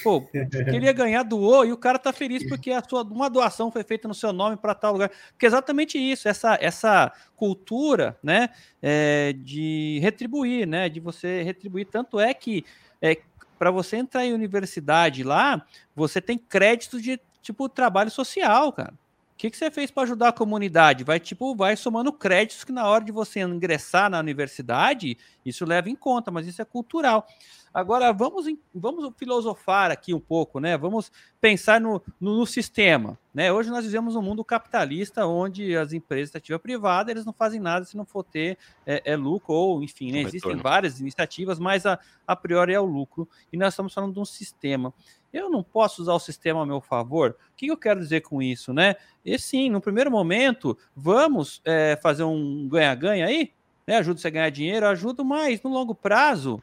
Pô, 0.02 0.22
queria 0.22 0.92
ganhar, 0.92 1.22
doou, 1.22 1.66
e 1.66 1.72
o 1.72 1.78
cara 1.78 2.00
tá 2.00 2.12
feliz 2.12 2.48
porque 2.48 2.72
a 2.72 2.82
sua, 2.82 3.04
uma 3.04 3.30
doação 3.30 3.72
foi 3.72 3.84
feita 3.84 4.08
no 4.08 4.14
seu 4.14 4.34
nome 4.34 4.58
para 4.58 4.74
tal 4.74 4.94
lugar. 4.94 5.12
Porque 5.32 5.46
é 5.46 5.48
exatamente 5.48 5.98
isso, 5.98 6.28
essa, 6.28 6.58
essa 6.60 7.12
cultura, 7.36 8.18
né, 8.24 8.50
é, 8.82 9.34
de 9.38 10.00
retribuir, 10.02 10.68
né, 10.68 10.90
de 10.90 11.00
você 11.00 11.44
retribuir. 11.44 11.86
Tanto 11.86 12.20
é 12.20 12.34
que 12.34 12.66
é, 13.02 13.20
para 13.60 13.70
você 13.70 13.98
entrar 13.98 14.26
em 14.26 14.34
universidade 14.34 15.24
lá, 15.24 15.64
você 15.96 16.20
tem 16.20 16.38
crédito 16.38 17.00
de, 17.00 17.20
tipo, 17.42 17.70
trabalho 17.70 18.10
social, 18.10 18.74
cara. 18.74 18.94
O 19.34 19.36
que, 19.44 19.50
que 19.50 19.58
você 19.58 19.70
fez 19.70 19.92
para 19.92 20.04
ajudar 20.04 20.30
a 20.30 20.34
comunidade? 20.34 21.04
Vai 21.04 21.20
tipo, 21.20 21.56
vai 21.56 21.76
somando 21.76 22.14
créditos 22.14 22.64
que 22.64 22.72
na 22.72 22.88
hora 22.88 23.04
de 23.04 23.12
você 23.12 23.42
ingressar 23.42 24.10
na 24.10 24.20
universidade, 24.20 25.18
isso 25.46 25.66
leva 25.66 25.90
em 25.90 25.96
conta, 25.96 26.32
mas 26.32 26.48
isso 26.48 26.62
é 26.62 26.66
cultural. 26.66 27.28
Agora 27.74 28.14
vamos, 28.14 28.46
vamos 28.74 29.12
filosofar 29.18 29.90
aqui 29.90 30.14
um 30.14 30.20
pouco, 30.20 30.60
né? 30.60 30.78
Vamos 30.78 31.12
pensar 31.42 31.82
no, 31.82 32.00
no, 32.22 32.38
no 32.38 32.46
sistema. 32.46 33.18
Né? 33.34 33.52
Hoje 33.52 33.72
nós 33.72 33.84
vivemos 33.84 34.16
um 34.16 34.22
mundo 34.22 34.46
capitalista 34.46 35.26
onde 35.26 35.76
as 35.76 35.92
empresas 35.92 36.32
da 36.32 36.38
ativa 36.38 36.60
privada 36.60 37.10
eles 37.10 37.26
não 37.26 37.34
fazem 37.34 37.60
nada 37.60 37.84
se 37.84 37.98
não 37.98 38.06
for 38.06 38.24
ter 38.24 38.60
é, 38.86 39.02
é 39.04 39.16
lucro, 39.16 39.54
ou 39.56 39.82
enfim, 39.82 40.12
né? 40.12 40.20
existem 40.20 40.56
várias 40.58 41.00
iniciativas, 41.00 41.58
mas 41.58 41.84
a, 41.88 41.98
a 42.28 42.36
priori 42.36 42.74
é 42.74 42.80
o 42.80 42.86
lucro, 42.86 43.28
e 43.52 43.58
nós 43.58 43.74
estamos 43.74 43.92
falando 43.92 44.14
de 44.14 44.20
um 44.20 44.26
sistema. 44.26 44.94
Eu 45.34 45.50
não 45.50 45.64
posso 45.64 46.04
usar 46.04 46.14
o 46.14 46.20
sistema 46.20 46.62
a 46.62 46.66
meu 46.68 46.80
favor. 46.80 47.36
O 47.54 47.56
que 47.58 47.66
eu 47.66 47.78
quero 47.78 48.00
dizer 48.00 48.22
com 48.22 48.40
isso, 48.40 48.72
né? 48.72 48.98
E 49.26 49.40
sim, 49.40 49.68
no 49.68 49.82
primeiro 49.82 50.12
momento, 50.12 50.78
vamos 50.96 51.60
é, 51.66 51.98
fazer 52.04 52.24
um 52.24 52.68
ganha-ganha 52.70 53.26
aí, 53.26 53.52
né? 53.88 53.98
Ajuda 53.98 54.20
você 54.20 54.28
a 54.28 54.32
ganhar 54.32 54.50
dinheiro, 54.52 54.86
ajudo, 54.86 55.26
mas 55.26 55.60
no 55.64 55.72
longo 55.72 55.96
prazo 55.96 56.62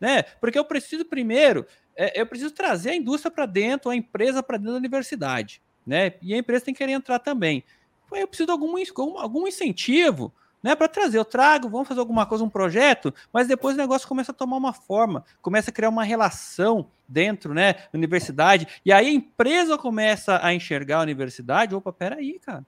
né? 0.00 0.22
Porque 0.22 0.58
eu 0.58 0.64
preciso 0.64 1.04
primeiro, 1.04 1.66
é, 1.96 2.20
eu 2.20 2.26
preciso 2.26 2.52
trazer 2.52 2.90
a 2.90 2.96
indústria 2.96 3.30
para 3.30 3.46
dentro, 3.46 3.90
a 3.90 3.96
empresa 3.96 4.42
para 4.42 4.56
dentro 4.56 4.72
da 4.72 4.78
universidade, 4.78 5.62
né? 5.86 6.14
E 6.22 6.34
a 6.34 6.38
empresa 6.38 6.64
tem 6.64 6.74
que 6.74 6.78
querer 6.78 6.92
entrar 6.92 7.18
também. 7.18 7.64
Eu 8.12 8.28
preciso 8.28 8.46
de 8.46 8.52
algum, 8.52 8.76
algum 9.18 9.48
incentivo, 9.48 10.32
né, 10.62 10.74
para 10.74 10.88
trazer. 10.88 11.18
Eu 11.18 11.24
trago, 11.24 11.68
vamos 11.68 11.86
fazer 11.86 12.00
alguma 12.00 12.26
coisa, 12.26 12.42
um 12.42 12.48
projeto, 12.48 13.14
mas 13.32 13.46
depois 13.46 13.74
o 13.74 13.78
negócio 13.78 14.08
começa 14.08 14.32
a 14.32 14.34
tomar 14.34 14.56
uma 14.56 14.72
forma, 14.72 15.24
começa 15.40 15.70
a 15.70 15.72
criar 15.72 15.88
uma 15.88 16.02
relação 16.04 16.88
dentro, 17.08 17.54
né, 17.54 17.74
da 17.74 17.90
universidade, 17.94 18.66
e 18.84 18.92
aí 18.92 19.06
a 19.06 19.12
empresa 19.12 19.78
começa 19.78 20.40
a 20.44 20.52
enxergar 20.52 20.98
a 20.98 21.02
universidade, 21.02 21.72
opa, 21.72 21.92
peraí, 21.92 22.40
cara, 22.40 22.66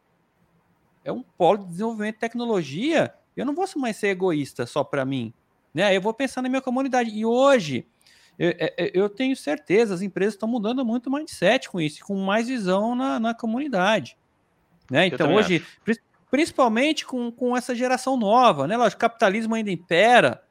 é 1.04 1.10
um 1.10 1.22
polo 1.22 1.58
de 1.58 1.70
desenvolvimento 1.70 2.14
de 2.14 2.20
tecnologia, 2.20 3.12
eu 3.36 3.44
não 3.44 3.54
vou 3.54 3.66
mais 3.76 3.96
ser 3.96 4.08
egoísta 4.08 4.64
só 4.64 4.84
para 4.84 5.04
mim, 5.04 5.34
né? 5.78 5.96
Eu 5.96 6.00
vou 6.00 6.12
pensar 6.12 6.42
na 6.42 6.48
minha 6.48 6.60
comunidade. 6.60 7.08
E 7.08 7.24
hoje, 7.24 7.86
eu, 8.36 8.48
é, 8.48 8.74
é, 8.76 8.90
eu 8.92 9.08
tenho 9.08 9.36
certeza, 9.36 9.94
as 9.94 10.02
empresas 10.02 10.34
estão 10.34 10.48
mudando 10.48 10.84
muito 10.84 11.06
o 11.06 11.12
mindset 11.12 11.70
com 11.70 11.80
isso, 11.80 12.04
com 12.04 12.16
mais 12.16 12.48
visão 12.48 12.96
na, 12.96 13.20
na 13.20 13.32
comunidade. 13.32 14.18
Né? 14.90 15.06
Então, 15.06 15.32
hoje, 15.32 15.64
acho. 15.86 16.00
principalmente 16.28 17.06
com, 17.06 17.30
com 17.30 17.56
essa 17.56 17.76
geração 17.76 18.16
nova, 18.16 18.66
né? 18.66 18.76
Lógico, 18.76 18.98
o 18.98 19.00
capitalismo 19.02 19.54
ainda 19.54 19.70
impera, 19.70 20.42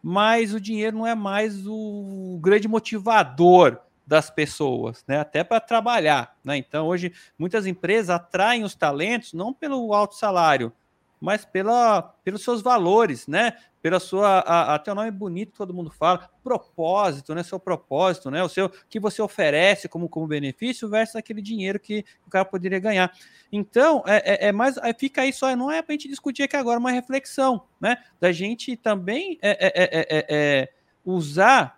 mas 0.00 0.54
o 0.54 0.60
dinheiro 0.60 0.96
não 0.96 1.06
é 1.06 1.16
mais 1.16 1.66
o 1.66 2.38
grande 2.40 2.68
motivador 2.68 3.80
das 4.06 4.30
pessoas, 4.30 5.04
né? 5.08 5.18
Até 5.18 5.42
para 5.42 5.58
trabalhar, 5.58 6.36
né? 6.44 6.56
Então, 6.58 6.86
hoje, 6.86 7.12
muitas 7.36 7.66
empresas 7.66 8.10
atraem 8.10 8.62
os 8.62 8.76
talentos 8.76 9.32
não 9.32 9.52
pelo 9.52 9.92
alto 9.92 10.14
salário, 10.14 10.72
mas 11.20 11.44
pela, 11.44 12.02
pelos 12.24 12.42
seus 12.42 12.62
valores, 12.62 13.26
né? 13.26 13.56
Pela 13.80 14.00
sua 14.00 14.40
até 14.74 14.90
o 14.90 14.94
nome 14.94 15.10
bonito 15.10 15.52
todo 15.56 15.72
mundo 15.72 15.90
fala, 15.90 16.28
propósito, 16.42 17.34
né? 17.34 17.42
Seu 17.42 17.58
propósito, 17.58 18.30
né? 18.30 18.42
O 18.42 18.48
seu 18.48 18.70
que 18.88 19.00
você 19.00 19.22
oferece 19.22 19.88
como, 19.88 20.08
como 20.08 20.26
benefício 20.26 20.88
versus 20.88 21.16
aquele 21.16 21.40
dinheiro 21.40 21.78
que 21.80 22.04
o 22.26 22.30
cara 22.30 22.44
poderia 22.44 22.78
ganhar. 22.78 23.12
Então, 23.50 24.02
é, 24.06 24.46
é, 24.46 24.48
é 24.48 24.52
mais 24.52 24.76
fica 24.98 25.22
aí 25.22 25.32
só, 25.32 25.54
não 25.54 25.70
é 25.70 25.82
para 25.82 25.92
a 25.92 25.96
gente 25.96 26.08
discutir 26.08 26.42
aqui 26.42 26.56
agora, 26.56 26.78
uma 26.78 26.90
reflexão, 26.90 27.62
né? 27.80 27.96
Da 28.20 28.32
gente 28.32 28.76
também 28.76 29.38
é, 29.40 29.50
é, 29.50 30.06
é, 30.08 30.26
é, 30.28 30.72
usar 31.04 31.76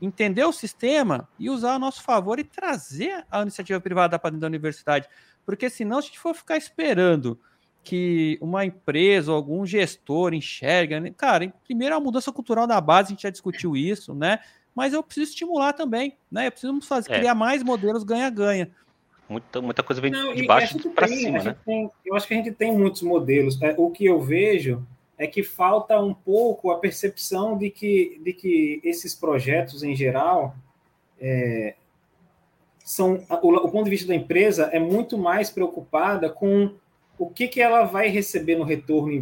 entender 0.00 0.44
o 0.44 0.52
sistema 0.52 1.28
e 1.38 1.50
usar 1.50 1.74
a 1.74 1.78
nosso 1.78 2.02
favor 2.02 2.38
e 2.38 2.44
trazer 2.44 3.24
a 3.30 3.42
iniciativa 3.42 3.80
privada 3.80 4.18
para 4.18 4.30
dentro 4.30 4.40
da 4.40 4.46
universidade. 4.46 5.06
Porque 5.44 5.68
senão, 5.68 6.00
se 6.00 6.06
a 6.06 6.10
gente 6.10 6.18
for 6.18 6.34
ficar 6.34 6.56
esperando 6.56 7.38
que 7.84 8.38
uma 8.40 8.64
empresa 8.64 9.30
ou 9.30 9.36
algum 9.36 9.66
gestor 9.66 10.32
enxerga. 10.32 10.98
Né? 10.98 11.12
Cara, 11.16 11.52
primeiro 11.64 11.94
a 11.94 12.00
mudança 12.00 12.32
cultural 12.32 12.66
da 12.66 12.80
base, 12.80 13.08
a 13.08 13.10
gente 13.10 13.22
já 13.22 13.30
discutiu 13.30 13.76
isso, 13.76 14.14
né? 14.14 14.40
Mas 14.74 14.92
eu 14.92 15.02
preciso 15.02 15.30
estimular 15.30 15.72
também, 15.72 16.16
né? 16.32 16.48
Eu 16.48 16.50
preciso 16.50 16.80
fazer, 16.80 17.12
é. 17.12 17.18
criar 17.18 17.34
mais 17.34 17.62
modelos 17.62 18.02
ganha-ganha. 18.02 18.70
Muita, 19.28 19.62
muita 19.62 19.82
coisa 19.82 20.02
vem 20.02 20.10
Não, 20.10 20.34
de 20.34 20.46
baixo 20.46 20.78
para 20.90 21.06
cima, 21.06 21.42
né? 21.42 21.56
Tem, 21.64 21.90
eu 22.04 22.16
acho 22.16 22.26
que 22.26 22.34
a 22.34 22.36
gente 22.36 22.52
tem 22.52 22.76
muitos 22.76 23.02
modelos. 23.02 23.60
É, 23.62 23.74
o 23.78 23.90
que 23.90 24.04
eu 24.04 24.20
vejo 24.20 24.84
é 25.16 25.26
que 25.26 25.42
falta 25.42 26.00
um 26.00 26.12
pouco 26.12 26.70
a 26.70 26.78
percepção 26.78 27.56
de 27.56 27.70
que, 27.70 28.20
de 28.22 28.32
que 28.32 28.80
esses 28.82 29.14
projetos, 29.14 29.82
em 29.82 29.94
geral, 29.94 30.56
é, 31.20 31.74
são 32.84 33.24
o, 33.42 33.54
o 33.54 33.70
ponto 33.70 33.84
de 33.84 33.90
vista 33.90 34.08
da 34.08 34.14
empresa 34.14 34.68
é 34.72 34.78
muito 34.78 35.16
mais 35.16 35.50
preocupada 35.50 36.28
com 36.28 36.74
o 37.18 37.28
que, 37.30 37.48
que 37.48 37.60
ela 37.60 37.84
vai 37.84 38.08
receber 38.08 38.56
no 38.56 38.64
retorno 38.64 39.12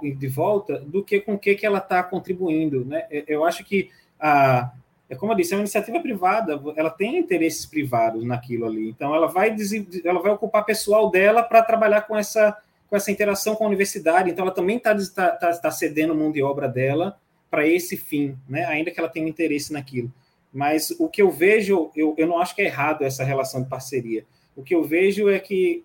de 0.00 0.28
volta 0.28 0.78
do 0.78 1.04
que 1.04 1.20
com 1.20 1.34
o 1.34 1.38
que, 1.38 1.54
que 1.54 1.66
ela 1.66 1.78
está 1.78 2.02
contribuindo. 2.02 2.84
Né? 2.84 3.04
É, 3.10 3.24
eu 3.28 3.44
acho 3.44 3.64
que, 3.64 3.90
a, 4.18 4.72
é 5.08 5.14
como 5.14 5.32
eu 5.32 5.36
disse, 5.36 5.52
é 5.52 5.56
uma 5.56 5.62
iniciativa 5.62 6.00
privada, 6.00 6.60
ela 6.76 6.90
tem 6.90 7.18
interesses 7.18 7.66
privados 7.66 8.24
naquilo 8.24 8.66
ali. 8.66 8.88
Então, 8.88 9.14
ela 9.14 9.26
vai, 9.26 9.54
ela 10.04 10.22
vai 10.22 10.32
ocupar 10.32 10.64
pessoal 10.64 11.10
dela 11.10 11.42
para 11.42 11.62
trabalhar 11.62 12.02
com 12.02 12.16
essa, 12.16 12.56
com 12.88 12.96
essa 12.96 13.10
interação 13.10 13.54
com 13.54 13.64
a 13.64 13.68
universidade. 13.68 14.30
Então, 14.30 14.44
ela 14.44 14.54
também 14.54 14.78
está 14.78 14.94
tá, 15.14 15.30
tá, 15.32 15.52
tá 15.52 15.70
cedendo 15.70 16.14
mão 16.14 16.32
de 16.32 16.42
obra 16.42 16.68
dela 16.68 17.18
para 17.50 17.66
esse 17.66 17.98
fim, 17.98 18.36
né? 18.48 18.64
ainda 18.64 18.90
que 18.90 18.98
ela 18.98 19.10
tenha 19.10 19.28
interesse 19.28 19.72
naquilo. 19.74 20.10
Mas 20.52 20.90
o 20.98 21.08
que 21.08 21.20
eu 21.20 21.30
vejo, 21.30 21.90
eu, 21.94 22.14
eu 22.16 22.26
não 22.26 22.38
acho 22.38 22.54
que 22.54 22.62
é 22.62 22.66
errado 22.66 23.02
essa 23.02 23.24
relação 23.24 23.62
de 23.62 23.68
parceria. 23.68 24.24
O 24.54 24.62
que 24.62 24.74
eu 24.74 24.82
vejo 24.82 25.28
é 25.28 25.38
que, 25.38 25.82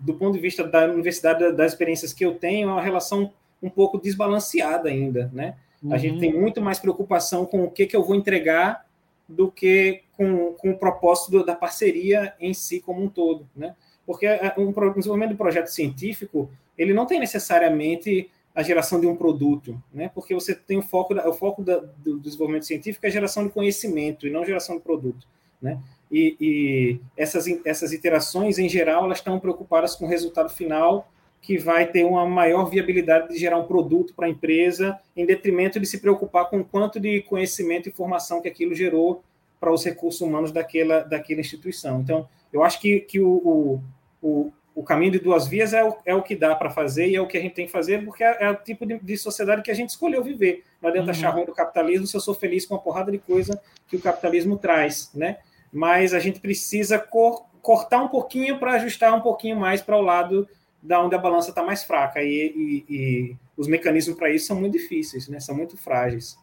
do 0.00 0.14
ponto 0.14 0.34
de 0.34 0.40
vista 0.40 0.64
da 0.64 0.86
universidade, 0.86 1.52
das 1.52 1.72
experiências 1.72 2.12
que 2.12 2.24
eu 2.24 2.34
tenho, 2.34 2.68
é 2.68 2.72
uma 2.72 2.82
relação 2.82 3.32
um 3.62 3.70
pouco 3.70 3.98
desbalanceada 3.98 4.88
ainda. 4.88 5.30
Né? 5.32 5.54
Uhum. 5.82 5.92
A 5.92 5.98
gente 5.98 6.14
uhum. 6.14 6.20
tem 6.20 6.32
muito 6.32 6.60
mais 6.60 6.78
preocupação 6.78 7.46
com 7.46 7.64
o 7.64 7.70
que, 7.70 7.86
que 7.86 7.96
eu 7.96 8.04
vou 8.04 8.14
entregar 8.14 8.86
do 9.28 9.50
que 9.50 10.02
com, 10.16 10.52
com 10.52 10.70
o 10.70 10.78
propósito 10.78 11.30
do, 11.30 11.44
da 11.44 11.54
parceria 11.54 12.34
em 12.38 12.54
si 12.54 12.80
como 12.80 13.02
um 13.02 13.08
todo. 13.08 13.48
Né? 13.56 13.74
Porque 14.06 14.26
é, 14.26 14.54
um, 14.56 14.68
o 14.68 14.94
desenvolvimento 14.94 15.30
de 15.30 15.36
projeto 15.36 15.68
científico 15.68 16.50
ele 16.76 16.92
não 16.92 17.06
tem 17.06 17.18
necessariamente 17.18 18.30
a 18.54 18.62
geração 18.62 18.98
de 18.98 19.06
um 19.06 19.14
produto, 19.14 19.78
né? 19.92 20.10
Porque 20.14 20.32
você 20.32 20.54
tem 20.54 20.78
o 20.78 20.82
foco, 20.82 21.14
da, 21.14 21.28
o 21.28 21.32
foco 21.34 21.62
da, 21.62 21.76
do 21.76 22.18
desenvolvimento 22.18 22.64
científico 22.64 23.04
é 23.04 23.08
a 23.10 23.12
geração 23.12 23.44
de 23.44 23.52
conhecimento 23.52 24.26
e 24.26 24.30
não 24.30 24.46
geração 24.46 24.76
de 24.76 24.82
produto, 24.82 25.26
né? 25.60 25.78
E, 26.10 26.36
e 26.40 27.00
essas, 27.16 27.46
essas 27.64 27.92
iterações, 27.92 28.58
em 28.58 28.68
geral, 28.68 29.04
elas 29.04 29.18
estão 29.18 29.38
preocupadas 29.40 29.94
com 29.94 30.04
o 30.04 30.08
resultado 30.08 30.50
final 30.50 31.08
que 31.46 31.58
vai 31.58 31.86
ter 31.86 32.04
uma 32.04 32.26
maior 32.26 32.64
viabilidade 32.64 33.28
de 33.28 33.38
gerar 33.38 33.56
um 33.56 33.66
produto 33.66 34.12
para 34.14 34.26
a 34.26 34.28
empresa, 34.28 34.98
em 35.16 35.24
detrimento 35.24 35.78
de 35.78 35.86
se 35.86 36.00
preocupar 36.00 36.50
com 36.50 36.64
quanto 36.64 36.98
de 36.98 37.22
conhecimento 37.22 37.88
e 37.88 37.92
informação 37.92 38.42
que 38.42 38.48
aquilo 38.48 38.74
gerou 38.74 39.22
para 39.60 39.72
os 39.72 39.84
recursos 39.84 40.20
humanos 40.20 40.50
daquela, 40.50 41.00
daquela 41.00 41.40
instituição. 41.40 42.00
Então, 42.00 42.28
eu 42.52 42.64
acho 42.64 42.80
que, 42.80 42.98
que 43.00 43.20
o, 43.20 43.28
o, 43.28 43.82
o, 44.20 44.52
o 44.74 44.82
caminho 44.82 45.12
de 45.12 45.18
duas 45.20 45.46
vias 45.46 45.72
é 45.72 45.84
o, 45.84 45.96
é 46.04 46.14
o 46.14 46.22
que 46.22 46.34
dá 46.34 46.54
para 46.54 46.68
fazer 46.68 47.08
e 47.08 47.14
é 47.16 47.20
o 47.20 47.28
que 47.28 47.38
a 47.38 47.40
gente 47.40 47.54
tem 47.54 47.66
que 47.66 47.72
fazer, 47.72 48.04
porque 48.04 48.24
é, 48.24 48.44
é 48.44 48.50
o 48.50 48.56
tipo 48.56 48.84
de, 48.84 48.98
de, 48.98 49.16
sociedade 49.16 49.62
que 49.62 49.70
a 49.70 49.74
gente 49.74 49.90
escolheu 49.90 50.24
viver. 50.24 50.64
Não 50.82 50.90
adianta 50.90 51.06
uhum. 51.06 51.10
achar 51.12 51.30
ruim 51.30 51.44
do 51.44 51.54
capitalismo 51.54 52.06
se 52.06 52.16
eu 52.16 52.20
sou 52.20 52.34
feliz 52.34 52.66
com 52.66 52.74
uma 52.74 52.80
porrada 52.80 53.12
de 53.12 53.18
coisa 53.18 53.60
que 53.86 53.96
o 53.96 54.00
capitalismo 54.00 54.58
traz, 54.58 55.10
né? 55.14 55.38
Mas 55.76 56.14
a 56.14 56.18
gente 56.18 56.40
precisa 56.40 56.98
cor, 56.98 57.44
cortar 57.60 58.02
um 58.02 58.08
pouquinho 58.08 58.58
para 58.58 58.72
ajustar 58.72 59.12
um 59.14 59.20
pouquinho 59.20 59.56
mais 59.56 59.82
para 59.82 59.94
o 59.94 60.00
lado 60.00 60.48
da 60.82 61.02
onde 61.02 61.14
a 61.14 61.18
balança 61.18 61.50
está 61.50 61.62
mais 61.62 61.84
fraca. 61.84 62.22
E, 62.22 62.84
e, 62.88 62.94
e 62.94 63.36
os 63.54 63.68
mecanismos 63.68 64.16
para 64.16 64.30
isso 64.30 64.46
são 64.46 64.58
muito 64.58 64.72
difíceis, 64.72 65.28
né? 65.28 65.38
São 65.38 65.54
muito 65.54 65.76
frágeis. 65.76 66.38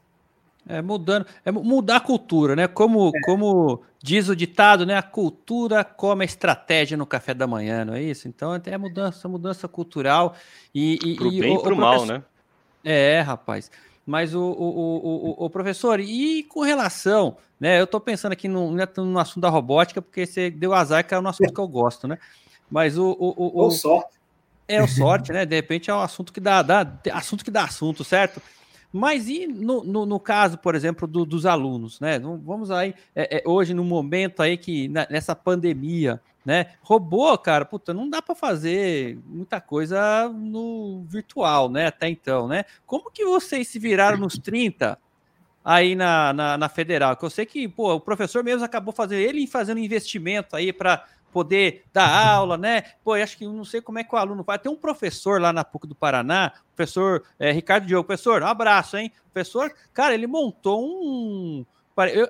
É 0.68 0.84
mudando, 0.84 1.26
é 1.44 1.52
mudar 1.52 1.98
a 1.98 2.00
cultura, 2.00 2.56
né? 2.56 2.68
Como, 2.68 3.12
é. 3.14 3.22
como 3.22 3.82
diz 4.02 4.30
o 4.30 4.36
ditado, 4.36 4.86
né? 4.86 4.96
A 4.96 5.02
cultura 5.02 5.84
come 5.84 6.24
a 6.24 6.26
estratégia 6.26 6.96
no 6.96 7.06
café 7.06 7.34
da 7.34 7.48
manhã, 7.48 7.84
não 7.84 7.96
é 7.96 8.04
isso? 8.04 8.28
Então 8.28 8.54
é 8.54 8.78
mudança, 8.78 9.28
mudança 9.28 9.68
cultural 9.68 10.36
e, 10.76 11.00
e 11.04 11.16
pro 11.16 11.34
e, 11.34 11.40
bem 11.40 11.56
e 11.56 11.60
pro 11.60 11.76
mal, 11.76 12.06
né? 12.06 12.24
É, 12.84 13.20
rapaz. 13.22 13.72
Mas 14.06 14.36
o, 14.36 14.41
o, 14.41 15.39
o, 15.39 15.45
o, 15.45 15.49
professor, 15.49 15.99
e 15.99 16.43
com 16.43 16.62
relação, 16.62 17.38
né? 17.58 17.80
Eu 17.80 17.86
estou 17.86 18.01
pensando 18.01 18.34
aqui 18.34 18.49
no, 18.49 18.72
né, 18.72 18.86
no 18.97 19.18
assunto 19.18 19.41
da 19.41 19.49
robótica, 19.49 20.01
porque 20.01 20.26
você 20.26 20.49
deu 20.49 20.74
azar, 20.74 21.08
que 21.08 21.14
é 21.14 21.20
um 21.20 21.28
assunto 21.28 21.54
que 21.54 21.60
eu 21.60 21.68
gosto, 21.68 22.08
né? 22.08 22.18
Mas 22.70 22.97
o. 22.97 23.12
o, 23.12 23.34
o, 23.38 23.62
Ou 23.62 23.72
sorte. 23.72 24.14
É 24.68 24.82
o 24.82 24.88
sorte, 24.88 25.32
né? 25.32 25.45
De 25.45 25.56
repente 25.56 25.89
é 25.89 25.93
um 25.93 25.99
assunto 25.99 26.34
que 26.34 26.39
dá, 26.39 26.62
dá 26.62 26.86
assunto 27.14 27.43
que 27.43 27.51
dá 27.51 27.64
assunto, 27.64 28.04
certo? 28.04 28.41
Mas 28.91 29.28
e 29.28 29.47
no, 29.47 29.84
no, 29.84 30.06
no 30.06 30.20
caso, 30.20 30.58
por 30.58 30.76
exemplo, 30.76 31.08
do, 31.08 31.26
dos 31.26 31.45
alunos, 31.45 31.99
né? 31.99 32.20
Vamos 32.20 32.72
aí, 32.72 32.93
é, 33.16 33.38
é, 33.38 33.43
hoje, 33.45 33.74
no 33.74 33.84
momento 33.84 34.41
aí 34.41 34.58
que, 34.58 34.88
nessa 34.88 35.36
pandemia, 35.36 36.22
né? 36.46 36.74
Robô, 36.82 37.38
cara, 37.38 37.66
puta, 37.66 37.94
não 37.94 38.10
dá 38.10 38.22
para 38.22 38.36
fazer 38.36 39.18
muita 39.26 39.62
coisa 39.62 40.28
no 40.30 41.06
virtual, 41.08 41.70
né? 41.70 41.88
Até 41.88 42.10
então, 42.10 42.48
né? 42.48 42.66
Como 42.86 43.12
que 43.12 43.26
vocês 43.26 43.68
se 43.68 43.80
viraram 43.80 44.18
nos 44.18 44.38
30 44.38 44.98
aí 45.64 45.96
na, 45.96 46.34
na, 46.34 46.58
na 46.58 46.70
federal? 46.70 47.16
Que 47.16 47.26
eu 47.26 47.30
sei 47.30 47.46
que, 47.46 47.68
pô, 47.68 47.94
o 47.94 48.02
professor 48.02 48.44
mesmo 48.44 48.66
acabou 48.66 48.94
fazendo, 48.94 49.20
ele 49.20 49.48
fazendo 49.48 49.80
investimento 49.80 50.56
aí 50.56 50.74
para 50.74 51.06
poder 51.34 51.84
dar 51.91 52.08
aula, 52.36 52.58
né? 52.58 52.84
Pô, 53.04 53.14
acho 53.14 53.36
que 53.36 53.48
não 53.48 53.66
sei 53.66 53.82
como 53.82 53.98
é 53.98 54.04
que 54.04 54.14
o 54.14 54.18
aluno 54.18 54.44
vai. 54.44 54.60
Tem 54.60 54.72
um 54.72 54.78
professor 54.78 55.41
lá 55.41 55.52
na 55.52 55.66
PUC 55.66 55.88
do 55.88 55.96
Paraná, 55.96 56.54
professor 56.76 57.24
é, 57.39 57.52
Ricardo 57.52 57.88
Diogo. 57.88 58.06
Professor, 58.06 58.44
um 58.44 58.48
abraço, 58.48 58.96
hein? 58.96 59.12
Professor, 59.34 59.74
cara, 59.91 60.14
ele 60.14 60.28
montou 60.28 60.86
um. 60.86 61.66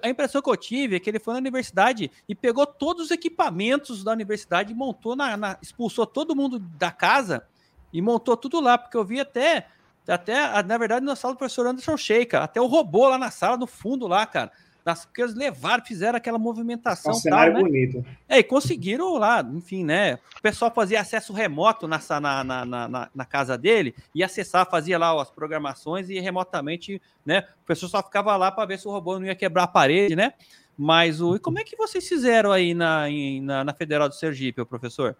A 0.02 0.10
impressão 0.10 0.42
que 0.42 0.50
eu 0.50 0.58
tive 0.58 0.96
é 0.98 1.00
que 1.00 1.10
ele 1.10 1.20
foi 1.20 1.34
na 1.34 1.40
universidade 1.40 2.12
e 2.28 2.36
pegou 2.36 2.66
todos 2.66 3.06
os 3.06 3.12
equipamentos 3.12 4.04
da 4.04 4.12
universidade 4.12 4.74
e 4.74 4.76
montou 4.76 5.16
na, 5.16 5.38
na 5.38 5.58
expulsou 5.62 6.06
todo 6.06 6.36
mundo 6.36 6.60
da 6.60 6.92
casa 6.92 7.48
e 7.92 8.02
montou 8.02 8.36
tudo 8.36 8.60
lá, 8.60 8.78
porque 8.78 8.98
eu 8.98 9.06
vi 9.06 9.20
até 9.20 9.68
até, 10.06 10.62
na 10.64 10.78
verdade, 10.78 11.06
na 11.06 11.16
sala 11.16 11.34
do 11.34 11.38
professor 11.38 11.66
Anderson 11.66 11.96
Sheikha, 11.96 12.40
até 12.40 12.60
o 12.60 12.66
robô 12.66 13.08
lá 13.08 13.18
na 13.18 13.32
sala, 13.32 13.56
no 13.56 13.66
fundo 13.66 14.06
lá, 14.06 14.26
cara 14.26 14.52
das, 14.84 15.06
porque 15.06 15.22
eles 15.22 15.34
levaram, 15.34 15.84
fizeram 15.86 16.18
aquela 16.18 16.38
movimentação. 16.38 17.14
Um 17.14 17.16
cenário 17.16 17.54
tal, 17.54 17.64
né? 17.64 17.70
bonito. 17.70 18.06
É, 18.28 18.40
e 18.40 18.44
conseguiram 18.44 19.18
lá, 19.18 19.42
enfim, 19.54 19.84
né? 19.84 20.20
O 20.38 20.42
pessoal 20.42 20.72
fazia 20.74 21.00
acesso 21.00 21.32
remoto 21.32 21.88
na, 21.88 22.00
na, 22.20 22.44
na, 22.44 22.66
na, 22.66 23.10
na 23.14 23.26
casa 23.26 23.58
dele 23.58 23.96
e 24.14 24.24
acessar, 24.24 24.70
fazia 24.70 24.98
lá 24.98 25.20
as 25.22 25.30
programações 25.30 26.10
e 26.10 26.20
remotamente, 26.20 27.02
né? 27.26 27.48
O 27.64 27.66
pessoal 27.66 27.90
só 27.90 28.04
ficava 28.04 28.36
lá 28.36 28.52
para 28.52 28.66
ver 28.66 28.80
se 28.80 28.88
o 28.88 28.92
robô 28.92 29.18
não 29.18 29.26
ia 29.26 29.36
quebrar 29.36 29.64
a 29.64 29.68
parede, 29.68 30.16
né? 30.16 30.34
Mas 30.78 31.22
o. 31.22 31.36
E 31.36 31.40
como 31.40 31.60
é 31.60 31.64
que 31.64 31.78
vocês 31.78 32.08
fizeram 32.08 32.52
aí 32.52 32.74
na, 32.74 33.10
em, 33.10 33.42
na, 33.42 33.64
na 33.64 33.74
Federal 33.74 34.10
do 34.10 34.16
Sergipe, 34.16 34.66
professor? 34.66 35.16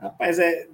Rapaz, 0.00 0.38
é, 0.38 0.66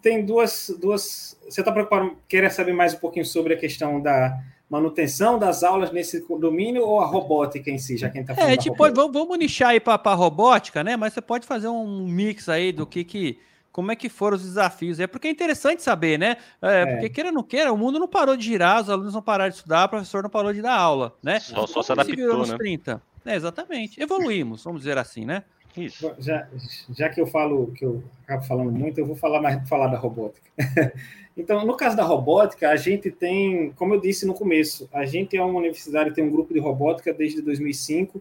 tem 0.00 0.24
duas. 0.24 0.74
duas 0.80 1.38
você 1.48 1.60
está 1.60 1.72
preocupado, 1.72 2.16
querer 2.28 2.50
saber 2.50 2.72
mais 2.72 2.94
um 2.94 2.98
pouquinho 2.98 3.24
sobre 3.24 3.54
a 3.54 3.56
questão 3.58 4.00
da 4.00 4.40
manutenção 4.70 5.36
das 5.36 5.64
aulas 5.64 5.90
nesse 5.90 6.24
domínio 6.38 6.86
ou 6.86 7.00
a 7.00 7.06
robótica 7.06 7.68
em 7.68 7.76
si, 7.76 7.96
já 7.96 8.08
que 8.08 8.18
a 8.18 8.20
gente 8.20 8.30
está 8.30 8.40
falando? 8.40 8.52
É, 8.52 8.56
tipo, 8.56 8.76
vamos, 8.76 9.12
vamos 9.12 9.36
nichar 9.36 9.70
aí 9.70 9.80
para 9.80 10.00
a 10.02 10.14
robótica, 10.14 10.84
né? 10.84 10.96
Mas 10.96 11.12
você 11.12 11.20
pode 11.20 11.44
fazer 11.44 11.66
um 11.66 12.06
mix 12.06 12.48
aí 12.48 12.70
do 12.70 12.86
que 12.86 13.02
que. 13.02 13.38
Como 13.72 13.92
é 13.92 13.96
que 13.96 14.08
foram 14.08 14.36
os 14.36 14.42
desafios? 14.42 14.98
É 14.98 15.06
porque 15.06 15.28
é 15.28 15.30
interessante 15.30 15.82
saber, 15.82 16.18
né? 16.18 16.36
É, 16.62 16.82
é. 16.82 16.86
Porque 16.86 17.08
queira 17.08 17.30
ou 17.30 17.34
não 17.34 17.42
queira, 17.42 17.72
o 17.72 17.76
mundo 17.76 17.98
não 17.98 18.08
parou 18.08 18.36
de 18.36 18.44
girar, 18.44 18.82
os 18.82 18.90
alunos 18.90 19.14
não 19.14 19.22
pararam 19.22 19.50
de 19.50 19.56
estudar, 19.56 19.86
o 19.86 19.88
professor 19.88 20.22
não 20.22 20.30
parou 20.30 20.52
de 20.52 20.60
dar 20.60 20.74
aula, 20.74 21.16
né? 21.22 21.38
Só, 21.38 21.66
só 21.66 21.82
se 21.82 21.92
adaptou, 21.92 22.46
né? 22.46 22.56
30. 22.56 23.02
É, 23.24 23.36
exatamente. 23.36 24.00
Evoluímos, 24.00 24.64
vamos 24.64 24.80
dizer 24.80 24.98
assim, 24.98 25.24
né? 25.24 25.44
Isso. 25.76 26.12
Já, 26.18 26.48
já 26.90 27.08
que 27.08 27.20
eu 27.20 27.26
falo, 27.26 27.72
que 27.72 27.84
eu 27.84 28.02
acabo 28.24 28.44
falando 28.44 28.72
muito, 28.72 28.98
eu 28.98 29.06
vou 29.06 29.16
falar 29.16 29.40
mais 29.40 29.68
falar 29.68 29.88
da 29.88 29.98
robótica. 29.98 30.50
então, 31.36 31.64
no 31.64 31.76
caso 31.76 31.96
da 31.96 32.02
robótica, 32.02 32.68
a 32.70 32.76
gente 32.76 33.10
tem, 33.10 33.72
como 33.72 33.94
eu 33.94 34.00
disse 34.00 34.26
no 34.26 34.34
começo, 34.34 34.88
a 34.92 35.04
gente 35.04 35.36
é 35.36 35.42
uma 35.42 35.58
universidade, 35.58 36.14
tem 36.14 36.24
um 36.24 36.30
grupo 36.30 36.52
de 36.52 36.60
robótica 36.60 37.12
desde 37.12 37.40
2005. 37.40 38.20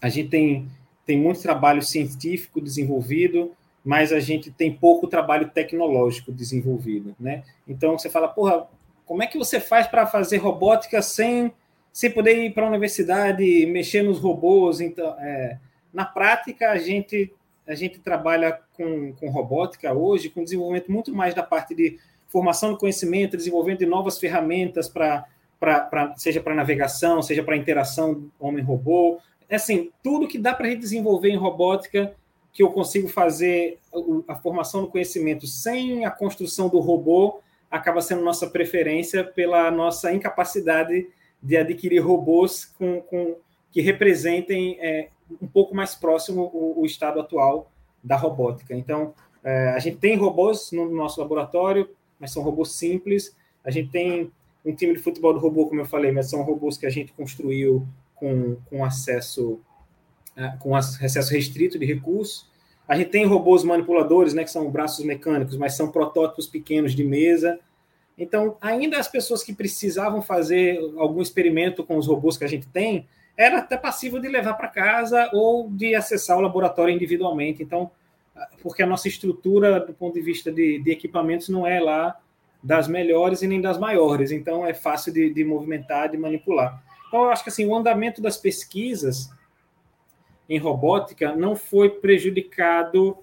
A 0.00 0.08
gente 0.08 0.28
tem, 0.28 0.68
tem 1.06 1.18
muito 1.18 1.42
trabalho 1.42 1.82
científico 1.82 2.60
desenvolvido, 2.60 3.52
mas 3.84 4.12
a 4.12 4.20
gente 4.20 4.50
tem 4.50 4.72
pouco 4.72 5.06
trabalho 5.06 5.48
tecnológico 5.48 6.30
desenvolvido, 6.30 7.14
né? 7.18 7.42
Então, 7.66 7.98
você 7.98 8.10
fala, 8.10 8.28
porra, 8.28 8.68
como 9.06 9.22
é 9.22 9.26
que 9.26 9.38
você 9.38 9.58
faz 9.58 9.86
para 9.86 10.06
fazer 10.06 10.36
robótica 10.36 11.00
sem, 11.00 11.50
sem 11.92 12.10
poder 12.10 12.44
ir 12.44 12.52
para 12.52 12.66
a 12.66 12.68
universidade, 12.68 13.66
mexer 13.66 14.02
nos 14.02 14.18
robôs? 14.18 14.80
Então, 14.80 15.16
é, 15.18 15.58
na 15.92 16.04
prática, 16.04 16.70
a 16.70 16.78
gente, 16.78 17.32
a 17.66 17.74
gente 17.74 17.98
trabalha 17.98 18.60
com, 18.76 19.12
com 19.14 19.30
robótica 19.30 19.92
hoje, 19.92 20.28
com 20.28 20.44
desenvolvimento 20.44 20.90
muito 20.90 21.14
mais 21.14 21.34
da 21.34 21.42
parte 21.42 21.74
de 21.74 21.98
formação 22.28 22.72
do 22.72 22.78
conhecimento, 22.78 23.36
desenvolvimento 23.36 23.80
de 23.80 23.86
novas 23.86 24.18
ferramentas 24.18 24.88
para 24.88 25.26
seja 26.16 26.40
para 26.40 26.54
navegação, 26.54 27.22
seja 27.22 27.42
para 27.42 27.56
interação 27.56 28.30
homem-robô. 28.38 29.18
É 29.48 29.56
assim, 29.56 29.90
tudo 30.02 30.28
que 30.28 30.38
dá 30.38 30.54
para 30.54 30.66
a 30.66 30.70
gente 30.70 30.80
desenvolver 30.80 31.28
em 31.28 31.36
robótica, 31.36 32.14
que 32.52 32.62
eu 32.62 32.70
consigo 32.70 33.08
fazer 33.08 33.78
a 34.26 34.34
formação 34.36 34.82
do 34.82 34.88
conhecimento 34.88 35.46
sem 35.46 36.04
a 36.04 36.10
construção 36.10 36.68
do 36.68 36.78
robô, 36.78 37.40
acaba 37.70 38.00
sendo 38.00 38.22
nossa 38.22 38.48
preferência 38.48 39.22
pela 39.22 39.70
nossa 39.70 40.12
incapacidade 40.12 41.08
de 41.42 41.56
adquirir 41.56 42.00
robôs 42.00 42.64
com, 42.64 43.00
com 43.02 43.36
que 43.70 43.80
representem 43.80 44.76
é, 44.80 45.08
um 45.40 45.46
pouco 45.46 45.74
mais 45.74 45.94
próximo 45.94 46.50
o, 46.52 46.80
o 46.80 46.86
estado 46.86 47.20
atual 47.20 47.70
da 48.02 48.16
robótica. 48.16 48.74
Então, 48.74 49.14
é, 49.42 49.70
a 49.70 49.78
gente 49.78 49.98
tem 49.98 50.16
robôs 50.16 50.70
no 50.72 50.90
nosso 50.90 51.20
laboratório, 51.20 51.88
mas 52.18 52.32
são 52.32 52.42
robôs 52.42 52.72
simples. 52.72 53.36
A 53.64 53.70
gente 53.70 53.90
tem 53.90 54.30
um 54.64 54.74
time 54.74 54.94
de 54.94 55.00
futebol 55.00 55.32
do 55.32 55.40
robô, 55.40 55.66
como 55.66 55.80
eu 55.80 55.86
falei, 55.86 56.12
mas 56.12 56.28
são 56.28 56.42
robôs 56.42 56.76
que 56.76 56.86
a 56.86 56.90
gente 56.90 57.12
construiu 57.12 57.86
com, 58.14 58.56
com 58.68 58.84
acesso 58.84 59.60
é, 60.36 60.48
com 60.58 60.76
acesso 60.76 61.32
restrito 61.32 61.78
de 61.78 61.84
recursos. 61.84 62.48
A 62.86 62.96
gente 62.96 63.10
tem 63.10 63.24
robôs 63.24 63.62
manipuladores, 63.62 64.34
né, 64.34 64.44
que 64.44 64.50
são 64.50 64.70
braços 64.70 65.04
mecânicos, 65.04 65.56
mas 65.56 65.74
são 65.74 65.90
protótipos 65.90 66.46
pequenos 66.46 66.94
de 66.94 67.04
mesa. 67.04 67.58
Então, 68.16 68.56
ainda 68.60 68.98
as 68.98 69.08
pessoas 69.08 69.42
que 69.42 69.52
precisavam 69.52 70.20
fazer 70.20 70.78
algum 70.96 71.22
experimento 71.22 71.84
com 71.84 71.96
os 71.96 72.06
robôs 72.06 72.36
que 72.36 72.44
a 72.44 72.48
gente 72.48 72.66
tem, 72.68 73.06
era 73.40 73.60
até 73.60 73.74
passível 73.78 74.20
de 74.20 74.28
levar 74.28 74.52
para 74.52 74.68
casa 74.68 75.30
ou 75.32 75.70
de 75.70 75.94
acessar 75.94 76.36
o 76.36 76.42
laboratório 76.42 76.94
individualmente. 76.94 77.62
Então, 77.62 77.90
porque 78.62 78.82
a 78.82 78.86
nossa 78.86 79.08
estrutura, 79.08 79.80
do 79.80 79.94
ponto 79.94 80.12
de 80.12 80.20
vista 80.20 80.52
de, 80.52 80.78
de 80.78 80.90
equipamentos, 80.90 81.48
não 81.48 81.66
é 81.66 81.80
lá 81.80 82.20
das 82.62 82.86
melhores 82.86 83.40
e 83.40 83.46
nem 83.46 83.58
das 83.58 83.78
maiores, 83.78 84.30
então 84.30 84.66
é 84.66 84.74
fácil 84.74 85.10
de, 85.14 85.32
de 85.32 85.42
movimentar, 85.42 86.10
de 86.10 86.18
manipular. 86.18 86.82
Então, 87.08 87.22
eu 87.22 87.30
acho 87.30 87.42
que 87.42 87.48
assim, 87.48 87.64
o 87.64 87.74
andamento 87.74 88.20
das 88.20 88.36
pesquisas 88.36 89.30
em 90.46 90.58
robótica 90.58 91.34
não 91.34 91.56
foi 91.56 91.88
prejudicado 91.88 93.16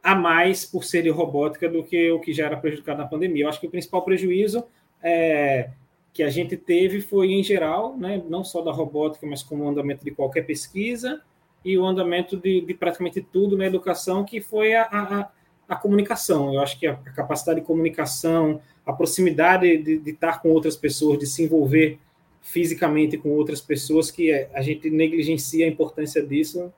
a 0.00 0.14
mais 0.14 0.64
por 0.64 0.84
ser 0.84 1.02
de 1.02 1.10
robótica 1.10 1.68
do 1.68 1.82
que 1.82 2.12
o 2.12 2.20
que 2.20 2.32
já 2.32 2.46
era 2.46 2.56
prejudicado 2.56 2.98
na 2.98 3.08
pandemia. 3.08 3.44
Eu 3.44 3.48
acho 3.48 3.58
que 3.58 3.66
o 3.66 3.70
principal 3.70 4.02
prejuízo 4.02 4.64
é, 5.02 5.70
que 6.12 6.22
a 6.22 6.30
gente 6.30 6.56
teve 6.56 7.00
foi 7.00 7.32
em 7.32 7.42
geral, 7.42 7.96
né, 7.96 8.22
não 8.28 8.44
só 8.44 8.60
da 8.60 8.70
robótica, 8.70 9.26
mas 9.26 9.42
como 9.42 9.64
o 9.64 9.68
andamento 9.68 10.04
de 10.04 10.10
qualquer 10.10 10.42
pesquisa 10.42 11.22
e 11.64 11.78
o 11.78 11.84
andamento 11.84 12.36
de, 12.36 12.60
de 12.60 12.74
praticamente 12.74 13.20
tudo 13.20 13.56
na 13.56 13.66
educação, 13.66 14.24
que 14.24 14.40
foi 14.40 14.74
a, 14.74 14.82
a, 14.84 15.30
a, 15.68 15.76
comunicação. 15.76 16.52
Eu 16.52 16.60
acho 16.60 16.78
que 16.78 16.86
a 16.86 16.94
capacidade 16.96 17.60
de 17.60 17.66
comunicação, 17.66 18.60
a 18.84 18.92
proximidade 18.92 19.78
de, 19.78 19.98
de 19.98 20.10
estar 20.10 20.42
com 20.42 20.50
outras 20.50 20.76
pessoas, 20.76 21.18
de 21.18 21.26
se 21.26 21.44
envolver 21.44 21.98
fisicamente 22.42 23.16
com 23.16 23.30
outras 23.30 23.60
pessoas, 23.60 24.10
que 24.10 24.30
é, 24.30 24.50
a 24.52 24.60
gente 24.60 24.90
negligencia 24.90 25.64
a 25.64 25.68
importância 25.68 26.22
disso 26.24 26.72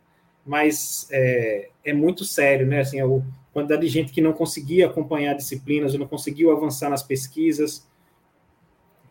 mas 0.44 1.08
é, 1.10 1.68
é 1.84 1.92
muito 1.92 2.24
sério, 2.24 2.66
né? 2.66 2.80
Assim, 2.80 3.00
a 3.00 3.06
quantidade 3.52 3.82
de 3.82 3.88
gente 3.88 4.12
que 4.12 4.20
não 4.20 4.32
conseguia 4.32 4.86
acompanhar 4.86 5.34
disciplinas, 5.34 5.94
não 5.94 6.06
conseguiu 6.06 6.52
avançar 6.52 6.90
nas 6.90 7.02
pesquisas 7.02 7.86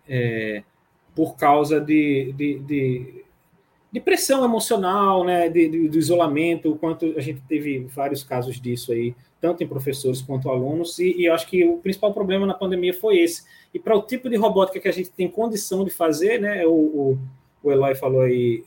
é, 0.08 0.64
por 1.16 1.36
causa 1.36 1.80
de, 1.80 2.34
de, 2.36 2.60
de, 2.60 3.24
de, 3.92 4.00
pressão 4.00 4.44
emocional, 4.44 5.24
né? 5.24 5.50
De, 5.50 5.70
de, 5.70 5.88
do 5.88 5.98
isolamento, 5.98 6.72
o 6.72 6.78
quanto 6.78 7.14
a 7.18 7.22
gente 7.22 7.42
teve 7.42 7.80
vários 7.80 8.24
casos 8.24 8.60
disso 8.60 8.92
aí, 8.92 9.16
tanto 9.40 9.64
em 9.64 9.68
professores 9.68 10.22
quanto 10.22 10.50
alunos, 10.50 11.00
e, 11.00 11.22
e 11.22 11.30
acho 11.30 11.48
que 11.48 11.66
o 11.66 11.78
principal 11.78 12.14
problema 12.14 12.46
na 12.46 12.54
pandemia 12.54 12.94
foi 12.94 13.20
esse. 13.20 13.44
E 13.74 13.80
para 13.80 13.96
o 13.96 14.02
tipo 14.02 14.30
de 14.30 14.36
robótica 14.36 14.80
que 14.80 14.88
a 14.88 14.94
gente 14.94 15.10
tem 15.10 15.28
condição 15.28 15.84
de 15.84 15.92
fazer, 15.92 16.40
né? 16.40 16.66
O, 16.66 16.72
o, 16.72 17.20
o 17.64 17.72
Eloy 17.72 17.96
falou 17.96 18.22
aí 18.22 18.64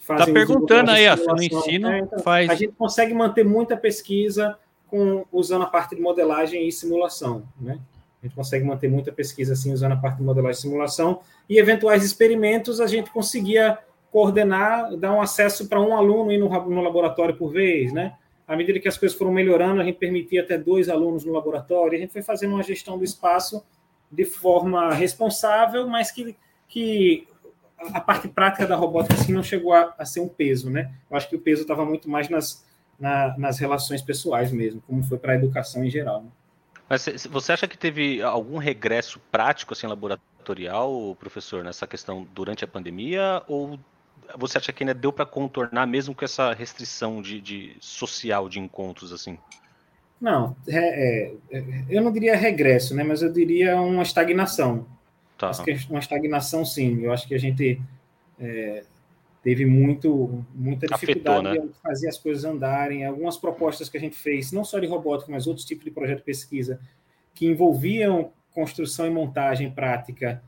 Está 0.00 0.26
perguntando 0.26 0.90
aí, 0.90 1.06
ó, 1.08 1.16
no 1.34 1.42
ensino 1.42 1.88
é, 1.88 1.98
então, 2.00 2.18
faz. 2.20 2.48
A 2.48 2.54
gente 2.54 2.72
consegue 2.72 3.12
manter 3.12 3.44
muita 3.44 3.76
pesquisa 3.76 4.58
com, 4.88 5.24
usando 5.30 5.62
a 5.62 5.66
parte 5.66 5.94
de 5.94 6.00
modelagem 6.00 6.66
e 6.66 6.72
simulação, 6.72 7.44
né? 7.60 7.78
A 8.22 8.26
gente 8.26 8.36
consegue 8.36 8.64
manter 8.64 8.88
muita 8.88 9.10
pesquisa 9.10 9.54
assim 9.54 9.72
usando 9.72 9.92
a 9.92 9.96
parte 9.96 10.18
de 10.18 10.22
modelagem 10.22 10.58
e 10.58 10.62
simulação 10.62 11.20
e 11.48 11.58
eventuais 11.58 12.04
experimentos 12.04 12.80
a 12.80 12.86
gente 12.86 13.10
conseguia 13.10 13.78
coordenar, 14.10 14.96
dar 14.96 15.12
um 15.12 15.22
acesso 15.22 15.68
para 15.68 15.80
um 15.80 15.96
aluno 15.96 16.32
ir 16.32 16.38
no, 16.38 16.48
no 16.48 16.82
laboratório 16.82 17.36
por 17.36 17.50
vez, 17.52 17.92
né? 17.92 18.14
À 18.46 18.56
medida 18.56 18.80
que 18.80 18.88
as 18.88 18.98
coisas 18.98 19.16
foram 19.16 19.30
melhorando, 19.32 19.80
a 19.80 19.84
gente 19.84 19.98
permitia 19.98 20.42
até 20.42 20.58
dois 20.58 20.88
alunos 20.88 21.24
no 21.24 21.32
laboratório. 21.32 21.96
A 21.96 22.00
gente 22.00 22.12
foi 22.12 22.20
fazendo 22.20 22.54
uma 22.54 22.62
gestão 22.62 22.98
do 22.98 23.04
espaço 23.04 23.64
de 24.10 24.24
forma 24.24 24.92
responsável, 24.92 25.86
mas 25.86 26.10
que, 26.10 26.36
que 26.68 27.28
a 27.78 28.00
parte 28.00 28.26
prática 28.26 28.66
da 28.66 28.74
robótica 28.74 29.14
assim 29.14 29.32
não 29.32 29.42
chegou 29.42 29.72
a, 29.72 29.94
a 29.96 30.04
ser 30.04 30.20
um 30.20 30.28
peso, 30.28 30.68
né? 30.68 30.92
Eu 31.08 31.16
acho 31.16 31.28
que 31.28 31.36
o 31.36 31.40
peso 31.40 31.62
estava 31.62 31.84
muito 31.84 32.10
mais 32.10 32.28
nas, 32.28 32.66
na, 32.98 33.38
nas 33.38 33.58
relações 33.58 34.02
pessoais 34.02 34.50
mesmo, 34.50 34.82
como 34.82 35.02
foi 35.04 35.16
para 35.16 35.32
a 35.32 35.36
educação 35.36 35.84
em 35.84 35.90
geral. 35.90 36.22
Né? 36.22 36.28
Mas 36.90 37.06
você 37.30 37.52
acha 37.52 37.68
que 37.68 37.78
teve 37.78 38.20
algum 38.20 38.58
regresso 38.58 39.20
prático, 39.30 39.72
assim, 39.72 39.86
laboratorial, 39.86 41.16
professor, 41.20 41.62
nessa 41.62 41.86
questão 41.86 42.26
durante 42.34 42.64
a 42.64 42.68
pandemia? 42.68 43.44
Ou 43.46 43.78
você 44.36 44.58
acha 44.58 44.72
que 44.72 44.82
ainda 44.82 44.92
deu 44.92 45.12
para 45.12 45.24
contornar 45.24 45.86
mesmo 45.86 46.16
com 46.16 46.24
essa 46.24 46.52
restrição 46.52 47.22
de, 47.22 47.40
de, 47.40 47.76
social 47.80 48.48
de 48.48 48.58
encontros, 48.58 49.12
assim? 49.12 49.38
Não, 50.20 50.56
é, 50.66 51.32
é, 51.52 51.84
eu 51.88 52.02
não 52.02 52.12
diria 52.12 52.36
regresso, 52.36 52.92
né? 52.92 53.04
Mas 53.04 53.22
eu 53.22 53.32
diria 53.32 53.80
uma 53.80 54.02
estagnação. 54.02 54.84
Tá. 55.38 55.52
Uma 55.88 56.00
estagnação, 56.00 56.64
sim. 56.64 57.04
Eu 57.04 57.12
acho 57.12 57.26
que 57.28 57.36
a 57.36 57.38
gente 57.38 57.80
é, 58.40 58.82
teve 59.42 59.64
muito, 59.64 60.44
muita 60.54 60.86
dificuldade 60.86 61.48
Afetou, 61.48 61.64
né? 61.64 61.72
de 61.72 61.80
fazer 61.80 62.08
as 62.08 62.18
coisas 62.18 62.44
andarem. 62.44 63.04
Algumas 63.04 63.36
propostas 63.36 63.88
que 63.88 63.96
a 63.96 64.00
gente 64.00 64.16
fez, 64.16 64.52
não 64.52 64.64
só 64.64 64.78
de 64.78 64.86
robótica, 64.86 65.30
mas 65.30 65.46
outros 65.46 65.66
tipos 65.66 65.84
de 65.84 65.90
projeto 65.90 66.18
de 66.18 66.24
pesquisa, 66.24 66.80
que 67.34 67.46
envolviam 67.46 68.32
construção 68.52 69.06
e 69.06 69.10
montagem 69.10 69.70
prática, 69.70 70.42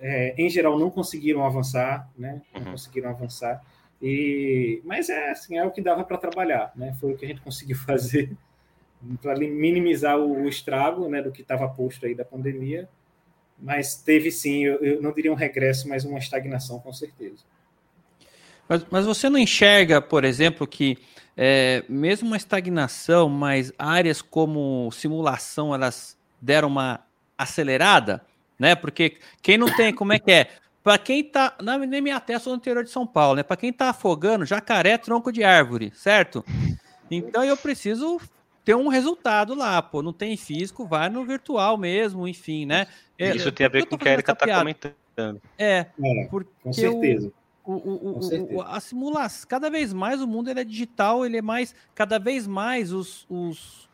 é, 0.00 0.34
em 0.36 0.48
geral 0.50 0.78
não 0.78 0.90
conseguiram 0.90 1.44
avançar, 1.44 2.10
né? 2.16 2.42
Não 2.52 2.62
uhum. 2.62 2.70
conseguiram 2.72 3.10
avançar. 3.10 3.64
E, 4.02 4.82
mas 4.84 5.08
é 5.08 5.30
assim, 5.30 5.56
é 5.56 5.64
o 5.64 5.70
que 5.70 5.80
dava 5.80 6.04
para 6.04 6.18
trabalhar, 6.18 6.72
né? 6.76 6.94
Foi 7.00 7.12
o 7.12 7.16
que 7.16 7.24
a 7.24 7.28
gente 7.28 7.40
conseguiu 7.42 7.76
fazer 7.76 8.36
para 9.20 9.38
minimizar 9.38 10.18
o, 10.18 10.42
o 10.42 10.48
estrago, 10.48 11.08
né, 11.08 11.20
do 11.20 11.30
que 11.30 11.42
estava 11.42 11.68
posto 11.68 12.06
aí 12.06 12.14
da 12.14 12.24
pandemia 12.24 12.88
mas 13.58 13.94
teve 13.96 14.30
sim, 14.30 14.64
eu, 14.64 14.76
eu, 14.80 15.02
não 15.02 15.12
diria 15.12 15.32
um 15.32 15.36
regresso, 15.36 15.88
mas 15.88 16.04
uma 16.04 16.18
estagnação, 16.18 16.80
com 16.80 16.92
certeza. 16.92 17.44
Mas, 18.68 18.86
mas 18.90 19.06
você 19.06 19.28
não 19.28 19.38
enxerga, 19.38 20.00
por 20.00 20.24
exemplo, 20.24 20.66
que 20.66 20.98
é, 21.36 21.84
mesmo 21.88 22.28
uma 22.28 22.36
estagnação, 22.36 23.28
mas 23.28 23.72
áreas 23.78 24.22
como 24.22 24.90
simulação, 24.92 25.74
elas 25.74 26.16
deram 26.40 26.68
uma 26.68 27.00
acelerada, 27.36 28.24
né? 28.58 28.74
Porque 28.74 29.18
quem 29.42 29.58
não 29.58 29.74
tem, 29.74 29.92
como 29.92 30.12
é 30.12 30.18
que 30.18 30.30
é? 30.30 30.48
Para 30.82 30.98
quem 30.98 31.20
está 31.20 31.56
na 31.62 31.78
nem 31.78 32.00
minha 32.00 32.20
testa 32.20 32.50
no 32.50 32.56
interior 32.56 32.84
de 32.84 32.90
São 32.90 33.06
Paulo, 33.06 33.36
né? 33.36 33.42
Para 33.42 33.56
quem 33.56 33.70
está 33.70 33.90
afogando, 33.90 34.44
jacaré 34.44 34.90
é 34.90 34.98
tronco 34.98 35.32
de 35.32 35.42
árvore, 35.42 35.90
certo? 35.94 36.44
Então 37.10 37.42
eu 37.42 37.56
preciso 37.56 38.20
ter 38.64 38.74
um 38.74 38.88
resultado 38.88 39.54
lá, 39.54 39.80
pô. 39.82 40.02
Não 40.02 40.12
tem 40.12 40.36
físico, 40.36 40.86
vai 40.86 41.08
no 41.08 41.24
virtual 41.24 41.76
mesmo, 41.76 42.28
enfim, 42.28 42.66
né? 42.66 42.86
É, 43.18 43.34
Isso 43.34 43.50
tem 43.52 43.66
a 43.66 43.68
ver 43.68 43.86
com 43.86 43.96
o 43.96 43.98
que 43.98 44.08
a 44.08 44.12
Erika 44.12 44.32
está 44.32 44.58
comentando. 44.58 45.40
É, 45.58 45.86
é 46.02 46.26
porque 46.30 46.50
com 46.62 46.72
certeza. 46.72 47.28
O, 47.28 47.43
o, 47.64 47.72
o, 47.72 48.56
o, 48.56 48.62
a 48.62 48.78
simulação, 48.78 49.48
cada 49.48 49.70
vez 49.70 49.92
mais 49.92 50.20
o 50.20 50.26
mundo 50.26 50.50
ele 50.50 50.60
é 50.60 50.64
digital, 50.64 51.24
ele 51.24 51.38
é 51.38 51.42
mais, 51.42 51.74
cada 51.94 52.18
vez 52.18 52.46
mais 52.46 52.92
os, 52.92 53.26
os 53.28 53.88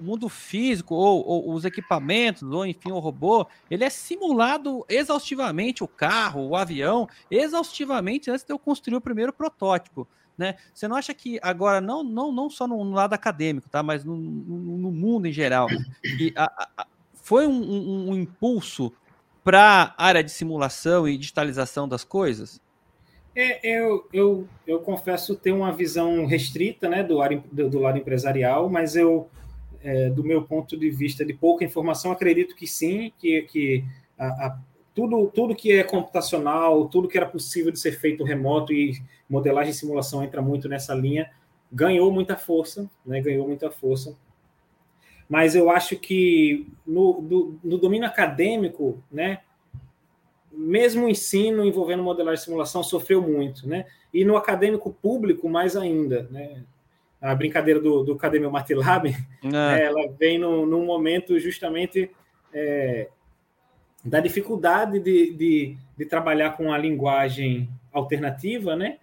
o 0.00 0.04
mundo 0.04 0.28
físico, 0.28 0.94
ou, 0.94 1.24
ou, 1.24 1.54
os 1.54 1.64
equipamentos, 1.64 2.42
ou 2.42 2.66
enfim, 2.66 2.90
o 2.90 2.98
robô, 2.98 3.46
ele 3.70 3.84
é 3.84 3.90
simulado 3.90 4.84
exaustivamente, 4.88 5.84
o 5.84 5.88
carro, 5.88 6.48
o 6.48 6.56
avião, 6.56 7.08
exaustivamente 7.30 8.30
antes 8.30 8.44
de 8.44 8.52
eu 8.52 8.58
construir 8.58 8.96
o 8.96 9.00
primeiro 9.00 9.32
protótipo. 9.32 10.08
Né? 10.36 10.56
Você 10.74 10.88
não 10.88 10.96
acha 10.96 11.14
que 11.14 11.38
agora, 11.42 11.80
não, 11.80 12.02
não, 12.02 12.32
não 12.32 12.50
só 12.50 12.66
no, 12.66 12.82
no 12.84 12.92
lado 12.92 13.12
acadêmico, 13.12 13.68
tá? 13.68 13.82
mas 13.82 14.04
no, 14.04 14.16
no, 14.16 14.78
no 14.78 14.90
mundo 14.90 15.26
em 15.26 15.32
geral, 15.32 15.68
que 16.02 16.32
a, 16.34 16.68
a, 16.76 16.86
foi 17.14 17.46
um, 17.46 17.62
um, 17.62 18.10
um 18.10 18.14
impulso 18.14 18.92
para 19.44 19.94
a 19.96 20.04
área 20.04 20.24
de 20.24 20.30
simulação 20.30 21.06
e 21.06 21.16
digitalização 21.16 21.86
das 21.86 22.04
coisas? 22.04 22.60
É, 23.34 23.66
eu, 23.66 24.06
eu, 24.12 24.48
eu 24.66 24.80
confesso 24.80 25.34
ter 25.34 25.52
uma 25.52 25.72
visão 25.72 26.26
restrita 26.26 26.88
né, 26.88 27.02
do, 27.02 27.18
do, 27.50 27.70
do 27.70 27.78
lado 27.78 27.98
empresarial, 27.98 28.68
mas 28.68 28.94
eu, 28.94 29.28
é, 29.82 30.10
do 30.10 30.22
meu 30.22 30.42
ponto 30.42 30.76
de 30.76 30.90
vista 30.90 31.24
de 31.24 31.32
pouca 31.32 31.64
informação, 31.64 32.12
acredito 32.12 32.54
que 32.54 32.66
sim, 32.66 33.10
que, 33.18 33.42
que 33.42 33.84
a, 34.18 34.26
a, 34.26 34.58
tudo, 34.94 35.28
tudo 35.28 35.56
que 35.56 35.72
é 35.72 35.82
computacional, 35.82 36.88
tudo 36.88 37.08
que 37.08 37.16
era 37.16 37.26
possível 37.26 37.72
de 37.72 37.80
ser 37.80 37.92
feito 37.92 38.22
remoto 38.22 38.72
e 38.72 39.02
modelagem 39.28 39.70
e 39.70 39.74
simulação 39.74 40.22
entra 40.22 40.42
muito 40.42 40.68
nessa 40.68 40.94
linha, 40.94 41.30
ganhou 41.72 42.12
muita 42.12 42.36
força, 42.36 42.90
né, 43.04 43.20
ganhou 43.22 43.46
muita 43.46 43.70
força. 43.70 44.14
Mas 45.26 45.54
eu 45.54 45.70
acho 45.70 45.96
que 45.96 46.70
no, 46.86 47.22
do, 47.22 47.58
no 47.64 47.78
domínio 47.78 48.06
acadêmico, 48.06 49.02
né, 49.10 49.40
mesmo 50.52 51.06
o 51.06 51.08
ensino 51.08 51.64
envolvendo 51.64 52.02
modelagem 52.02 52.42
e 52.42 52.44
simulação 52.44 52.82
sofreu 52.82 53.22
muito, 53.22 53.68
né? 53.68 53.86
E 54.12 54.24
no 54.24 54.36
acadêmico 54.36 54.92
público, 54.92 55.48
mais 55.48 55.76
ainda, 55.76 56.28
né? 56.30 56.62
A 57.20 57.34
brincadeira 57.34 57.80
do, 57.80 58.02
do 58.02 58.12
Academia 58.12 58.50
Matilab, 58.50 59.08
é. 59.08 59.48
né, 59.48 59.84
ela 59.84 60.10
vem 60.18 60.38
no, 60.38 60.66
num 60.66 60.84
momento 60.84 61.38
justamente 61.38 62.10
é, 62.52 63.08
da 64.04 64.20
dificuldade 64.20 64.98
de, 64.98 65.32
de, 65.32 65.76
de, 65.96 66.06
trabalhar 66.06 66.56
com 66.56 66.72
a 66.72 66.78
linguagem 66.78 67.68
alternativa, 67.92 68.76
né? 68.76 68.98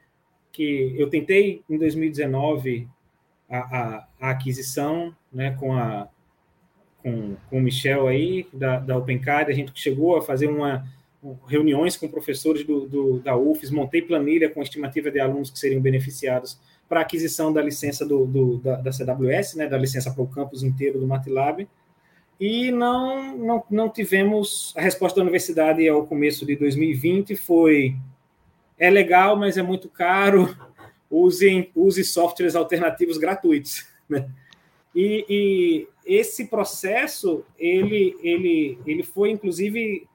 Que 0.51 0.93
eu 0.97 1.09
tentei 1.09 1.63
em 1.69 1.77
2019 1.77 2.87
a, 3.49 3.57
a, 3.57 4.07
a 4.19 4.29
aquisição, 4.31 5.15
né? 5.31 5.51
Com 5.51 5.73
a 5.73 6.09
com, 7.01 7.37
com 7.49 7.57
o 7.57 7.61
Michel 7.61 8.07
aí, 8.07 8.45
da, 8.51 8.77
da 8.79 8.97
OpenCard, 8.97 9.49
a 9.49 9.55
gente 9.55 9.71
chegou 9.73 10.17
a 10.17 10.21
fazer 10.21 10.47
uma, 10.47 10.85
reuniões 11.47 11.97
com 11.97 12.07
professores 12.07 12.65
do, 12.65 12.87
do, 12.87 13.19
da 13.19 13.35
UFES, 13.35 13.71
montei 13.71 14.01
planilha 14.01 14.49
com 14.49 14.61
estimativa 14.61 15.11
de 15.11 15.19
alunos 15.19 15.49
que 15.49 15.59
seriam 15.59 15.81
beneficiados 15.81 16.59
para 16.87 17.01
aquisição 17.01 17.51
da 17.51 17.61
licença 17.61 18.05
do, 18.05 18.25
do 18.25 18.57
da, 18.57 18.77
da, 18.77 18.91
CWS, 18.91 19.55
né, 19.55 19.67
da 19.67 19.77
licença 19.77 20.11
para 20.11 20.23
o 20.23 20.27
campus 20.27 20.63
inteiro 20.63 20.99
do 20.99 21.07
MATLAB, 21.07 21.67
e 22.39 22.71
não, 22.71 23.37
não, 23.37 23.63
não 23.69 23.89
tivemos, 23.89 24.73
a 24.77 24.81
resposta 24.81 25.17
da 25.17 25.23
universidade 25.23 25.87
ao 25.87 26.07
começo 26.07 26.45
de 26.45 26.55
2020 26.55 27.35
foi, 27.35 27.97
é 28.77 28.89
legal, 28.89 29.35
mas 29.35 29.57
é 29.57 29.61
muito 29.61 29.89
caro, 29.89 30.55
use, 31.11 31.69
use 31.75 32.03
softwares 32.03 32.55
alternativos 32.55 33.17
gratuitos. 33.17 33.87
Né? 34.09 34.27
E, 34.95 35.23
e, 35.29 35.87
esse 36.03 36.47
processo, 36.47 37.45
ele, 37.59 38.15
ele, 38.23 38.79
ele 38.87 39.03
foi, 39.03 39.29
inclusive, 39.29 40.08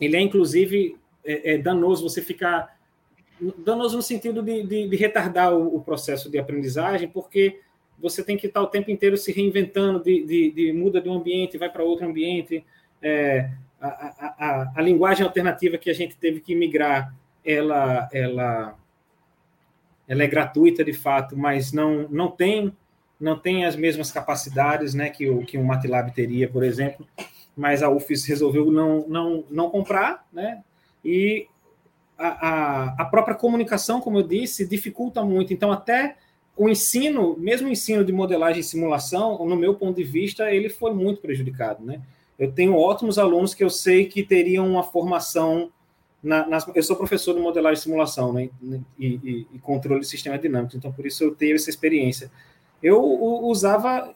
ele 0.00 0.16
é, 0.16 0.20
inclusive, 0.20 0.96
é, 1.24 1.54
é 1.54 1.58
danoso 1.58 2.08
você 2.08 2.22
ficar... 2.22 2.78
Danoso 3.58 3.96
no 3.96 4.02
sentido 4.02 4.42
de, 4.42 4.62
de, 4.62 4.88
de 4.88 4.96
retardar 4.96 5.54
o, 5.54 5.76
o, 5.76 5.80
processo 5.80 6.30
de 6.30 6.38
aprendizagem, 6.38 7.08
porque 7.08 7.60
você 7.98 8.22
tem 8.22 8.36
que 8.36 8.46
estar 8.46 8.60
o 8.60 8.66
tempo 8.66 8.90
inteiro 8.90 9.16
se 9.16 9.32
reinventando, 9.32 10.02
de, 10.02 10.50
de, 10.50 10.72
muda 10.72 11.00
de 11.00 11.08
um 11.08 11.14
ambiente, 11.14 11.56
vai 11.56 11.70
para 11.70 11.82
outro 11.82 12.06
ambiente. 12.06 12.64
É, 13.00 13.50
a, 13.80 13.88
a, 13.88 14.34
a, 14.38 14.72
a, 14.76 14.82
linguagem 14.82 15.24
alternativa 15.24 15.78
que 15.78 15.88
a 15.88 15.94
gente 15.94 16.16
teve 16.16 16.40
que 16.40 16.54
migrar, 16.54 17.14
ela, 17.42 18.08
ela, 18.12 18.78
ela 20.06 20.22
é 20.22 20.26
gratuita 20.26 20.84
de 20.84 20.92
fato, 20.92 21.34
mas 21.36 21.72
não, 21.72 22.06
não 22.08 22.30
tem 22.30 22.74
não 23.20 23.38
tem 23.38 23.66
as 23.66 23.76
mesmas 23.76 24.10
capacidades 24.10 24.94
né, 24.94 25.10
que, 25.10 25.28
o, 25.28 25.44
que 25.44 25.58
um 25.58 25.64
MATLAB 25.64 26.10
teria, 26.12 26.48
por 26.48 26.64
exemplo, 26.64 27.06
mas 27.56 27.82
a 27.82 27.90
UFES 27.90 28.24
resolveu 28.24 28.70
não, 28.70 29.06
não, 29.08 29.44
não 29.50 29.70
comprar, 29.70 30.26
né? 30.32 30.62
E 31.04 31.46
a, 32.18 32.28
a, 32.28 32.84
a 33.02 33.04
própria 33.04 33.34
comunicação, 33.34 34.00
como 34.00 34.18
eu 34.18 34.22
disse, 34.22 34.66
dificulta 34.66 35.24
muito. 35.24 35.52
Então, 35.52 35.72
até 35.72 36.16
o 36.56 36.68
ensino, 36.68 37.36
mesmo 37.38 37.68
o 37.68 37.70
ensino 37.70 38.04
de 38.04 38.12
modelagem 38.12 38.60
e 38.60 38.64
simulação, 38.64 39.44
no 39.46 39.56
meu 39.56 39.74
ponto 39.74 39.96
de 39.96 40.04
vista, 40.04 40.50
ele 40.50 40.68
foi 40.68 40.92
muito 40.92 41.20
prejudicado, 41.20 41.84
né? 41.84 42.00
Eu 42.38 42.52
tenho 42.52 42.76
ótimos 42.76 43.18
alunos 43.18 43.54
que 43.54 43.62
eu 43.62 43.70
sei 43.70 44.06
que 44.06 44.22
teriam 44.22 44.66
uma 44.68 44.82
formação 44.82 45.70
na, 46.22 46.46
nas, 46.46 46.66
eu 46.74 46.82
sou 46.82 46.96
professor 46.96 47.34
de 47.34 47.40
modelagem 47.40 47.78
e 47.78 47.82
simulação, 47.82 48.32
né? 48.32 48.48
E, 48.98 49.06
e, 49.06 49.46
e 49.54 49.58
controle 49.58 50.00
de 50.00 50.06
sistema 50.06 50.38
dinâmico, 50.38 50.76
então 50.76 50.92
por 50.92 51.06
isso 51.06 51.24
eu 51.24 51.34
tenho 51.34 51.54
essa 51.54 51.70
experiência 51.70 52.30
eu 52.82 53.02
usava 53.44 54.14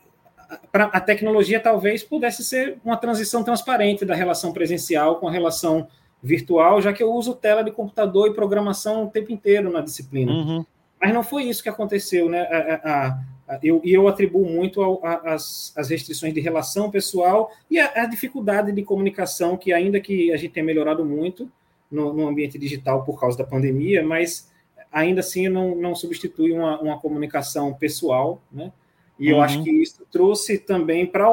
a 0.72 1.00
tecnologia 1.00 1.60
talvez 1.60 2.02
pudesse 2.02 2.44
ser 2.44 2.78
uma 2.84 2.96
transição 2.96 3.42
transparente 3.42 4.04
da 4.04 4.14
relação 4.14 4.52
presencial 4.52 5.16
com 5.16 5.28
a 5.28 5.30
relação 5.30 5.88
virtual, 6.22 6.80
já 6.80 6.92
que 6.92 7.02
eu 7.02 7.12
uso 7.12 7.34
tela 7.34 7.62
de 7.62 7.70
computador 7.70 8.28
e 8.28 8.34
programação 8.34 9.04
o 9.04 9.10
tempo 9.10 9.30
inteiro 9.30 9.70
na 9.70 9.82
disciplina. 9.82 10.32
Uhum. 10.32 10.66
Mas 11.00 11.12
não 11.12 11.22
foi 11.22 11.44
isso 11.44 11.62
que 11.62 11.68
aconteceu, 11.68 12.30
né? 12.30 12.40
A, 12.40 12.74
a, 12.74 13.54
a, 13.54 13.58
eu, 13.62 13.82
e 13.84 13.92
eu 13.92 14.08
atribuo 14.08 14.46
muito 14.46 14.82
às 15.02 15.74
restrições 15.90 16.32
de 16.32 16.40
relação 16.40 16.90
pessoal 16.90 17.52
e 17.70 17.78
a, 17.78 18.06
dificuldade 18.06 18.72
de 18.72 18.82
comunicação, 18.82 19.56
que 19.56 19.70
ainda 19.70 20.00
que 20.00 20.32
a 20.32 20.36
gente 20.38 20.52
tenha 20.52 20.64
melhorado 20.64 21.04
muito 21.04 21.50
no, 21.90 22.14
no 22.14 22.26
ambiente 22.26 22.58
digital 22.58 23.04
por 23.04 23.20
causa 23.20 23.36
da 23.36 23.44
pandemia, 23.44 24.02
mas 24.02 24.50
ainda 24.90 25.20
assim 25.20 25.48
não, 25.48 25.74
não 25.74 25.94
substitui 25.94 26.52
uma, 26.52 26.80
uma 26.80 26.98
comunicação 26.98 27.74
pessoal, 27.74 28.40
né? 28.50 28.72
E 29.18 29.30
uhum. 29.30 29.38
eu 29.38 29.42
acho 29.42 29.62
que 29.62 29.70
isso 29.70 30.04
trouxe 30.10 30.58
também 30.58 31.06
para, 31.06 31.24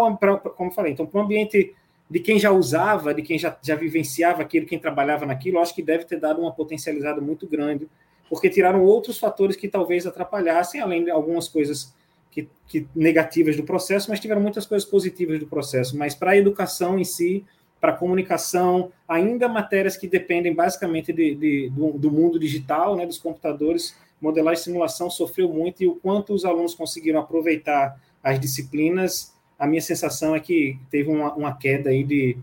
como 0.56 0.70
eu 0.70 0.74
falei, 0.74 0.94
então 0.94 1.06
para 1.06 1.20
o 1.20 1.24
ambiente 1.24 1.74
de 2.10 2.20
quem 2.20 2.38
já 2.38 2.52
usava, 2.52 3.14
de 3.14 3.22
quem 3.22 3.40
já, 3.40 3.58
já 3.62 3.76
vivenciava 3.76 4.42
aquilo, 4.42 4.66
quem 4.66 4.78
trabalhava 4.78 5.26
naquilo, 5.26 5.60
acho 5.60 5.74
que 5.74 5.82
deve 5.82 6.04
ter 6.04 6.20
dado 6.20 6.42
uma 6.42 6.52
potencializada 6.52 7.22
muito 7.22 7.48
grande, 7.48 7.88
porque 8.30 8.50
tiraram 8.50 8.84
outros 8.84 9.18
fatores 9.18 9.56
que 9.56 9.68
talvez 9.68 10.06
atrapalhassem, 10.06 10.82
além 10.82 11.06
de 11.06 11.12
algumas 11.12 11.48
coisas 11.48 11.94
que, 12.32 12.48
que 12.68 12.88
negativas 12.96 13.56
do 13.56 13.64
processo, 13.64 14.10
mas 14.10 14.20
tiveram 14.20 14.42
muitas 14.42 14.66
coisas 14.66 14.88
positivas 14.88 15.40
do 15.40 15.48
processo. 15.48 15.98
Mas 15.98 16.16
para 16.16 16.32
a 16.32 16.38
educação 16.38 16.98
em 16.98 17.04
si, 17.04 17.46
para 17.80 17.94
comunicação, 17.94 18.92
ainda 19.08 19.50
matérias 19.50 19.98
que 19.98 20.08
dependem 20.08 20.54
basicamente 20.54 21.12
de, 21.12 21.36
de 21.36 21.70
do, 21.70 21.94
do, 21.94 22.12
mundo 22.12 22.40
digital, 22.40 22.96
né, 22.96 23.06
dos 23.06 23.18
computadores. 23.18 23.98
Modelagem 24.22 24.62
e 24.62 24.64
simulação 24.64 25.10
sofreu 25.10 25.50
muito 25.50 25.84
e 25.84 25.88
o 25.88 25.96
quanto 25.96 26.34
os 26.34 26.46
alunos 26.46 26.76
conseguiram 26.76 27.20
aproveitar 27.20 28.00
as 28.24 28.40
disciplinas, 28.40 29.34
a 29.58 29.66
minha 29.66 29.82
sensação 29.82 30.36
é 30.36 30.40
que 30.40 30.78
teve 30.90 31.10
uma, 31.10 31.34
uma 31.34 31.54
queda 31.58 31.90
aí 31.90 32.04
de, 32.04 32.38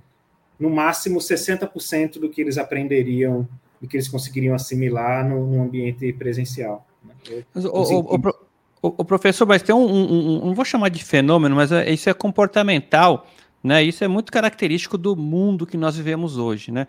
no 0.59 0.69
máximo, 0.69 1.21
60% 1.21 2.19
do 2.19 2.29
que 2.29 2.41
eles 2.41 2.59
aprenderiam, 2.59 3.49
do 3.81 3.87
que 3.87 3.97
eles 3.97 4.09
conseguiriam 4.09 4.55
assimilar 4.55 5.29
no, 5.29 5.47
no 5.47 5.63
ambiente 5.63 6.13
presencial. 6.13 6.87
Né? 7.05 7.45
Mas, 7.55 7.65
o, 7.65 7.71
o, 7.71 8.17
o, 8.17 8.95
o, 8.99 9.05
professor, 9.05 9.47
mas 9.47 9.63
tem 9.63 9.75
um, 9.75 9.87
um, 9.87 10.39
um, 10.43 10.47
não 10.47 10.55
vou 10.55 10.65
chamar 10.65 10.89
de 10.89 11.03
fenômeno, 11.05 11.55
mas 11.55 11.71
é, 11.71 11.89
isso 11.91 12.11
é 12.11 12.15
comportamental 12.15 13.27
né? 13.63 13.83
Isso 13.83 14.05
é 14.05 14.09
muito 14.09 14.33
característico 14.33 14.97
do 14.97 15.17
mundo 15.17 15.67
que 15.67 15.77
nós 15.77 15.97
vivemos 15.97 16.39
hoje. 16.39 16.71
Né? 16.71 16.87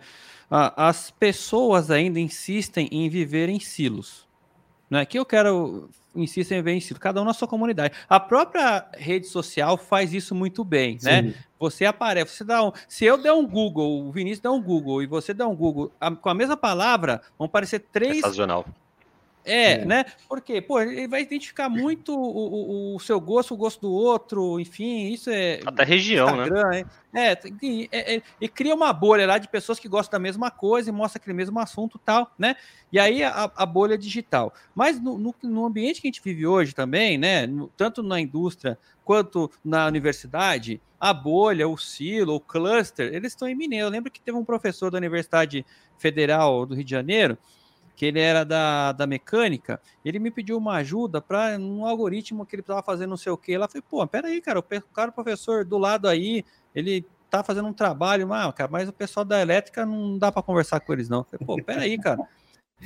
As 0.48 1.10
pessoas 1.10 1.90
ainda 1.90 2.18
insistem 2.20 2.88
em 2.90 3.08
viver 3.08 3.48
em 3.48 3.60
silos. 3.60 4.28
Né? 4.90 5.06
Que 5.06 5.18
eu 5.18 5.24
quero 5.24 5.88
insistem 6.14 6.58
em 6.58 6.80
silos, 6.80 6.98
cada 6.98 7.22
um 7.22 7.24
na 7.24 7.32
sua 7.32 7.46
comunidade. 7.46 7.94
A 8.08 8.18
própria 8.18 8.86
rede 8.94 9.26
social 9.26 9.76
faz 9.76 10.12
isso 10.12 10.34
muito 10.34 10.64
bem. 10.64 10.98
Né? 11.02 11.34
Você 11.58 11.84
aparece, 11.84 12.36
você 12.36 12.44
dá 12.44 12.64
um. 12.64 12.72
Se 12.88 13.04
eu 13.04 13.16
der 13.16 13.32
um 13.32 13.46
Google, 13.46 14.08
o 14.08 14.10
Vinícius 14.10 14.40
dá 14.40 14.50
um 14.50 14.60
Google 14.60 15.02
e 15.02 15.06
você 15.06 15.32
dá 15.32 15.46
um 15.46 15.54
Google, 15.54 15.92
a, 16.00 16.10
com 16.10 16.28
a 16.28 16.34
mesma 16.34 16.56
palavra, 16.56 17.22
vão 17.38 17.46
aparecer 17.46 17.80
três. 17.92 18.16
Sensacional 18.16 18.66
é, 19.44 19.72
é, 19.72 19.84
né? 19.84 20.04
Porque, 20.28 20.60
pô, 20.60 20.80
ele 20.80 21.08
vai 21.08 21.22
identificar 21.22 21.68
muito 21.68 22.14
o, 22.14 22.92
o, 22.92 22.96
o, 22.96 23.00
seu 23.00 23.20
gosto, 23.20 23.54
o 23.54 23.56
gosto 23.56 23.80
do 23.80 23.92
outro, 23.92 24.60
enfim, 24.60 25.08
isso 25.08 25.30
é. 25.30 25.60
Até 25.64 25.84
região, 25.84 26.36
né? 26.36 26.42
Instagram, 26.42 26.68
né? 26.70 26.84
É, 27.12 27.40
e, 27.62 27.88
é, 27.90 28.22
e, 28.40 28.48
cria 28.48 28.74
uma 28.74 28.92
bolha 28.92 29.26
lá 29.26 29.38
de 29.38 29.48
pessoas 29.48 29.80
que 29.80 29.88
gostam 29.88 30.18
da 30.18 30.22
mesma 30.22 30.50
coisa 30.50 30.90
e 30.90 30.92
mostra 30.92 31.20
aquele 31.20 31.36
mesmo 31.36 31.58
assunto 31.58 31.98
tal, 31.98 32.32
né? 32.38 32.54
E 32.92 32.98
aí 32.98 33.22
a, 33.22 33.50
a 33.56 33.66
bolha 33.66 33.96
digital. 33.96 34.52
Mas 34.74 35.00
no, 35.00 35.18
no, 35.18 35.34
no, 35.42 35.64
ambiente 35.64 36.00
que 36.00 36.06
a 36.06 36.10
gente 36.10 36.22
vive 36.22 36.46
hoje 36.46 36.74
também, 36.74 37.18
né? 37.18 37.46
No, 37.46 37.68
tanto 37.76 38.02
na 38.02 38.20
indústria 38.20 38.78
quanto 39.04 39.50
na 39.64 39.86
universidade, 39.86 40.80
a 41.00 41.12
bolha, 41.12 41.66
o 41.66 41.76
silo, 41.76 42.34
o 42.34 42.40
cluster, 42.40 43.12
eles 43.12 43.32
estão 43.32 43.48
iminentes. 43.48 43.84
Eu 43.84 43.90
lembro 43.90 44.10
que 44.10 44.20
teve 44.20 44.36
um 44.36 44.44
professor 44.44 44.90
da 44.90 44.98
Universidade 44.98 45.64
Federal 45.98 46.64
do 46.66 46.74
Rio 46.74 46.84
de 46.84 46.90
Janeiro 46.90 47.38
que 47.96 48.06
ele 48.06 48.20
era 48.20 48.44
da, 48.44 48.92
da 48.92 49.06
mecânica, 49.06 49.80
ele 50.04 50.18
me 50.18 50.30
pediu 50.30 50.56
uma 50.56 50.76
ajuda 50.76 51.20
para 51.20 51.58
um 51.58 51.84
algoritmo 51.86 52.46
que 52.46 52.56
ele 52.56 52.62
precisava 52.62 52.84
fazer 52.84 53.06
não 53.06 53.16
sei 53.16 53.30
o 53.30 53.36
que. 53.36 53.52
Ela 53.52 53.68
falou, 53.68 53.84
pô, 53.88 54.06
peraí, 54.06 54.40
cara, 54.40 54.58
o 54.58 54.62
cara, 54.62 55.12
professor 55.12 55.64
do 55.64 55.78
lado 55.78 56.08
aí, 56.08 56.44
ele 56.74 57.06
tá 57.30 57.44
fazendo 57.44 57.68
um 57.68 57.72
trabalho, 57.72 58.32
ah, 58.32 58.52
cara, 58.52 58.70
mas 58.70 58.88
o 58.88 58.92
pessoal 58.92 59.24
da 59.24 59.40
elétrica 59.40 59.86
não 59.86 60.18
dá 60.18 60.32
para 60.32 60.42
conversar 60.42 60.80
com 60.80 60.92
eles, 60.92 61.08
não. 61.08 61.24
falei, 61.24 61.46
pô, 61.46 61.62
peraí, 61.62 61.98
cara. 61.98 62.18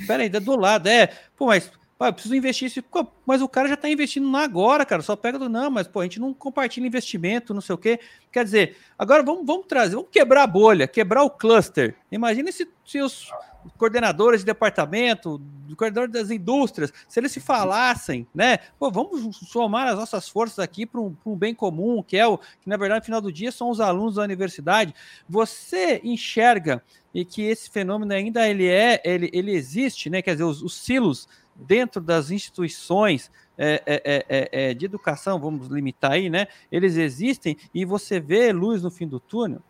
Peraí, 0.05 0.29
do 0.29 0.59
lado, 0.59 0.87
é, 0.87 1.07
pô, 1.37 1.47
mas 1.47 1.71
Pô, 1.97 2.05
eu 2.05 2.13
preciso 2.13 2.35
investir 2.35 2.67
isso. 2.67 2.83
Mas 3.25 3.41
o 3.41 3.47
cara 3.47 3.69
já 3.69 3.75
está 3.75 3.89
investindo 3.89 4.35
agora, 4.35 4.85
cara. 4.85 5.01
Só 5.01 5.15
pega 5.15 5.39
do 5.39 5.47
não, 5.47 5.71
mas 5.71 5.87
pô, 5.87 6.01
a 6.01 6.03
gente 6.03 6.19
não 6.19 6.33
compartilha 6.33 6.85
investimento, 6.85 7.53
não 7.53 7.61
sei 7.61 7.73
o 7.75 7.77
quê. 7.77 7.99
Quer 8.31 8.43
dizer, 8.43 8.77
agora 8.99 9.23
vamos, 9.23 9.45
vamos 9.45 9.65
trazer, 9.65 9.95
vamos 9.95 10.09
quebrar 10.11 10.43
a 10.43 10.47
bolha, 10.47 10.87
quebrar 10.87 11.23
o 11.23 11.29
cluster. 11.29 11.95
Imagina 12.11 12.51
se, 12.51 12.67
se 12.85 13.01
os 13.01 13.31
coordenadores 13.77 14.41
de 14.41 14.45
departamento, 14.45 15.37
do 15.37 15.75
coordenador 15.75 16.09
das 16.09 16.29
indústrias, 16.29 16.91
se 17.07 17.19
eles 17.19 17.31
se 17.31 17.39
falassem, 17.39 18.27
né? 18.33 18.59
Pô, 18.77 18.91
vamos 18.91 19.37
somar 19.49 19.87
as 19.87 19.95
nossas 19.95 20.27
forças 20.27 20.59
aqui 20.59 20.85
para 20.85 20.99
um, 20.99 21.15
um, 21.25 21.35
bem 21.35 21.55
comum, 21.55 22.03
que 22.03 22.17
é 22.17 22.27
o 22.27 22.37
que, 22.37 22.67
na 22.67 22.77
verdade, 22.77 23.01
no 23.01 23.05
final 23.05 23.21
do 23.21 23.31
dia 23.31 23.51
são 23.51 23.69
os 23.69 23.79
alunos 23.79 24.15
da 24.15 24.23
universidade. 24.23 24.93
Você 25.27 26.01
enxerga 26.03 26.83
e 27.13 27.23
que 27.23 27.41
esse 27.41 27.69
fenômeno 27.69 28.13
ainda 28.13 28.47
ele 28.47 28.67
é, 28.67 29.01
ele, 29.05 29.29
ele 29.33 29.51
existe, 29.51 30.09
né? 30.09 30.21
Quer 30.21 30.33
dizer, 30.33 30.43
os, 30.43 30.61
os 30.61 30.75
silos 30.75 31.27
dentro 31.55 32.01
das 32.01 32.31
instituições 32.31 33.31
é 33.57 33.81
é, 33.85 34.01
é, 34.03 34.25
é, 34.27 34.49
é, 34.51 34.73
de 34.73 34.85
educação, 34.85 35.39
vamos 35.39 35.67
limitar 35.67 36.11
aí, 36.11 36.29
né? 36.29 36.47
Eles 36.71 36.97
existem 36.97 37.55
e 37.73 37.85
você 37.85 38.19
vê 38.19 38.51
luz 38.51 38.83
no 38.83 38.91
fim 38.91 39.07
do 39.07 39.19
túnel? 39.19 39.61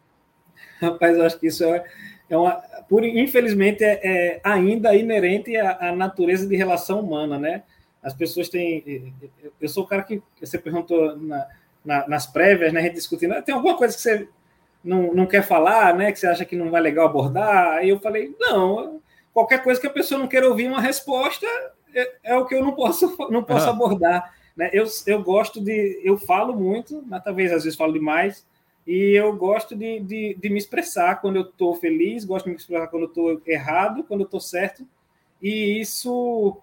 Rapaz, 0.82 1.16
eu 1.16 1.24
acho 1.24 1.40
que 1.40 1.48
isso 1.48 1.64
é, 1.64 1.84
é 2.30 2.38
uma. 2.38 2.54
Por, 2.90 3.04
infelizmente, 3.04 3.84
é, 3.84 4.40
ainda 4.44 4.96
inerente 4.96 5.56
à, 5.56 5.90
à, 5.90 5.96
natureza 5.96 6.48
de 6.48 6.56
relação 6.56 7.00
humana, 7.00 7.38
né? 7.38 7.64
As 8.02 8.14
pessoas 8.14 8.50
têm. 8.50 9.14
Eu 9.62 9.70
sou 9.70 9.84
o 9.84 9.88
cara 9.88 10.04
que 10.04 10.22
você 10.40 10.58
perguntou 10.58 11.16
na, 11.18 11.48
na, 11.84 12.08
nas 12.08 12.26
prévias, 12.26 12.74
né? 12.74 12.80
A 12.80 12.84
gente 12.84 12.96
discutindo. 12.96 13.40
Tem 13.44 13.54
alguma 13.54 13.78
coisa 13.78 13.96
que 13.96 14.02
você 14.02 14.28
não, 14.84 15.14
não 15.14 15.26
quer 15.26 15.44
falar, 15.44 15.96
né? 15.96 16.12
Que 16.12 16.20
você 16.20 16.28
acha 16.28 16.46
que 16.46 16.56
não 16.56 16.72
vai 16.72 16.82
legal 16.82 17.08
abordar? 17.08 17.78
Aí 17.78 17.90
eu 17.90 18.00
falei, 18.00 18.36
não, 18.40 19.00
qualquer 19.34 19.64
coisa 19.64 19.80
que 19.80 19.88
a 19.88 19.92
pessoa 19.92 20.20
não 20.20 20.28
queira 20.28 20.48
ouvir 20.48 20.68
uma 20.68 20.82
resposta, 20.82 21.48
é, 21.96 22.16
é 22.24 22.36
o 22.38 22.46
que 22.46 22.54
eu 22.54 22.62
não 22.62 22.74
posso, 22.74 23.16
não 23.32 23.44
posso 23.44 23.70
abordar. 23.70 24.34
Né? 24.56 24.70
Eu, 24.74 24.86
eu 25.08 25.24
gosto 25.24 25.62
de. 25.62 26.00
Eu 26.04 26.18
falo 26.18 26.56
muito, 26.56 27.04
mas 27.08 27.24
talvez 27.24 27.52
às 27.52 27.64
vezes 27.64 27.78
falo 27.78 27.94
demais, 27.94 28.46
e 28.86 29.14
eu 29.18 29.36
gosto 29.36 29.76
de, 29.76 30.00
de, 30.00 30.38
de 30.40 30.50
me 30.50 30.58
expressar 30.58 31.20
quando 31.20 31.38
eu 31.38 31.42
estou 31.44 31.74
feliz, 31.76 32.24
gosto 32.24 32.46
de 32.46 32.52
me 32.52 32.58
expressar 32.58 32.88
quando 32.88 33.04
eu 33.04 33.10
estou 33.10 33.42
errado, 33.48 34.04
quando 34.04 34.22
eu 34.22 34.26
estou 34.26 34.40
certo, 34.40 34.86
e 35.42 35.82
isso, 35.82 36.58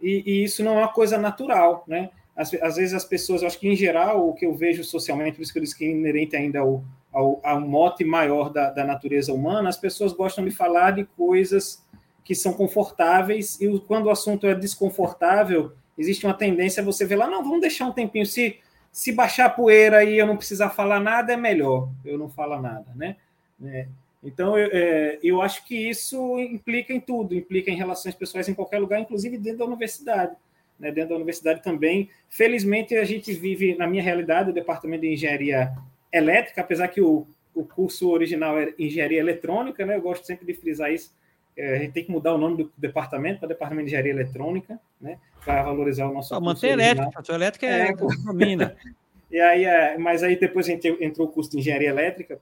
e, 0.00 0.22
e, 0.26 0.44
isso 0.44 0.62
não 0.64 0.76
é 0.76 0.78
uma 0.80 0.92
coisa 0.92 1.16
natural. 1.16 1.84
Né? 1.86 2.10
Às, 2.36 2.52
às, 2.54 2.76
vezes 2.76 2.94
as 2.94 3.04
pessoas, 3.04 3.44
acho 3.44 3.58
que 3.58 3.68
em 3.68 3.76
geral, 3.76 4.28
o 4.28 4.34
que 4.34 4.44
eu 4.44 4.54
vejo 4.54 4.82
socialmente, 4.82 5.36
por 5.36 5.42
isso 5.42 5.52
que 5.52 5.58
eu 5.58 5.62
disse 5.62 5.78
que 5.78 5.84
é 5.84 5.90
inerente 5.90 6.34
ainda 6.34 6.60
ao, 6.60 6.82
ao, 7.12 7.40
ao 7.44 7.60
mote 7.60 8.04
maior 8.04 8.50
da, 8.50 8.70
da 8.70 8.84
natureza 8.84 9.32
humana, 9.32 9.68
as 9.68 9.76
pessoas 9.76 10.12
gostam 10.12 10.44
de 10.44 10.50
falar 10.50 10.90
de 10.92 11.04
coisas 11.16 11.86
que 12.28 12.34
são 12.34 12.52
confortáveis, 12.52 13.58
e 13.58 13.80
quando 13.86 14.04
o 14.04 14.10
assunto 14.10 14.46
é 14.46 14.54
desconfortável, 14.54 15.72
existe 15.96 16.26
uma 16.26 16.34
tendência 16.34 16.82
você 16.82 17.06
ver 17.06 17.16
lá, 17.16 17.26
não, 17.26 17.42
vamos 17.42 17.62
deixar 17.62 17.86
um 17.86 17.92
tempinho. 17.92 18.26
Se, 18.26 18.58
se 18.92 19.12
baixar 19.12 19.46
a 19.46 19.50
poeira 19.50 20.04
e 20.04 20.18
eu 20.18 20.26
não 20.26 20.36
precisar 20.36 20.68
falar 20.68 21.00
nada, 21.00 21.32
é 21.32 21.38
melhor 21.38 21.88
eu 22.04 22.18
não 22.18 22.28
falar 22.28 22.60
nada, 22.60 22.84
né? 22.94 23.16
É, 23.64 23.86
então, 24.22 24.58
eu, 24.58 24.68
é, 24.70 25.18
eu 25.22 25.40
acho 25.40 25.64
que 25.64 25.88
isso 25.88 26.38
implica 26.38 26.92
em 26.92 27.00
tudo, 27.00 27.34
implica 27.34 27.70
em 27.70 27.76
relações 27.76 28.14
pessoais 28.14 28.46
em 28.46 28.52
qualquer 28.52 28.78
lugar, 28.78 29.00
inclusive 29.00 29.38
dentro 29.38 29.60
da 29.60 29.64
universidade. 29.64 30.36
Né? 30.78 30.92
Dentro 30.92 31.08
da 31.08 31.16
universidade 31.16 31.62
também. 31.62 32.10
Felizmente, 32.28 32.94
a 32.94 33.04
gente 33.04 33.32
vive, 33.32 33.74
na 33.74 33.86
minha 33.86 34.02
realidade, 34.02 34.50
o 34.50 34.52
departamento 34.52 35.00
de 35.00 35.14
engenharia 35.14 35.72
elétrica, 36.12 36.60
apesar 36.60 36.88
que 36.88 37.00
o, 37.00 37.26
o 37.54 37.64
curso 37.64 38.10
original 38.10 38.58
é 38.58 38.74
engenharia 38.78 39.18
eletrônica, 39.18 39.86
né? 39.86 39.96
eu 39.96 40.02
gosto 40.02 40.26
sempre 40.26 40.44
de 40.44 40.52
frisar 40.52 40.92
isso, 40.92 41.16
a 41.58 41.78
gente 41.78 41.92
tem 41.92 42.04
que 42.04 42.10
mudar 42.10 42.34
o 42.34 42.38
nome 42.38 42.64
do 42.64 42.72
departamento 42.76 43.40
para 43.40 43.48
Departamento 43.48 43.86
de 43.86 43.90
Engenharia 43.90 44.12
Eletrônica, 44.12 44.78
né? 45.00 45.18
Para 45.44 45.62
valorizar 45.64 46.06
o 46.06 46.14
nosso. 46.14 46.34
Ah, 46.34 46.40
manter 46.40 46.68
elétrica, 46.68 47.22
a 47.28 47.34
elétrica 47.34 47.66
é, 47.66 47.88
é 47.88 47.92
domina. 47.94 48.76
e 49.30 49.40
aí, 49.40 49.64
é, 49.64 49.98
mas 49.98 50.22
aí 50.22 50.38
depois 50.38 50.68
entrou 50.68 51.26
o 51.26 51.30
curso 51.30 51.50
de 51.50 51.58
Engenharia 51.58 51.88
Elétrica. 51.88 52.40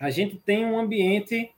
A 0.00 0.10
gente 0.10 0.36
tem 0.36 0.64
um 0.64 0.78
ambiente, 0.78 1.50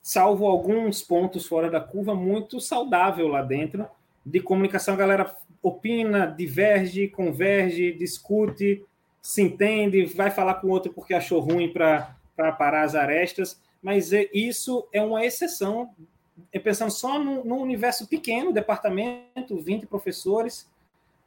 salvo 0.00 0.46
alguns 0.46 1.02
pontos 1.02 1.46
fora 1.46 1.70
da 1.70 1.80
curva, 1.80 2.14
muito 2.14 2.60
saudável 2.60 3.28
lá 3.28 3.42
dentro 3.42 3.86
de 4.24 4.40
comunicação. 4.40 4.94
A 4.94 4.98
galera 4.98 5.36
opina, 5.62 6.26
diverge, 6.26 7.08
converge, 7.08 7.92
discute, 7.92 8.82
se 9.20 9.42
entende, 9.42 10.04
vai 10.04 10.30
falar 10.30 10.54
com 10.54 10.68
o 10.68 10.70
outro 10.70 10.92
porque 10.92 11.14
achou 11.14 11.40
ruim 11.40 11.72
para 11.72 12.16
parar 12.58 12.82
as 12.82 12.94
arestas, 12.94 13.60
mas 13.82 14.12
é, 14.12 14.28
isso 14.32 14.86
é 14.92 15.02
uma 15.02 15.24
exceção 15.24 15.90
é 15.90 16.13
pensando 16.62 16.90
só 16.90 17.18
no, 17.18 17.44
no, 17.44 17.56
universo 17.56 18.06
pequeno, 18.08 18.52
departamento, 18.52 19.56
20 19.56 19.86
professores, 19.86 20.68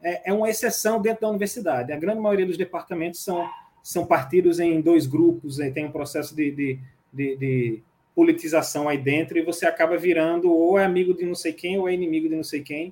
é, 0.02 0.30
é, 0.30 0.34
uma 0.34 0.50
exceção 0.50 1.02
dentro 1.02 1.22
da 1.22 1.30
universidade. 1.30 1.92
A 1.92 1.98
grande 1.98 2.20
maioria 2.20 2.46
dos 2.46 2.58
departamentos 2.58 3.24
são, 3.24 3.50
são 3.82 4.06
partidos 4.06 4.60
em 4.60 4.82
dois 4.82 5.08
grupos, 5.08 5.58
tem 5.74 5.86
um 5.86 5.92
processo 5.92 6.36
de, 6.36 6.52
de, 6.52 6.80
de, 7.12 7.36
de, 7.38 7.84
politização 8.14 8.90
aí 8.90 8.98
dentro, 8.98 9.38
e 9.38 9.44
você 9.44 9.68
acaba 9.68 9.96
virando 9.96 10.52
ou 10.52 10.80
é 10.80 10.84
amigo 10.84 11.14
de 11.14 11.24
não 11.24 11.36
sei 11.36 11.54
quem 11.54 11.78
ou 11.78 11.88
é 11.88 11.94
inimigo 11.94 12.28
de 12.28 12.36
não 12.36 12.44
sei 12.44 12.62
quem. 12.64 12.92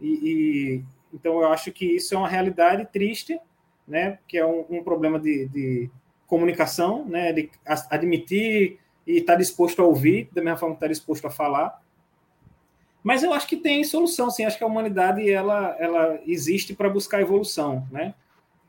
E, 0.00 0.08
e 0.08 0.84
então 1.14 1.40
eu 1.40 1.52
acho 1.52 1.70
que 1.70 1.86
isso 1.86 2.12
é 2.14 2.18
uma 2.18 2.28
realidade 2.28 2.84
triste, 2.92 3.38
né? 3.86 4.18
Que 4.26 4.36
é 4.36 4.44
um, 4.44 4.64
um 4.68 4.82
problema 4.82 5.20
de, 5.20 5.46
de 5.46 5.90
comunicação, 6.26 7.04
né? 7.06 7.32
De 7.32 7.48
admitir 7.88 8.80
e 9.06 9.18
está 9.18 9.34
disposto 9.34 9.82
a 9.82 9.84
ouvir, 9.84 10.28
da 10.32 10.42
mesma 10.42 10.58
forma 10.58 10.74
que 10.74 10.78
está 10.78 10.88
disposto 10.88 11.26
a 11.26 11.30
falar. 11.30 11.82
Mas 13.02 13.22
eu 13.22 13.34
acho 13.34 13.46
que 13.46 13.56
tem 13.56 13.84
solução, 13.84 14.30
sim. 14.30 14.44
Acho 14.44 14.56
que 14.56 14.64
a 14.64 14.66
humanidade 14.66 15.30
ela, 15.30 15.76
ela 15.78 16.18
existe 16.26 16.74
para 16.74 16.88
buscar 16.88 17.20
evolução, 17.20 17.86
né? 17.90 18.14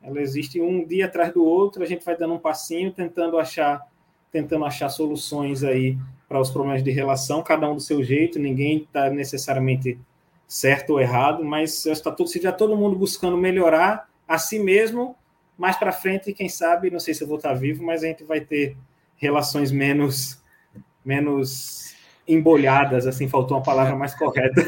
Ela 0.02 0.20
existe 0.20 0.60
um 0.60 0.84
dia 0.84 1.06
atrás 1.06 1.32
do 1.32 1.44
outro, 1.44 1.82
a 1.82 1.86
gente 1.86 2.04
vai 2.04 2.16
dando 2.16 2.34
um 2.34 2.38
passinho, 2.38 2.92
tentando 2.92 3.38
achar, 3.38 3.82
tentando 4.30 4.64
achar 4.64 4.88
soluções 4.90 5.64
aí 5.64 5.98
para 6.28 6.40
os 6.40 6.50
problemas 6.50 6.84
de 6.84 6.90
relação, 6.90 7.42
cada 7.42 7.68
um 7.68 7.74
do 7.74 7.80
seu 7.80 8.04
jeito. 8.04 8.38
Ninguém 8.38 8.78
está 8.78 9.08
necessariamente 9.08 9.98
certo 10.46 10.90
ou 10.90 11.00
errado, 11.00 11.42
mas 11.44 11.86
está 11.86 12.12
todo, 12.12 12.30
já 12.40 12.52
todo 12.52 12.76
mundo 12.76 12.94
buscando 12.94 13.36
melhorar 13.36 14.08
a 14.28 14.38
si 14.38 14.58
mesmo, 14.58 15.16
mais 15.56 15.76
para 15.76 15.92
frente, 15.92 16.32
quem 16.32 16.48
sabe, 16.48 16.90
não 16.90 17.00
sei 17.00 17.14
se 17.14 17.22
eu 17.22 17.28
vou 17.28 17.38
estar 17.38 17.54
vivo, 17.54 17.82
mas 17.82 18.04
a 18.04 18.06
gente 18.06 18.22
vai 18.22 18.40
ter 18.40 18.76
relações 19.16 19.70
menos 19.70 20.40
menos 21.04 21.94
embolhadas, 22.26 23.06
assim, 23.06 23.28
faltou 23.28 23.56
uma 23.56 23.62
palavra 23.62 23.94
mais 23.94 24.14
correta. 24.14 24.60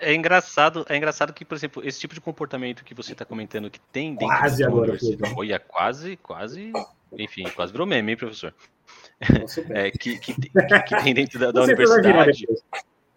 É 0.00 0.14
engraçado, 0.14 0.86
é 0.88 0.96
engraçado 0.96 1.32
que, 1.32 1.44
por 1.44 1.54
exemplo, 1.54 1.86
esse 1.86 2.00
tipo 2.00 2.14
de 2.14 2.20
comportamento 2.20 2.82
que 2.82 2.94
você 2.94 3.12
está 3.12 3.24
comentando 3.24 3.70
que 3.70 3.78
tem 3.78 4.14
dentro 4.14 4.26
quase 4.36 4.64
agora, 4.64 4.98
olha, 5.36 5.60
quase, 5.60 6.16
quase, 6.16 6.72
enfim, 7.16 7.44
quase 7.54 7.70
virou 7.70 7.86
meme, 7.86 8.12
hein, 8.12 8.16
professor? 8.16 8.54
É, 9.70 9.90
que, 9.92 10.18
que, 10.18 10.34
que, 10.34 10.50
que, 10.50 11.02
tem 11.04 11.14
dentro 11.14 11.38
da, 11.38 11.52
da 11.52 11.62
universidade. 11.62 12.44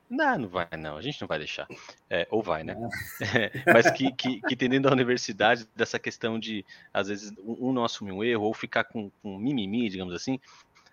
Não, 0.10 0.38
não 0.38 0.48
vai, 0.50 0.68
não. 0.78 0.98
A 0.98 1.02
gente 1.02 1.20
não 1.20 1.28
vai 1.28 1.40
deixar. 1.40 1.68
É, 2.10 2.28
ou 2.30 2.42
vai, 2.44 2.64
né? 2.64 2.76
É, 3.22 3.52
mas 3.74 3.90
que, 3.92 4.12
que, 4.12 4.40
que 4.42 4.56
tem 4.56 4.70
dentro 4.70 4.90
da 4.90 4.96
universidade 4.96 5.68
dessa 5.76 5.98
questão 5.98 6.40
de, 6.40 6.64
às 6.94 7.08
vezes, 7.08 7.34
um 7.44 7.74
não 7.74 7.84
assumir 7.84 8.12
um 8.12 8.24
erro 8.24 8.44
ou 8.44 8.54
ficar 8.54 8.84
com, 8.84 9.10
com 9.22 9.38
mimimi, 9.38 9.90
digamos 9.90 10.14
assim. 10.14 10.40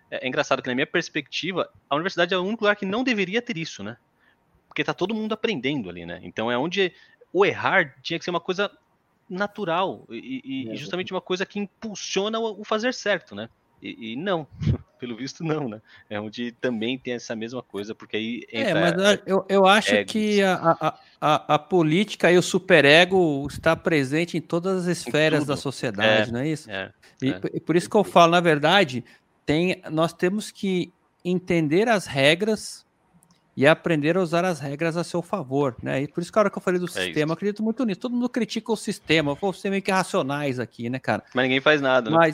É, 0.09 0.25
é, 0.25 0.27
engraçado 0.27 0.61
que, 0.61 0.69
na 0.69 0.75
minha 0.75 0.87
perspectiva, 0.87 1.69
a 1.89 1.95
universidade 1.95 2.33
é 2.33 2.37
o 2.37 2.43
único 2.43 2.63
lugar 2.63 2.75
que 2.75 2.85
não 2.85 3.03
deveria 3.03 3.41
ter 3.41 3.57
isso, 3.57 3.83
né? 3.83 3.97
Porque 4.67 4.83
tá 4.83 4.93
todo 4.93 5.13
mundo 5.13 5.33
aprendendo 5.33 5.89
ali, 5.89 6.05
né? 6.05 6.19
Então 6.23 6.51
é 6.51 6.57
onde 6.57 6.93
o 7.31 7.45
errar 7.45 7.95
tinha 8.01 8.17
que 8.17 8.25
ser 8.25 8.31
uma 8.31 8.39
coisa 8.39 8.71
natural 9.29 10.05
e, 10.09 10.69
e 10.71 10.75
justamente 10.75 11.11
uma 11.11 11.21
coisa 11.21 11.45
que 11.45 11.59
impulsiona 11.59 12.39
o 12.39 12.63
fazer 12.63 12.93
certo, 12.93 13.35
né? 13.35 13.49
E, 13.81 14.13
e, 14.13 14.15
não, 14.15 14.47
pelo 15.03 15.17
visto 15.17 15.43
não, 15.43 15.67
né? 15.67 15.81
É 16.09 16.17
onde 16.17 16.53
também 16.53 16.97
tem 16.97 17.13
essa 17.13 17.35
mesma 17.35 17.61
coisa, 17.61 17.93
porque 17.93 18.15
aí 18.15 18.45
é, 18.49 18.61
entra... 18.61 18.79
É, 18.79 18.95
mas 18.95 19.21
eu, 19.25 19.45
eu 19.49 19.67
acho 19.67 19.93
egos. 19.93 20.13
que 20.13 20.41
a, 20.41 20.77
a, 20.79 20.99
a, 21.19 21.55
a, 21.55 21.59
política 21.59 22.31
e 22.31 22.37
o 22.37 22.41
superego 22.41 23.45
está 23.49 23.75
presente 23.75 24.37
em 24.37 24.41
todas 24.41 24.87
as 24.87 24.97
esferas 24.97 25.45
da 25.45 25.57
sociedade, 25.57 26.29
é, 26.29 26.31
não 26.31 26.39
é 26.39 26.47
isso? 26.47 26.71
É, 26.71 26.89
e, 27.21 27.31
é. 27.31 27.41
e 27.53 27.59
por 27.59 27.75
isso 27.75 27.89
que 27.89 27.97
eu 27.97 28.03
falo, 28.05 28.31
na 28.31 28.39
verdade, 28.39 29.03
tem, 29.45 29.81
nós 29.91 30.13
temos 30.13 30.51
que 30.51 30.93
entender 31.25 31.89
as 31.89 32.05
regras 32.05 32.85
e 33.57 33.67
aprender 33.67 34.15
a 34.15 34.21
usar 34.21 34.45
as 34.45 34.61
regras 34.61 34.95
a 34.95 35.03
seu 35.03 35.21
favor, 35.21 35.75
né? 35.83 36.01
E 36.01 36.07
por 36.07 36.21
isso 36.21 36.31
que 36.31 36.39
a 36.39 36.43
hora 36.43 36.49
que 36.49 36.57
eu 36.57 36.61
falei 36.61 36.79
do 36.79 36.87
é 36.87 36.89
sistema, 36.89 37.33
acredito 37.33 37.61
muito 37.61 37.85
nisso. 37.85 37.99
Todo 37.99 38.15
mundo 38.15 38.29
critica 38.29 38.71
o 38.71 38.77
sistema, 38.77 39.35
vou 39.35 39.51
ser 39.51 39.69
meio 39.69 39.81
que 39.81 39.91
racionais 39.91 40.59
aqui, 40.59 40.89
né, 40.89 40.97
cara? 40.97 41.23
Mas 41.35 41.43
ninguém 41.43 41.59
faz 41.61 41.81
nada, 41.81 42.09
né? 42.09 42.33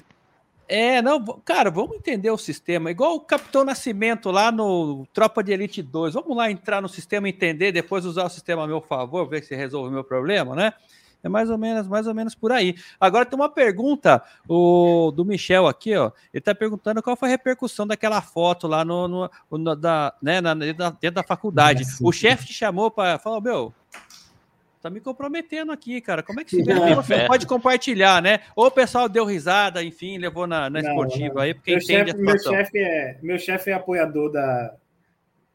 É, 0.71 1.01
não, 1.01 1.25
cara, 1.43 1.71
vamos 1.71 1.97
entender 1.97 2.29
o 2.29 2.37
sistema. 2.37 2.91
Igual 2.91 3.15
o 3.15 3.19
Capitão 3.19 3.65
Nascimento 3.65 4.29
lá 4.29 4.51
no 4.51 5.07
Tropa 5.11 5.43
de 5.43 5.51
Elite 5.51 5.81
2. 5.81 6.13
Vamos 6.13 6.37
lá 6.37 6.51
entrar 6.51 6.79
no 6.79 6.87
sistema, 6.87 7.27
entender, 7.27 7.71
depois 7.71 8.05
usar 8.05 8.25
o 8.25 8.29
sistema 8.29 8.65
a 8.65 8.67
meu 8.67 8.79
favor, 8.79 9.27
ver 9.27 9.43
se 9.43 9.55
resolve 9.55 9.89
o 9.89 9.91
meu 9.91 10.03
problema, 10.03 10.55
né? 10.55 10.73
É 11.23 11.27
mais 11.27 11.49
ou 11.49 11.57
menos, 11.57 11.87
mais 11.87 12.05
ou 12.05 12.13
menos 12.13 12.35
por 12.35 12.51
aí. 12.51 12.75
Agora 12.99 13.25
tem 13.25 13.37
uma 13.37 13.49
pergunta 13.49 14.23
o, 14.47 15.11
do 15.11 15.25
Michel 15.25 15.65
aqui, 15.67 15.95
ó. 15.95 16.11
Ele 16.31 16.39
está 16.39 16.53
perguntando 16.53 17.01
qual 17.01 17.17
foi 17.17 17.29
a 17.29 17.31
repercussão 17.31 17.87
daquela 17.87 18.21
foto 18.21 18.67
lá 18.67 18.85
no, 18.85 19.07
no, 19.07 19.29
no 19.51 19.75
da, 19.75 20.13
né, 20.21 20.39
na, 20.39 20.53
dentro 20.53 21.11
da 21.11 21.23
faculdade. 21.23 21.83
O 21.99 22.11
chefe 22.11 22.45
te 22.45 22.53
chamou 22.53 22.91
para 22.91 23.17
falar, 23.17 23.41
meu, 23.41 23.73
tá 24.81 24.89
me 24.89 24.99
comprometendo 24.99 25.71
aqui, 25.71 25.99
cara. 26.01 26.23
Como 26.23 26.39
é 26.39 26.43
que 26.43 26.57
você 26.95 27.13
é. 27.13 27.27
pode 27.27 27.45
compartilhar, 27.45 28.21
né? 28.21 28.39
Ou 28.55 28.67
o 28.67 28.71
pessoal 28.71 29.09
deu 29.09 29.25
risada, 29.25 29.83
enfim, 29.83 30.17
levou 30.17 30.47
na, 30.47 30.69
na 30.69 30.79
esportiva 30.79 31.35
não, 31.35 31.41
aí, 31.41 31.53
porque 31.53 31.71
meu 31.71 31.79
entende 31.79 32.11
chefe, 32.11 32.21
Meu 32.21 32.39
chefe 32.39 32.77
é, 32.79 33.19
meu 33.21 33.39
chefe 33.39 33.71
é 33.71 33.73
apoiador 33.73 34.31
da, 34.31 34.75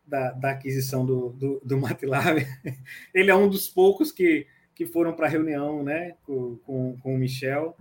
da, 0.07 0.31
da 0.33 0.51
aquisição 0.51 1.05
do, 1.05 1.31
do, 1.31 1.61
do 1.65 1.79
MATLAB. 1.79 2.47
Ele 3.15 3.31
é 3.31 3.35
um 3.35 3.49
dos 3.49 3.69
poucos 3.69 4.13
que, 4.13 4.47
que 4.75 4.87
foram 4.87 5.15
para 5.15 5.27
a 5.27 5.31
reunião 5.31 5.83
né, 5.83 6.15
com, 6.25 6.57
com, 6.59 6.97
com, 6.99 7.15
o 7.15 7.19
Michel, 7.19 7.77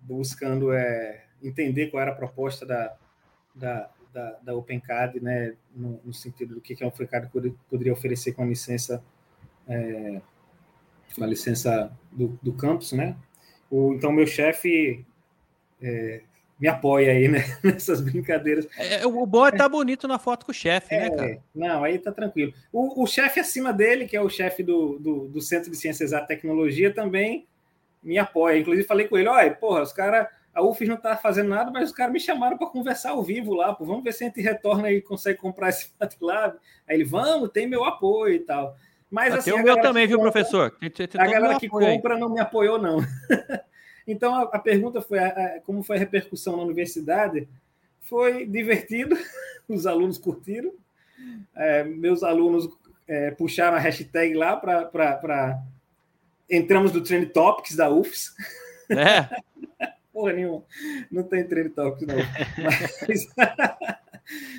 buscando 0.00 0.72
é, 0.72 1.24
entender 1.42 1.88
qual 1.88 2.02
era 2.02 2.12
a 2.12 2.16
proposta 2.16 2.64
da, 2.64 2.96
da, 3.54 3.90
da, 4.12 4.38
da 4.42 4.54
OpenCAD, 4.54 5.20
né, 5.20 5.54
no, 5.74 6.00
no 6.04 6.14
sentido 6.14 6.54
do 6.54 6.60
que, 6.60 6.74
que 6.74 6.82
a 6.82 6.88
OpenCAD 6.88 7.28
poderia 7.68 7.92
oferecer 7.92 8.32
com 8.32 8.42
a 8.42 8.46
licença 8.46 9.02
é, 9.68 10.20
uma 11.16 11.26
licença 11.26 11.90
do, 12.12 12.38
do 12.42 12.52
campus, 12.52 12.92
né? 12.92 13.16
O, 13.70 13.94
então, 13.94 14.12
meu 14.12 14.26
chefe 14.26 15.04
é, 15.82 16.22
me 16.58 16.68
apoia 16.68 17.12
aí, 17.12 17.28
né? 17.28 17.44
Nessas 17.62 18.00
brincadeiras. 18.00 18.66
É, 18.78 19.06
o 19.06 19.26
bom 19.26 19.44
é 19.44 19.50
estar 19.50 19.64
tá 19.64 19.68
bonito 19.68 20.08
na 20.08 20.18
foto 20.18 20.46
com 20.46 20.52
o 20.52 20.54
chefe, 20.54 20.94
né, 20.94 21.06
é, 21.06 21.10
né, 21.10 21.16
cara? 21.16 21.42
Não, 21.54 21.84
aí 21.84 21.98
tá 21.98 22.10
tranquilo. 22.10 22.52
O, 22.72 23.02
o 23.02 23.06
chefe 23.06 23.40
acima 23.40 23.72
dele, 23.72 24.06
que 24.06 24.16
é 24.16 24.20
o 24.20 24.28
chefe 24.28 24.62
do, 24.62 24.98
do, 24.98 25.28
do, 25.28 25.40
Centro 25.40 25.70
de 25.70 25.76
Ciências 25.76 26.12
e 26.12 26.26
Tecnologia, 26.26 26.92
também 26.92 27.46
me 28.02 28.18
apoia. 28.18 28.58
Inclusive, 28.58 28.86
falei 28.86 29.06
com 29.06 29.18
ele: 29.18 29.28
olha, 29.28 29.54
porra, 29.54 29.82
os 29.82 29.92
caras. 29.92 30.28
A 30.54 30.62
UFES 30.62 30.88
não 30.88 30.96
tá 30.96 31.14
fazendo 31.18 31.50
nada, 31.50 31.70
mas 31.70 31.90
os 31.90 31.94
caras 31.94 32.14
me 32.14 32.18
chamaram 32.18 32.56
para 32.56 32.66
conversar 32.68 33.10
ao 33.10 33.22
vivo 33.22 33.52
lá. 33.52 33.74
Pô, 33.74 33.84
vamos 33.84 34.02
ver 34.02 34.14
se 34.14 34.24
a 34.24 34.26
gente 34.26 34.40
retorna 34.40 34.90
e 34.90 35.02
consegue 35.02 35.38
comprar 35.38 35.68
esse 35.68 35.90
MATLAB. 36.00 36.56
Aí 36.88 36.96
ele, 36.96 37.04
vamos, 37.04 37.50
tem 37.50 37.66
meu 37.66 37.84
apoio 37.84 38.36
e 38.36 38.38
tal. 38.38 38.74
Mas 39.10 39.34
assim, 39.34 39.52
tem 39.52 39.60
o 39.60 39.62
meu 39.62 39.80
também, 39.80 40.06
viu, 40.06 40.18
compra, 40.18 40.32
professor? 40.32 40.76
A 41.18 41.26
galera 41.26 41.58
que 41.58 41.68
compra 41.68 42.18
não 42.18 42.28
me 42.28 42.40
apoiou, 42.40 42.78
não. 42.78 42.98
então 44.06 44.34
a, 44.34 44.42
a, 44.42 44.58
pergunta 44.58 45.00
foi 45.00 45.18
a, 45.18 45.28
a, 45.28 45.60
como 45.60 45.82
foi 45.82 45.96
a 45.96 45.98
repercussão 45.98 46.56
na 46.56 46.62
universidade. 46.64 47.48
Foi 48.00 48.46
divertido, 48.46 49.16
os 49.68 49.86
alunos 49.86 50.18
curtiram. 50.18 50.72
É, 51.54 51.84
meus 51.84 52.22
alunos 52.22 52.68
é, 53.06 53.30
puxaram 53.30 53.76
a 53.76 53.80
hashtag 53.80 54.34
lá 54.34 54.56
para. 54.56 55.62
Entramos 56.48 56.92
no 56.92 57.02
Trend 57.02 57.26
Topics 57.26 57.76
da 57.76 57.90
UFS. 57.90 58.34
É. 58.90 59.28
Porra 60.12 60.32
nenhuma. 60.32 60.64
Não 61.10 61.22
tem 61.22 61.46
Trend 61.46 61.70
Topics, 61.70 62.06
não. 62.06 62.16
Mas. 63.08 63.26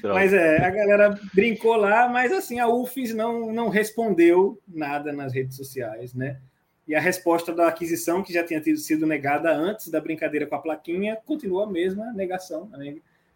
Mas 0.04 0.34
é, 0.34 0.64
a 0.66 0.70
galera 0.70 1.20
brincou 1.34 1.76
lá, 1.76 2.08
mas 2.08 2.32
assim, 2.32 2.60
a 2.60 2.68
UFES 2.68 3.14
não, 3.14 3.52
não 3.52 3.70
respondeu 3.70 4.60
nada 4.68 5.12
nas 5.12 5.34
redes 5.34 5.58
sociais, 5.58 6.14
né? 6.14 6.40
E 6.88 6.96
a 6.96 7.02
resposta 7.02 7.54
da 7.54 7.68
aquisição, 7.68 8.24
que 8.24 8.32
já 8.32 8.44
tinha 8.44 8.64
sido 8.78 9.06
negada 9.06 9.54
antes 9.54 9.90
da 9.90 10.00
brincadeira 10.00 10.48
com 10.48 10.56
a 10.56 10.60
plaquinha, 10.60 11.18
continua 11.26 11.66
a 11.66 11.70
mesma 11.70 12.14
negação. 12.14 12.70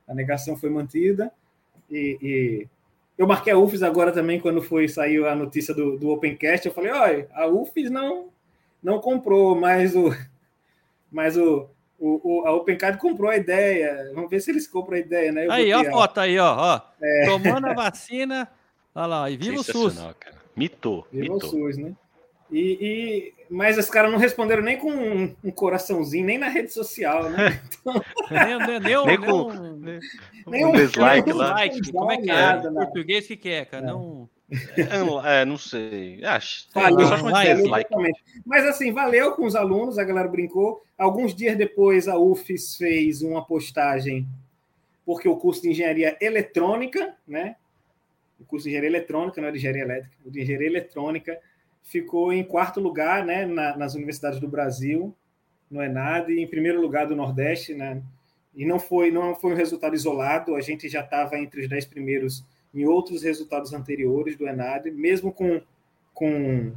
A 0.08 0.14
negação 0.14 0.56
foi 0.56 0.70
mantida. 0.70 1.30
E, 1.90 2.18
e... 2.22 2.68
eu 3.18 3.28
marquei 3.28 3.52
a 3.52 3.58
UFES 3.58 3.84
agora 3.84 4.14
também, 4.14 4.40
quando 4.40 4.62
foi 4.62 4.88
saiu 4.88 5.28
a 5.28 5.36
notícia 5.36 5.74
do, 5.74 5.98
do 5.98 6.10
Opencast. 6.10 6.66
Eu 6.66 6.74
falei: 6.74 6.92
olha, 6.92 7.28
a 7.34 7.46
UFES 7.48 7.92
não, 7.92 8.30
não 8.82 9.02
comprou, 9.02 9.54
mas 9.54 9.98
o, 9.98 10.16
mas 11.12 11.36
o, 11.36 11.70
o, 12.02 12.20
o, 12.24 12.48
a 12.48 12.52
Opencard 12.56 12.98
comprou 12.98 13.30
a 13.30 13.38
ideia. 13.38 14.12
Vamos 14.16 14.30
ver 14.30 14.42
se 14.42 14.50
eles 14.50 14.68
compram 14.68 14.98
a 14.98 15.00
ideia, 15.00 15.32
né? 15.32 15.46
Eu 15.46 15.52
aí, 15.52 15.72
ó 15.72 15.82
a 15.82 15.92
foto 15.92 16.20
aí, 16.20 16.40
ó. 16.40 16.56
ó. 16.58 16.82
É. 17.00 17.26
Tomando 17.26 17.68
a 17.68 17.74
vacina. 17.74 18.50
Olha 18.96 19.06
lá, 19.06 19.30
e 19.30 19.38
viva 19.38 19.62
o 19.62 19.64
SUS. 19.64 19.96
Cara. 19.96 20.36
Mitou. 20.56 21.08
Viva 21.12 21.36
mitou. 21.36 21.48
o 21.48 21.52
SUS, 21.52 21.78
né? 21.78 21.94
E, 22.52 22.78
e, 22.82 23.34
mas 23.50 23.78
os 23.78 23.90
caras 23.90 24.12
não 24.12 24.18
responderam 24.18 24.62
nem 24.62 24.78
com 24.78 24.92
um, 24.92 25.34
um, 25.42 25.52
coraçãozinho, 25.52 26.26
nem 26.26 26.38
na 26.38 26.50
rede 26.50 26.74
social, 26.74 27.30
né? 27.30 27.62
Então... 27.80 28.04
nem, 28.30 28.58
nem, 28.58 28.80
nem, 28.80 29.06
nem, 29.06 29.18
com, 29.18 29.54
nem, 29.54 30.00
nem 30.48 30.66
um 30.66 30.72
dislike 30.74 31.32
lá. 31.32 31.54
Like, 31.54 31.92
como 31.94 32.12
é 32.12 32.18
que 32.18 32.30
é? 32.30 32.58
Em 32.58 32.74
português, 32.74 33.26
o 33.26 33.28
que, 33.30 33.38
que 33.38 33.50
é, 33.50 33.64
cara? 33.64 33.86
É. 33.86 33.88
Não... 33.88 34.30
É, 35.26 35.46
não 35.46 35.58
sei. 35.58 36.24
Acho. 36.24 36.68
Valeu, 36.74 37.08
valeu, 37.08 37.68
like. 37.68 37.90
Mas 38.46 38.66
assim, 38.66 38.92
valeu 38.92 39.32
com 39.34 39.46
os 39.46 39.56
alunos, 39.56 39.98
a 39.98 40.04
galera 40.04 40.28
brincou. 40.28 40.84
Alguns 40.98 41.34
dias 41.34 41.58
depois, 41.58 42.08
a 42.08 42.18
UFES 42.18 42.76
fez 42.76 43.22
uma 43.22 43.46
postagem, 43.46 44.28
porque 45.06 45.28
o 45.28 45.38
curso 45.38 45.62
de 45.62 45.70
engenharia 45.70 46.18
eletrônica, 46.20 47.16
né? 47.28 47.56
O 48.40 48.46
curso 48.46 48.66
de 48.66 48.72
engenharia 48.72 48.90
eletrônica, 48.90 49.40
não 49.40 49.48
é 49.48 49.52
de 49.52 49.58
engenharia 49.58 49.84
elétrica, 49.84 50.16
o 50.26 50.32
de 50.32 50.42
engenharia 50.42 50.68
eletrônica 50.68 51.40
ficou 51.84 52.32
em 52.32 52.44
quarto 52.44 52.80
lugar 52.80 53.26
né, 53.26 53.46
na, 53.46 53.76
nas 53.76 53.96
universidades 53.96 54.40
do 54.40 54.48
Brasil, 54.48 55.16
no 55.70 55.82
ENAD, 55.82 56.32
e 56.32 56.42
em 56.42 56.48
primeiro 56.48 56.82
lugar 56.82 57.08
do 57.08 57.16
Nordeste, 57.16 57.74
né? 57.74 58.02
E 58.54 58.66
não 58.66 58.80
foi, 58.80 59.10
não 59.12 59.34
foi 59.34 59.54
um 59.54 59.56
resultado 59.56 59.96
isolado, 59.96 60.56
a 60.56 60.62
gente 60.62 60.90
já 60.90 61.02
estava 61.02 61.38
entre 61.38 61.62
os 61.62 61.70
dez 61.70 61.86
primeiros 61.86 62.44
em 62.74 62.86
outros 62.86 63.24
resultados 63.24 63.74
anteriores 63.74 64.36
do 64.36 64.48
ENAD, 64.48 64.92
mesmo 64.92 65.32
com, 65.32 65.62
com 66.14 66.74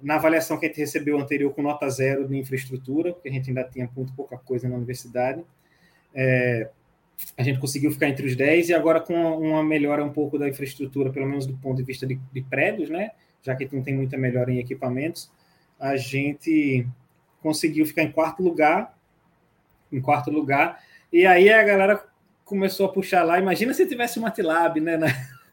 na 0.00 0.16
avaliação 0.16 0.58
que 0.58 0.66
a 0.66 0.68
gente 0.68 0.78
recebeu 0.78 1.18
anterior 1.18 1.52
com 1.54 1.62
nota 1.62 1.88
zero 1.88 2.26
de 2.26 2.36
infraestrutura, 2.36 3.12
porque 3.12 3.28
a 3.28 3.32
gente 3.32 3.50
ainda 3.50 3.64
tinha 3.64 3.90
muito 3.96 4.12
pouca 4.14 4.36
coisa 4.36 4.68
na 4.68 4.76
universidade. 4.76 5.44
É, 6.14 6.70
a 7.36 7.42
gente 7.42 7.58
conseguiu 7.58 7.90
ficar 7.90 8.08
entre 8.08 8.26
os 8.26 8.36
10 8.36 8.68
e 8.68 8.74
agora 8.74 9.00
com 9.00 9.14
uma 9.14 9.62
melhora 9.62 10.04
um 10.04 10.12
pouco 10.12 10.38
da 10.38 10.48
infraestrutura, 10.48 11.10
pelo 11.10 11.26
menos 11.26 11.46
do 11.46 11.56
ponto 11.56 11.76
de 11.78 11.82
vista 11.82 12.06
de, 12.06 12.14
de 12.32 12.42
prédios, 12.42 12.90
né? 12.90 13.10
já 13.42 13.54
que 13.54 13.68
não 13.74 13.82
tem 13.82 13.94
muita 13.94 14.16
melhora 14.16 14.52
em 14.52 14.58
equipamentos, 14.58 15.30
a 15.78 15.96
gente 15.96 16.86
conseguiu 17.40 17.86
ficar 17.86 18.02
em 18.02 18.12
quarto 18.12 18.42
lugar, 18.42 18.96
em 19.92 20.00
quarto 20.00 20.30
lugar, 20.30 20.82
e 21.12 21.24
aí 21.24 21.50
a 21.50 21.62
galera 21.62 22.04
começou 22.48 22.86
a 22.86 22.88
puxar 22.88 23.22
lá, 23.22 23.38
imagina 23.38 23.74
se 23.74 23.86
tivesse 23.86 24.18
o 24.18 24.22
MATLAB, 24.22 24.80
né, 24.80 24.96
na, 24.96 25.06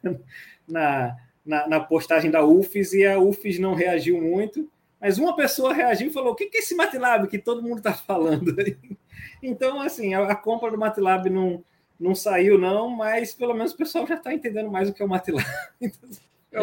na, 0.68 1.18
na, 1.46 1.68
na, 1.68 1.80
postagem 1.80 2.32
da 2.32 2.43
UFES, 2.43 2.93
e 2.93 3.06
a 3.06 3.20
UFES 3.20 3.60
não 3.60 3.76
reagiu 3.76 4.22
muito, 4.22 4.70
mas 5.00 5.18
uma 5.18 5.36
pessoa 5.36 5.74
reagiu 5.74 6.08
e 6.08 6.14
falou, 6.14 6.32
o 6.32 6.36
que 6.36 6.50
é 6.54 6.60
esse 6.60 6.74
MATLAB 6.74 7.28
que 7.28 7.38
todo 7.38 7.62
mundo 7.62 7.80
está 7.80 7.93
falando? 7.93 8.56
Então, 9.41 9.80
assim, 9.80 10.14
a, 10.14 10.24
a 10.24 10.36
compra 10.36 10.72
do 10.72 10.78
MATLAB 10.78 11.30
não, 11.30 11.64
não 12.00 12.16
saiu, 12.16 12.58
não, 12.58 12.89
mas 12.89 13.34
pelo 13.34 13.54
menos 13.54 13.74
o 13.74 13.78
pessoal 13.78 14.06
já 14.08 14.16
está 14.16 14.34
entendendo 14.34 14.72
mais 14.72 14.89
o 14.89 14.93
que 14.93 15.02
é 15.02 15.06
o 15.06 15.10
MATLAB. 15.10 15.46
Então, 15.80 16.10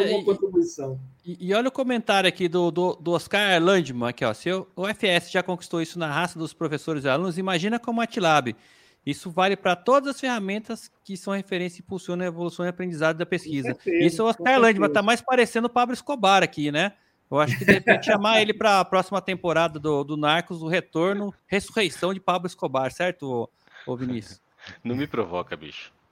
é 0.00 0.12
alguma 0.12 0.24
contribuição. 0.24 0.98
E, 1.24 1.48
e, 1.48 1.54
olha 1.54 1.68
o 1.68 1.72
comentário 1.72 2.26
aqui 2.26 2.48
do, 2.48 2.70
do, 2.70 2.94
do 2.94 3.12
Oscar 3.12 3.62
Landman, 3.62 4.08
aqui, 4.08 4.24
ó. 4.24 4.32
Se 4.32 4.50
o, 4.50 4.66
o 4.74 4.86
FS 4.88 5.30
já 5.30 5.42
conquistou 5.42 5.82
isso 5.82 5.98
na 5.98 6.10
raça 6.10 6.38
dos 6.38 6.54
professores 6.54 7.04
e 7.04 7.08
alunos, 7.08 7.36
imagina 7.36 7.78
com 7.78 7.90
o 7.90 7.94
MATLAB. 7.94 8.56
Isso 9.04 9.30
vale 9.30 9.56
para 9.56 9.74
todas 9.74 10.14
as 10.14 10.20
ferramentas 10.20 10.90
que 11.02 11.16
são 11.16 11.32
referência 11.32 11.80
e 11.80 11.82
impulsionam 11.82 12.24
a 12.24 12.28
evolução 12.28 12.64
e 12.64 12.68
aprendizado 12.68 13.16
da 13.16 13.26
pesquisa. 13.26 13.74
Certeza, 13.74 14.04
isso 14.04 14.22
o 14.22 14.26
Oscar 14.26 14.60
Landman 14.60 14.88
está 14.88 15.02
mais 15.02 15.20
parecendo 15.20 15.66
o 15.66 15.70
Pablo 15.70 15.92
Escobar 15.92 16.42
aqui, 16.42 16.70
né? 16.70 16.92
Eu 17.28 17.40
acho 17.40 17.58
que 17.58 17.64
de 17.64 17.72
repente 17.72 18.06
chamar 18.06 18.42
ele 18.42 18.52
para 18.52 18.78
a 18.78 18.84
próxima 18.84 19.20
temporada 19.20 19.78
do, 19.78 20.04
do 20.04 20.16
Narcos, 20.16 20.62
o 20.62 20.68
retorno, 20.68 21.34
ressurreição 21.46 22.12
de 22.12 22.20
Pablo 22.20 22.46
Escobar, 22.46 22.92
certo, 22.92 23.50
ô, 23.86 23.96
Vinícius? 23.96 24.40
Não 24.84 24.94
me 24.94 25.06
provoca, 25.06 25.56
bicho. 25.56 25.92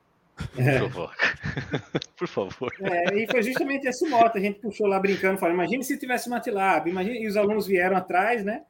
É. 0.56 0.80
Por 2.16 2.26
favor. 2.26 2.72
É, 2.80 3.14
e 3.14 3.26
foi 3.26 3.42
justamente 3.42 3.86
esse 3.86 4.08
moto. 4.08 4.38
A 4.38 4.40
gente 4.40 4.58
puxou 4.58 4.86
lá 4.86 4.98
brincando, 4.98 5.38
falando: 5.38 5.56
imagine 5.56 5.84
se 5.84 5.98
tivesse 5.98 6.30
MATLAB, 6.30 6.88
imagine, 6.88 7.22
e 7.22 7.28
os 7.28 7.36
alunos 7.36 7.66
vieram 7.66 7.94
atrás, 7.94 8.42
né? 8.42 8.62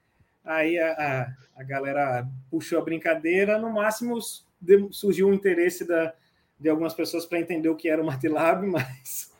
Aí 0.44 0.78
a, 0.78 0.92
a, 0.92 1.60
a 1.60 1.64
galera 1.64 2.26
puxou 2.50 2.78
a 2.78 2.84
brincadeira, 2.84 3.58
no 3.58 3.70
máximo 3.72 4.18
surgiu 4.90 5.28
o 5.28 5.34
interesse 5.34 5.86
da, 5.86 6.14
de 6.58 6.68
algumas 6.68 6.94
pessoas 6.94 7.24
para 7.24 7.40
entender 7.40 7.68
o 7.68 7.76
que 7.76 7.88
era 7.88 8.02
o 8.02 8.06
MATLAB, 8.06 8.66
mas 8.68 9.32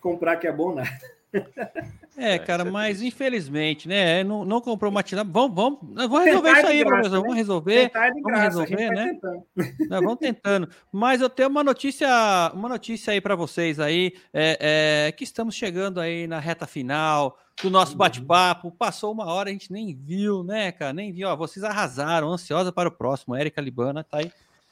comprar 0.00 0.36
que 0.36 0.46
é 0.46 0.52
bom 0.52 0.74
nada. 0.74 1.00
É, 2.16 2.38
cara, 2.38 2.64
mas 2.64 3.00
infelizmente, 3.02 3.88
né? 3.88 4.24
Não, 4.24 4.44
não 4.44 4.60
comprou 4.60 4.90
MATLAB. 4.90 5.30
Vamos, 5.30 5.54
vamos, 5.54 5.78
vamos 5.94 6.24
resolver 6.24 6.52
isso 6.52 6.66
aí, 6.66 6.84
professor. 6.84 7.10
Né? 7.10 7.20
Vamos 7.20 7.36
resolver. 7.36 7.90
Vamos 7.92 8.22
graça, 8.22 8.44
resolver, 8.44 8.90
né? 8.90 9.06
Tentando. 9.12 9.44
vamos 9.88 10.16
tentando. 10.16 10.68
Mas 10.92 11.20
eu 11.20 11.30
tenho 11.30 11.48
uma 11.48 11.64
notícia, 11.64 12.08
uma 12.54 12.68
notícia 12.68 13.12
aí 13.12 13.20
para 13.20 13.34
vocês 13.34 13.78
aí, 13.78 14.12
é, 14.32 15.06
é, 15.08 15.12
que 15.12 15.24
estamos 15.24 15.54
chegando 15.54 16.00
aí 16.00 16.26
na 16.26 16.38
reta 16.38 16.66
final 16.66 17.38
do 17.62 17.70
nosso 17.70 17.92
uhum. 17.92 17.98
bate-papo. 17.98 18.70
Passou 18.72 19.12
uma 19.12 19.26
hora, 19.26 19.48
a 19.48 19.52
gente 19.52 19.72
nem 19.72 19.94
viu, 19.94 20.42
né, 20.42 20.72
cara? 20.72 20.92
Nem 20.92 21.12
viu. 21.12 21.28
Ó, 21.28 21.36
vocês 21.36 21.64
arrasaram, 21.64 22.32
ansiosa 22.32 22.72
para 22.72 22.88
o 22.88 22.92
próximo. 22.92 23.34
Érica 23.34 23.60
Libana 23.60 24.04
tá 24.04 24.18
aí 24.18 24.30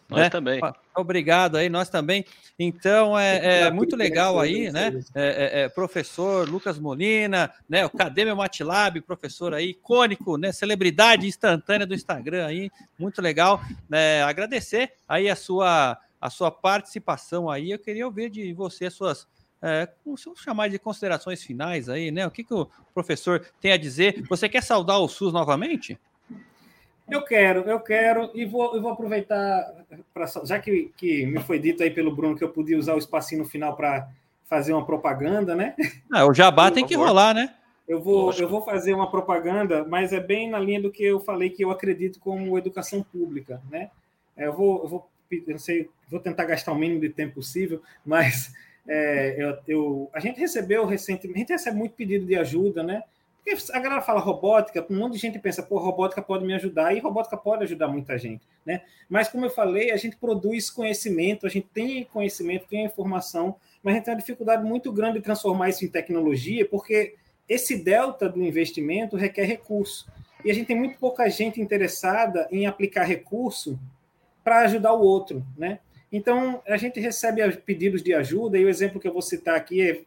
nós 0.08 0.20
né? 0.20 0.30
também. 0.30 0.60
Obrigado 0.96 1.56
aí, 1.56 1.68
nós 1.68 1.90
também. 1.90 2.24
Então, 2.58 3.16
é, 3.18 3.66
é 3.66 3.70
muito 3.70 3.94
legal 3.94 4.40
aí, 4.40 4.72
né? 4.72 5.00
É, 5.14 5.60
é, 5.60 5.60
é, 5.60 5.68
professor 5.68 6.48
Lucas 6.48 6.78
Molina, 6.78 7.52
né? 7.68 7.84
O 7.84 7.90
Cadê 7.90 8.24
meu 8.24 8.34
Matilab, 8.34 9.00
professor 9.02 9.52
aí, 9.52 9.70
icônico, 9.70 10.38
né? 10.38 10.50
Celebridade 10.50 11.26
instantânea 11.26 11.86
do 11.86 11.94
Instagram 11.94 12.46
aí, 12.46 12.70
muito 12.98 13.20
legal. 13.20 13.60
É, 13.92 14.22
agradecer 14.22 14.92
aí 15.06 15.28
a 15.28 15.36
sua, 15.36 15.98
a 16.18 16.30
sua 16.30 16.50
participação 16.50 17.50
aí. 17.50 17.70
Eu 17.70 17.78
queria 17.78 18.06
ouvir 18.06 18.30
de 18.30 18.52
você 18.54 18.86
as 18.86 18.94
suas. 18.94 19.28
É, 19.60 19.88
vamos 20.06 20.22
chamar 20.40 20.68
de 20.68 20.78
considerações 20.78 21.42
finais 21.42 21.88
aí, 21.88 22.10
né? 22.10 22.26
O 22.26 22.30
que, 22.30 22.42
que 22.42 22.54
o 22.54 22.66
professor 22.94 23.44
tem 23.60 23.72
a 23.72 23.76
dizer? 23.76 24.24
Você 24.28 24.48
quer 24.48 24.62
saudar 24.62 24.98
o 25.00 25.08
SUS 25.08 25.34
novamente? 25.34 25.98
Eu 27.10 27.22
quero, 27.22 27.60
eu 27.60 27.80
quero, 27.80 28.30
e 28.34 28.44
vou, 28.44 28.74
eu 28.74 28.82
vou 28.82 28.92
aproveitar, 28.92 29.74
pra, 30.12 30.26
já 30.44 30.58
que, 30.58 30.92
que 30.96 31.24
me 31.26 31.40
foi 31.40 31.58
dito 31.58 31.82
aí 31.82 31.90
pelo 31.90 32.14
Bruno 32.14 32.36
que 32.36 32.44
eu 32.44 32.50
podia 32.50 32.78
usar 32.78 32.94
o 32.94 32.98
espacinho 32.98 33.42
no 33.42 33.48
final 33.48 33.74
para 33.74 34.08
fazer 34.44 34.72
uma 34.72 34.84
propaganda, 34.84 35.54
né? 35.54 35.74
Ah, 36.12 36.26
o 36.26 36.34
jabá 36.34 36.70
tem 36.70 36.86
que 36.86 36.94
rolar, 36.94 37.34
né? 37.34 37.54
Eu 37.86 38.02
vou, 38.02 38.32
eu 38.34 38.48
vou 38.48 38.62
fazer 38.62 38.92
uma 38.92 39.10
propaganda, 39.10 39.82
mas 39.84 40.12
é 40.12 40.20
bem 40.20 40.50
na 40.50 40.58
linha 40.58 40.82
do 40.82 40.90
que 40.90 41.02
eu 41.02 41.18
falei 41.18 41.48
que 41.48 41.64
eu 41.64 41.70
acredito 41.70 42.20
como 42.20 42.58
educação 42.58 43.02
pública, 43.02 43.62
né? 43.70 43.90
É, 44.36 44.46
eu 44.46 44.52
vou, 44.52 44.82
eu 44.82 44.88
vou, 44.88 45.08
eu 45.30 45.42
não 45.48 45.58
sei, 45.58 45.88
vou 46.10 46.20
tentar 46.20 46.44
gastar 46.44 46.72
o 46.72 46.74
mínimo 46.74 47.00
de 47.00 47.08
tempo 47.08 47.36
possível, 47.36 47.82
mas 48.04 48.52
é, 48.86 49.36
eu, 49.38 49.58
eu, 49.66 50.10
a 50.12 50.20
gente 50.20 50.38
recebeu 50.38 50.84
recentemente, 50.84 51.36
a 51.36 51.40
gente 51.40 51.52
recebe 51.52 51.78
muito 51.78 51.94
pedido 51.94 52.26
de 52.26 52.36
ajuda, 52.36 52.82
né? 52.82 53.02
Porque 53.56 53.72
a 53.72 53.80
galera 53.80 54.02
fala 54.02 54.20
robótica, 54.20 54.84
um 54.90 54.96
monte 54.96 55.14
de 55.14 55.18
gente 55.18 55.38
pensa, 55.38 55.62
pô, 55.62 55.78
robótica 55.78 56.20
pode 56.20 56.44
me 56.44 56.54
ajudar, 56.54 56.94
e 56.94 57.00
robótica 57.00 57.36
pode 57.36 57.64
ajudar 57.64 57.88
muita 57.88 58.18
gente, 58.18 58.46
né? 58.64 58.82
Mas, 59.08 59.28
como 59.28 59.46
eu 59.46 59.50
falei, 59.50 59.90
a 59.90 59.96
gente 59.96 60.16
produz 60.16 60.70
conhecimento, 60.70 61.46
a 61.46 61.48
gente 61.48 61.66
tem 61.72 62.04
conhecimento, 62.04 62.66
tem 62.68 62.84
informação, 62.84 63.56
mas 63.82 63.92
a 63.92 63.96
gente 63.96 64.04
tem 64.04 64.14
uma 64.14 64.20
dificuldade 64.20 64.64
muito 64.64 64.92
grande 64.92 65.18
de 65.18 65.24
transformar 65.24 65.68
isso 65.68 65.84
em 65.84 65.88
tecnologia, 65.88 66.66
porque 66.68 67.14
esse 67.48 67.82
delta 67.82 68.28
do 68.28 68.42
investimento 68.42 69.16
requer 69.16 69.44
recurso. 69.44 70.10
E 70.44 70.50
a 70.50 70.54
gente 70.54 70.66
tem 70.66 70.76
muito 70.76 70.98
pouca 70.98 71.28
gente 71.28 71.60
interessada 71.60 72.46
em 72.50 72.66
aplicar 72.66 73.04
recurso 73.04 73.78
para 74.44 74.60
ajudar 74.60 74.92
o 74.92 75.00
outro, 75.00 75.44
né? 75.56 75.80
Então, 76.10 76.62
a 76.66 76.76
gente 76.76 76.98
recebe 77.00 77.40
pedidos 77.58 78.02
de 78.02 78.14
ajuda, 78.14 78.58
e 78.58 78.64
o 78.64 78.68
exemplo 78.68 79.00
que 79.00 79.06
eu 79.06 79.12
vou 79.12 79.22
citar 79.22 79.56
aqui 79.56 79.82
é 79.82 80.02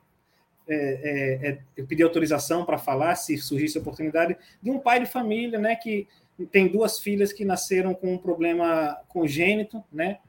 é, 0.74 1.60
é, 1.78 1.84
é, 2.00 2.04
autorização 2.04 2.66
para 2.66 2.78
falar, 2.78 3.16
se 3.16 3.38
surgisse 3.38 3.78
a 3.78 3.82
oportunidade, 3.82 4.38
de 4.62 4.72
um 4.72 4.80
pai 4.80 5.00
de 5.00 5.06
família, 5.06 5.60
né, 5.60 5.76
que 5.76 6.08
tem 6.52 6.68
duas 6.68 7.00
filhas 7.00 7.34
que 7.34 7.44
nasceram 7.44 7.94
com 7.94 8.14
um 8.14 8.18
problema 8.18 8.98
congênito, 9.10 9.84
né, 9.92 10.20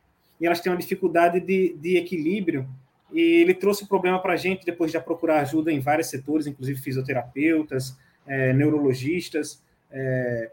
e 0.41 0.47
elas 0.47 0.61
têm 0.61 0.73
uma 0.73 0.79
dificuldade 0.79 1.41
de, 1.41 1.77
de 1.79 1.97
equilíbrio, 1.97 2.69
e 3.13 3.21
ele 3.43 3.55
trouxe 3.55 3.85
o 3.85 3.87
problema 3.87 4.21
para 4.21 4.33
a 4.33 4.37
gente 4.37 4.65
depois 4.65 4.91
de 4.91 4.99
procurar 4.99 5.41
ajuda 5.41 5.71
em 5.71 5.79
vários 5.79 6.09
setores, 6.09 6.47
inclusive 6.47 6.81
fisioterapeutas, 6.81 7.97
é, 8.27 8.53
neurologistas, 8.53 9.63
é, 9.91 10.51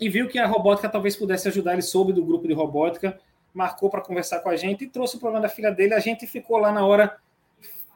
e 0.00 0.08
viu 0.08 0.26
que 0.26 0.38
a 0.38 0.46
robótica 0.46 0.88
talvez 0.88 1.14
pudesse 1.14 1.46
ajudar, 1.48 1.74
ele 1.74 1.82
soube 1.82 2.12
do 2.12 2.24
grupo 2.24 2.48
de 2.48 2.54
robótica, 2.54 3.20
marcou 3.54 3.90
para 3.90 4.00
conversar 4.00 4.40
com 4.40 4.48
a 4.48 4.56
gente 4.56 4.84
e 4.84 4.88
trouxe 4.88 5.16
o 5.16 5.20
problema 5.20 5.42
da 5.42 5.48
filha 5.48 5.70
dele, 5.70 5.94
a 5.94 6.00
gente 6.00 6.26
ficou 6.26 6.56
lá 6.56 6.72
na 6.72 6.84
hora 6.84 7.16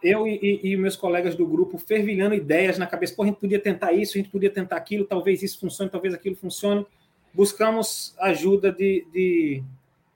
eu 0.06 0.26
e, 0.26 0.60
e, 0.62 0.76
meus 0.76 0.96
colegas 0.96 1.34
do 1.34 1.46
grupo 1.46 1.78
fervilhando 1.78 2.34
ideias 2.34 2.78
na 2.78 2.86
cabeça. 2.86 3.14
Pô, 3.14 3.22
a 3.22 3.26
gente 3.26 3.40
podia 3.40 3.58
tentar 3.58 3.92
isso, 3.92 4.16
a 4.16 4.20
gente 4.20 4.30
podia 4.30 4.50
tentar 4.50 4.76
aquilo, 4.76 5.04
talvez 5.04 5.42
isso 5.42 5.58
funcione, 5.58 5.90
talvez 5.90 6.14
aquilo 6.14 6.36
funcione. 6.36 6.86
Buscamos 7.32 8.14
ajuda 8.18 8.70
de, 8.70 9.06
de, 9.12 9.62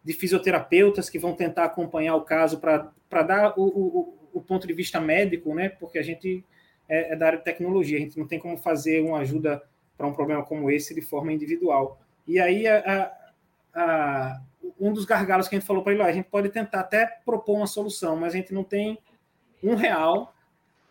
de 0.05 0.13
fisioterapeutas 0.13 1.11
que 1.11 1.19
vão 1.19 1.35
tentar 1.35 1.65
acompanhar 1.65 2.15
o 2.15 2.23
caso 2.23 2.61
para 2.61 3.23
dar 3.23 3.59
o, 3.59 3.63
o, 3.63 4.15
o, 4.35 4.41
ponto 4.41 4.67
de 4.67 4.73
vista 4.73 5.01
médico, 5.01 5.55
né? 5.55 5.69
Porque 5.69 5.99
a 5.99 6.03
gente 6.03 6.45
é, 6.89 7.13
é 7.13 7.17
da 7.17 7.27
área 7.27 7.39
de 7.39 7.45
tecnologia, 7.45 7.99
a 7.99 8.01
gente 8.01 8.19
não 8.19 8.27
tem 8.27 8.39
como 8.39 8.57
fazer 8.57 9.03
uma 9.03 9.19
ajuda 9.19 9.63
para 9.99 10.07
um 10.07 10.13
problema 10.13 10.45
como 10.45 10.71
esse 10.71 10.95
de 10.95 11.03
forma 11.03 11.33
individual. 11.33 12.01
E 12.27 12.39
aí 12.39 12.67
a, 12.67 12.79
a, 13.75 13.81
a 13.83 14.41
um 14.79 14.93
dos 14.93 15.05
gargalos 15.05 15.49
que 15.49 15.55
a 15.55 15.59
gente 15.59 15.67
falou 15.67 15.83
para 15.83 15.93
ele, 15.93 16.03
a 16.03 16.13
gente 16.13 16.29
pode 16.29 16.49
tentar 16.49 16.81
até 16.81 17.07
propor 17.25 17.57
uma 17.57 17.67
solução, 17.67 18.17
mas 18.17 18.35
a 18.35 18.37
gente 18.37 18.55
não 18.55 18.65
tem 18.65 18.99
um 19.63 19.75
real 19.75 20.35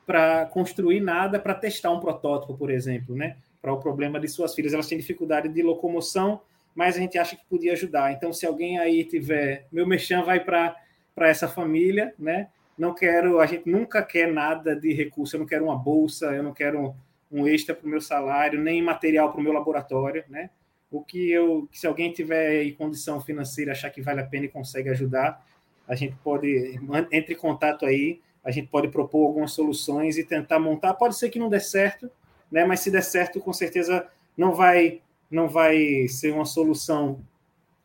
para 0.10 0.48
construir 0.48 1.00
nada 1.00 1.40
para 1.40 1.54
testar 1.54 1.92
um 1.92 2.00
protótipo, 2.00 2.58
por 2.58 2.72
exemplo, 2.72 3.16
né? 3.16 3.38
Para 3.62 3.72
o 3.72 3.78
problema 3.78 4.20
de 4.20 4.28
suas 4.28 4.56
filhas. 4.56 4.74
Elas 4.74 4.88
têm 4.88 4.98
dificuldade 4.98 5.48
de 5.50 5.62
locomoção, 5.62 6.42
mas 6.74 6.96
a 6.96 7.00
gente 7.00 7.18
acha 7.18 7.36
que 7.36 7.46
podia 7.46 7.74
ajudar. 7.74 8.12
Então, 8.12 8.34
se 8.34 8.46
alguém 8.46 8.80
aí 8.80 9.04
tiver, 9.04 9.68
meu 9.72 9.86
mexão 9.86 10.26
vai 10.26 10.40
para 10.40 10.76
essa 11.18 11.48
família, 11.48 12.12
né? 12.18 12.48
Não 12.76 12.96
quero, 12.96 13.40
a 13.40 13.46
gente 13.46 13.70
nunca 13.70 14.02
quer 14.02 14.32
nada 14.32 14.76
de 14.76 14.94
recurso. 14.94 15.36
Eu 15.36 15.42
não 15.42 15.46
quero 15.46 15.66
uma 15.66 15.78
bolsa, 15.78 16.28
eu 16.28 16.42
não 16.42 16.54
quero 16.54 16.96
um, 17.32 17.48
extra 17.48 17.76
para 17.76 17.86
o 17.86 17.90
meu 17.90 18.02
salário, 18.02 18.60
nem 18.60 18.82
material 18.82 19.32
para 19.32 19.40
o 19.40 19.44
meu 19.44 19.54
laboratório, 19.54 20.24
né? 20.28 20.50
O 20.90 21.04
que 21.04 21.30
eu, 21.30 21.70
se 21.72 21.86
alguém 21.86 22.12
tiver 22.12 22.72
condição 22.72 23.22
financeira, 23.22 23.74
achar 23.74 23.92
que 23.92 24.02
vale 24.02 24.22
a 24.22 24.26
pena 24.26 24.46
e 24.46 24.50
consegue 24.50 24.90
ajudar, 24.90 25.46
a 25.88 25.94
gente 25.94 26.16
pode 26.24 26.80
entre 27.12 27.36
em 27.36 27.38
contato 27.38 27.86
aí 27.86 28.20
a 28.44 28.52
gente 28.52 28.68
pode 28.68 28.88
propor 28.88 29.26
algumas 29.26 29.52
soluções 29.52 30.18
e 30.18 30.24
tentar 30.24 30.60
montar. 30.60 30.94
Pode 30.94 31.18
ser 31.18 31.30
que 31.30 31.40
não 31.40 31.50
dê 31.50 31.60
certo, 31.60 32.10
né? 32.52 32.66
Mas 32.66 32.80
se 32.80 32.92
der 32.92 33.04
certo, 33.04 33.40
com 33.40 33.54
certeza 33.54 34.08
não 34.38 34.54
vai 34.54 35.02
não 35.30 35.48
vai 35.48 36.08
ser 36.08 36.34
uma 36.34 36.46
solução 36.46 37.22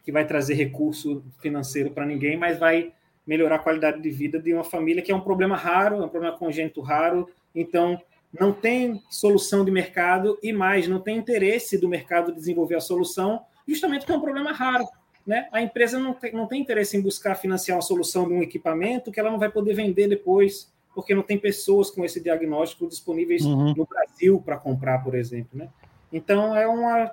que 0.02 0.10
vai 0.10 0.26
trazer 0.26 0.54
recurso 0.54 1.22
financeiro 1.40 1.90
para 1.90 2.06
ninguém, 2.06 2.38
mas 2.38 2.58
vai 2.58 2.92
melhorar 3.26 3.56
a 3.56 3.58
qualidade 3.58 4.00
de 4.00 4.10
vida 4.10 4.38
de 4.38 4.52
uma 4.52 4.64
família 4.64 5.02
que 5.02 5.12
é 5.12 5.14
um 5.14 5.20
problema 5.20 5.56
raro, 5.56 5.96
é 5.96 6.04
um 6.04 6.08
problema 6.08 6.36
congênito 6.36 6.80
raro. 6.80 7.28
Então, 7.54 8.00
não 8.38 8.52
tem 8.52 9.02
solução 9.08 9.64
de 9.64 9.70
mercado 9.70 10.38
e 10.42 10.52
mais, 10.52 10.88
não 10.88 11.00
tem 11.00 11.16
interesse 11.16 11.78
do 11.78 11.88
mercado 11.88 12.34
desenvolver 12.34 12.76
a 12.76 12.80
solução, 12.80 13.42
justamente 13.66 14.00
porque 14.00 14.12
é 14.12 14.16
um 14.16 14.20
problema 14.20 14.52
raro. 14.52 14.86
Né? 15.26 15.48
A 15.50 15.62
empresa 15.62 15.98
não 15.98 16.12
tem, 16.12 16.32
não 16.32 16.46
tem 16.46 16.60
interesse 16.60 16.96
em 16.96 17.00
buscar 17.00 17.34
financiar 17.34 17.76
uma 17.76 17.82
solução 17.82 18.28
de 18.28 18.34
um 18.34 18.42
equipamento 18.42 19.10
que 19.10 19.18
ela 19.18 19.30
não 19.30 19.38
vai 19.38 19.50
poder 19.50 19.74
vender 19.74 20.06
depois, 20.06 20.70
porque 20.94 21.14
não 21.14 21.22
tem 21.22 21.38
pessoas 21.38 21.90
com 21.90 22.04
esse 22.04 22.20
diagnóstico 22.20 22.88
disponíveis 22.88 23.44
uhum. 23.44 23.74
no 23.74 23.86
Brasil 23.86 24.40
para 24.44 24.56
comprar, 24.56 25.02
por 25.02 25.14
exemplo. 25.14 25.58
Né? 25.58 25.68
Então, 26.12 26.54
é 26.54 26.66
uma, 26.66 27.10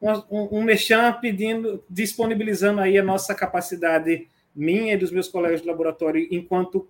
uma, 0.00 0.26
um, 0.30 0.58
um 0.58 0.62
mexão 0.62 1.12
pedindo, 1.20 1.82
disponibilizando 1.90 2.80
aí 2.80 2.96
a 2.96 3.02
nossa 3.02 3.34
capacidade, 3.34 4.28
minha 4.54 4.94
e 4.94 4.96
dos 4.96 5.10
meus 5.10 5.28
colegas 5.28 5.60
de 5.60 5.66
laboratório, 5.66 6.26
enquanto 6.30 6.88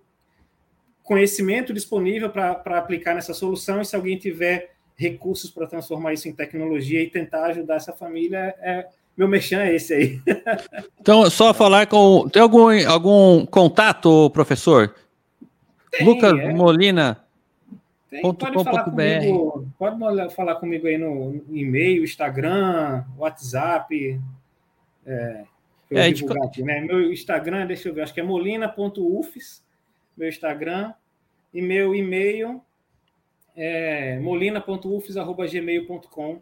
conhecimento 1.03 1.73
disponível 1.73 2.29
para 2.29 2.77
aplicar 2.77 3.15
nessa 3.15 3.33
solução, 3.33 3.81
e 3.81 3.85
se 3.85 3.95
alguém 3.95 4.17
tiver 4.17 4.75
recursos 4.95 5.49
para 5.49 5.65
transformar 5.65 6.13
isso 6.13 6.27
em 6.27 6.33
tecnologia 6.33 7.01
e 7.01 7.09
tentar 7.09 7.45
ajudar 7.45 7.75
essa 7.75 7.93
família, 7.93 8.55
é, 8.59 8.87
meu 9.19 9.27
mexão 9.27 9.59
é 9.59 9.75
esse 9.75 9.93
aí. 9.93 10.21
então, 10.97 11.29
só 11.29 11.53
falar 11.53 11.87
com. 11.87 12.29
Tem 12.29 12.41
algum, 12.41 12.69
algum 12.87 13.45
contato, 13.45 14.29
professor? 14.29 14.95
Tem, 15.91 16.07
Lucas 16.07 16.39
é. 16.39 16.53
Molina. 16.53 17.21
Tem, 18.09 18.21
pode, 18.21 18.63
falar 18.63 18.85
comigo, 18.85 19.67
pode 19.77 19.99
falar 20.33 20.55
comigo 20.55 20.87
aí 20.87 20.97
no 20.97 21.43
e-mail, 21.51 22.05
Instagram, 22.05 23.03
WhatsApp. 23.17 24.21
É, 25.05 25.43
é, 25.91 26.09
divulgar 26.11 26.47
aqui, 26.47 26.63
né? 26.63 26.79
Meu 26.79 27.11
Instagram, 27.11 27.67
deixa 27.67 27.89
eu 27.89 27.93
ver, 27.93 28.03
acho 28.03 28.13
que 28.13 28.21
é 28.21 28.23
molina.ufs, 28.23 29.61
meu 30.15 30.29
Instagram, 30.29 30.93
e 31.53 31.61
meu 31.61 31.93
e-mail 31.93 32.61
é 33.53 34.17
molina.ufs.gmail.com. 34.19 36.41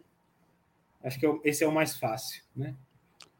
Acho 1.08 1.18
que 1.18 1.26
é 1.26 1.34
esse 1.42 1.64
é 1.64 1.66
o 1.66 1.72
mais 1.72 1.96
fácil, 1.96 2.42
né? 2.54 2.74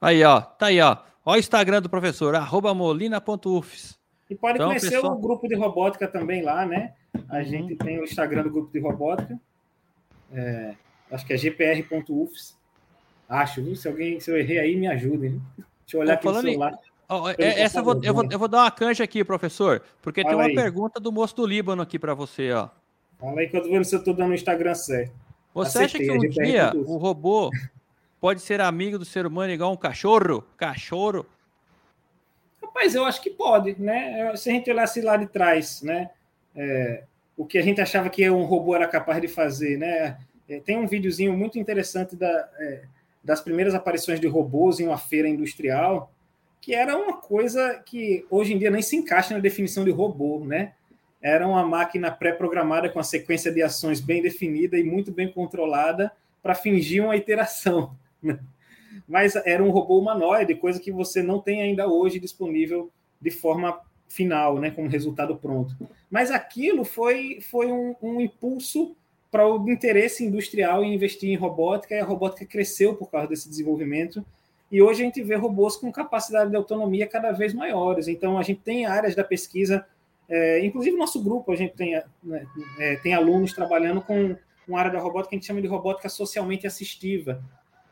Aí, 0.01 0.25
ó, 0.25 0.41
tá 0.41 0.66
aí, 0.66 0.81
ó. 0.81 0.97
Ó 1.23 1.35
o 1.35 1.37
Instagram 1.37 1.83
do 1.83 1.91
professor, 1.91 2.35
arroba 2.35 2.73
molina.ufs. 2.73 3.99
E 4.31 4.35
pode 4.35 4.55
então, 4.55 4.69
conhecer 4.69 4.91
pessoal... 4.93 5.12
o 5.12 5.21
grupo 5.21 5.47
de 5.47 5.55
robótica 5.55 6.09
também 6.09 6.43
lá, 6.43 6.64
né? 6.64 6.95
A 7.29 7.37
uhum. 7.37 7.45
gente 7.45 7.77
tem 7.77 8.01
o 8.01 8.05
Instagram 8.05 8.45
do 8.45 8.51
grupo 8.51 8.73
de 8.73 8.81
robótica. 8.81 9.39
É, 10.33 10.75
acho 11.11 11.27
que 11.27 11.35
é 11.35 11.37
gpr.ufs. 11.37 12.57
Acho, 13.29 13.62
viu? 13.62 13.77
Se 13.77 13.87
alguém, 13.87 14.19
se 14.19 14.31
eu 14.31 14.39
errei 14.39 14.59
aí, 14.59 14.75
me 14.75 14.87
ajudem. 14.87 15.43
Deixa 15.59 15.97
eu 15.97 16.01
olhar 16.01 16.14
aqui 16.14 16.27
no 16.27 16.41
celular. 16.41 16.73
Em... 16.73 16.79
Oh, 17.11 17.29
essa 17.39 17.81
eu 17.81 17.85
vou, 17.85 18.01
eu, 18.03 18.14
vou, 18.14 18.29
eu 18.31 18.39
vou 18.39 18.49
dar 18.49 18.62
uma 18.62 18.71
canja 18.71 19.05
aqui, 19.05 19.23
professor, 19.23 19.83
porque 20.01 20.23
Fala 20.23 20.35
tem 20.35 20.43
uma 20.43 20.49
aí. 20.49 20.55
pergunta 20.55 20.99
do 20.99 21.12
moço 21.12 21.37
do 21.37 21.47
Líbano 21.47 21.83
aqui 21.83 21.99
para 21.99 22.14
você, 22.14 22.51
ó. 22.53 22.71
Fala 23.19 23.41
aí 23.41 23.49
que 23.49 23.57
eu 23.57 23.62
tô 23.62 23.69
vendo 23.69 23.85
se 23.85 23.95
eu 23.95 24.03
tô 24.03 24.14
dando 24.14 24.31
o 24.31 24.35
Instagram 24.35 24.75
certo. 24.75 25.28
Você 25.65 25.79
acha 25.85 25.99
que 25.99 26.11
um 26.11 26.19
dia 26.19 26.73
o 26.75 26.97
robô 26.97 27.51
pode 28.21 28.41
ser 28.41 28.61
amigo 28.61 28.99
do 28.99 29.05
ser 29.05 29.27
humano 29.27 29.53
igual 29.53 29.73
um 29.73 29.77
cachorro? 29.77 30.43
Cachorro? 30.57 31.27
Rapaz, 32.63 32.95
eu 32.95 33.05
acho 33.05 33.21
que 33.23 33.31
pode, 33.31 33.81
né? 33.81 34.35
Se 34.37 34.51
a 34.51 34.53
gente 34.53 34.71
olhasse 34.71 35.01
lá 35.01 35.17
de 35.17 35.27
trás, 35.27 35.83
né? 35.83 36.11
É, 36.55 37.05
o 37.37 37.45
que 37.45 37.59
a 37.59 37.63
gente 37.63 37.81
achava 37.81 38.09
que 38.09 38.29
um 38.29 38.45
robô 38.45 38.75
era 38.75 38.87
capaz 38.87 39.21
de 39.21 39.29
fazer, 39.29 39.79
né? 39.79 40.19
É, 40.49 40.61
tem 40.61 40.79
um 40.79 40.87
videozinho 40.87 41.37
muito 41.37 41.59
interessante 41.59 42.17
da, 42.17 42.49
é, 42.59 42.83
das 43.23 43.41
primeiras 43.41 43.75
aparições 43.75 44.21
de 44.21 44.27
robôs 44.27 44.81
em 44.81 44.87
uma 44.87 44.99
feira 44.99 45.29
industrial, 45.29 46.13
que 46.61 46.75
era 46.75 46.97
uma 46.97 47.15
coisa 47.15 47.83
que 47.85 48.27
hoje 48.31 48.55
em 48.55 48.59
dia 48.59 48.71
nem 48.71 48.83
se 48.83 48.97
encaixa 48.97 49.35
na 49.35 49.41
definição 49.41 49.85
de 49.85 49.91
robô, 49.91 50.45
né? 50.45 50.73
Era 51.21 51.47
uma 51.47 51.64
máquina 51.64 52.11
pré-programada 52.11 52.89
com 52.89 52.99
a 52.99 53.05
sequência 53.05 53.53
de 53.53 53.62
ações 53.62 54.01
bem 54.01 54.23
definida 54.23 54.79
e 54.79 54.85
muito 54.85 55.11
bem 55.11 55.31
controlada 55.31 56.12
para 56.43 56.55
fingir 56.55 57.03
uma 57.05 57.16
iteração. 57.16 57.97
Né? 58.21 58.37
Mas 59.07 59.37
era 59.37 59.62
um 59.62 59.71
robô 59.71 59.97
humanoide, 59.97 60.57
coisa 60.57 60.81
que 60.81 60.91
você 60.91 61.23
não 61.23 61.39
tem 61.39 61.62
ainda 61.62 61.87
hoje 61.87 62.19
disponível 62.19 62.91
de 63.21 63.31
forma 63.31 63.81
final, 64.09 64.59
né, 64.59 64.73
como 64.73 64.89
resultado 64.89 65.37
pronto. 65.37 65.77
Mas 66.11 66.33
aquilo 66.33 66.85
foi, 66.85 67.41
foi 67.41 67.71
um, 67.71 67.95
um 68.03 68.21
impulso 68.21 68.97
para 69.31 69.47
o 69.47 69.71
interesse 69.71 70.25
industrial 70.25 70.83
em 70.83 70.95
investir 70.95 71.31
em 71.31 71.37
robótica, 71.37 71.95
e 71.95 72.01
a 72.01 72.05
robótica 72.05 72.47
cresceu 72.47 72.97
por 72.97 73.11
causa 73.11 73.29
desse 73.29 73.49
desenvolvimento. 73.49 74.25
E 74.73 74.83
hoje 74.83 75.03
a 75.03 75.05
gente 75.05 75.23
vê 75.23 75.35
robôs 75.35 75.77
com 75.77 75.93
capacidade 75.93 76.51
de 76.51 76.57
autonomia 76.57 77.07
cada 77.07 77.33
vez 77.33 77.55
maiores. 77.55 78.09
Então, 78.09 78.39
a 78.39 78.43
gente 78.43 78.61
tem 78.61 78.87
áreas 78.87 79.14
da 79.14 79.25
pesquisa 79.25 79.87
é, 80.29 80.64
inclusive, 80.64 80.97
nosso 80.97 81.22
grupo, 81.22 81.51
a 81.51 81.57
gente 81.57 81.74
tem, 81.74 82.01
né, 82.22 82.47
é, 82.79 82.97
tem 82.97 83.14
alunos 83.14 83.53
trabalhando 83.53 84.03
com 84.03 84.37
uma 84.66 84.79
área 84.79 84.93
da 84.93 85.01
robótica 85.01 85.31
que 85.31 85.37
a 85.37 85.39
gente 85.39 85.47
chama 85.47 85.62
de 85.62 85.66
robótica 85.66 86.09
socialmente 86.09 86.66
assistiva, 86.66 87.43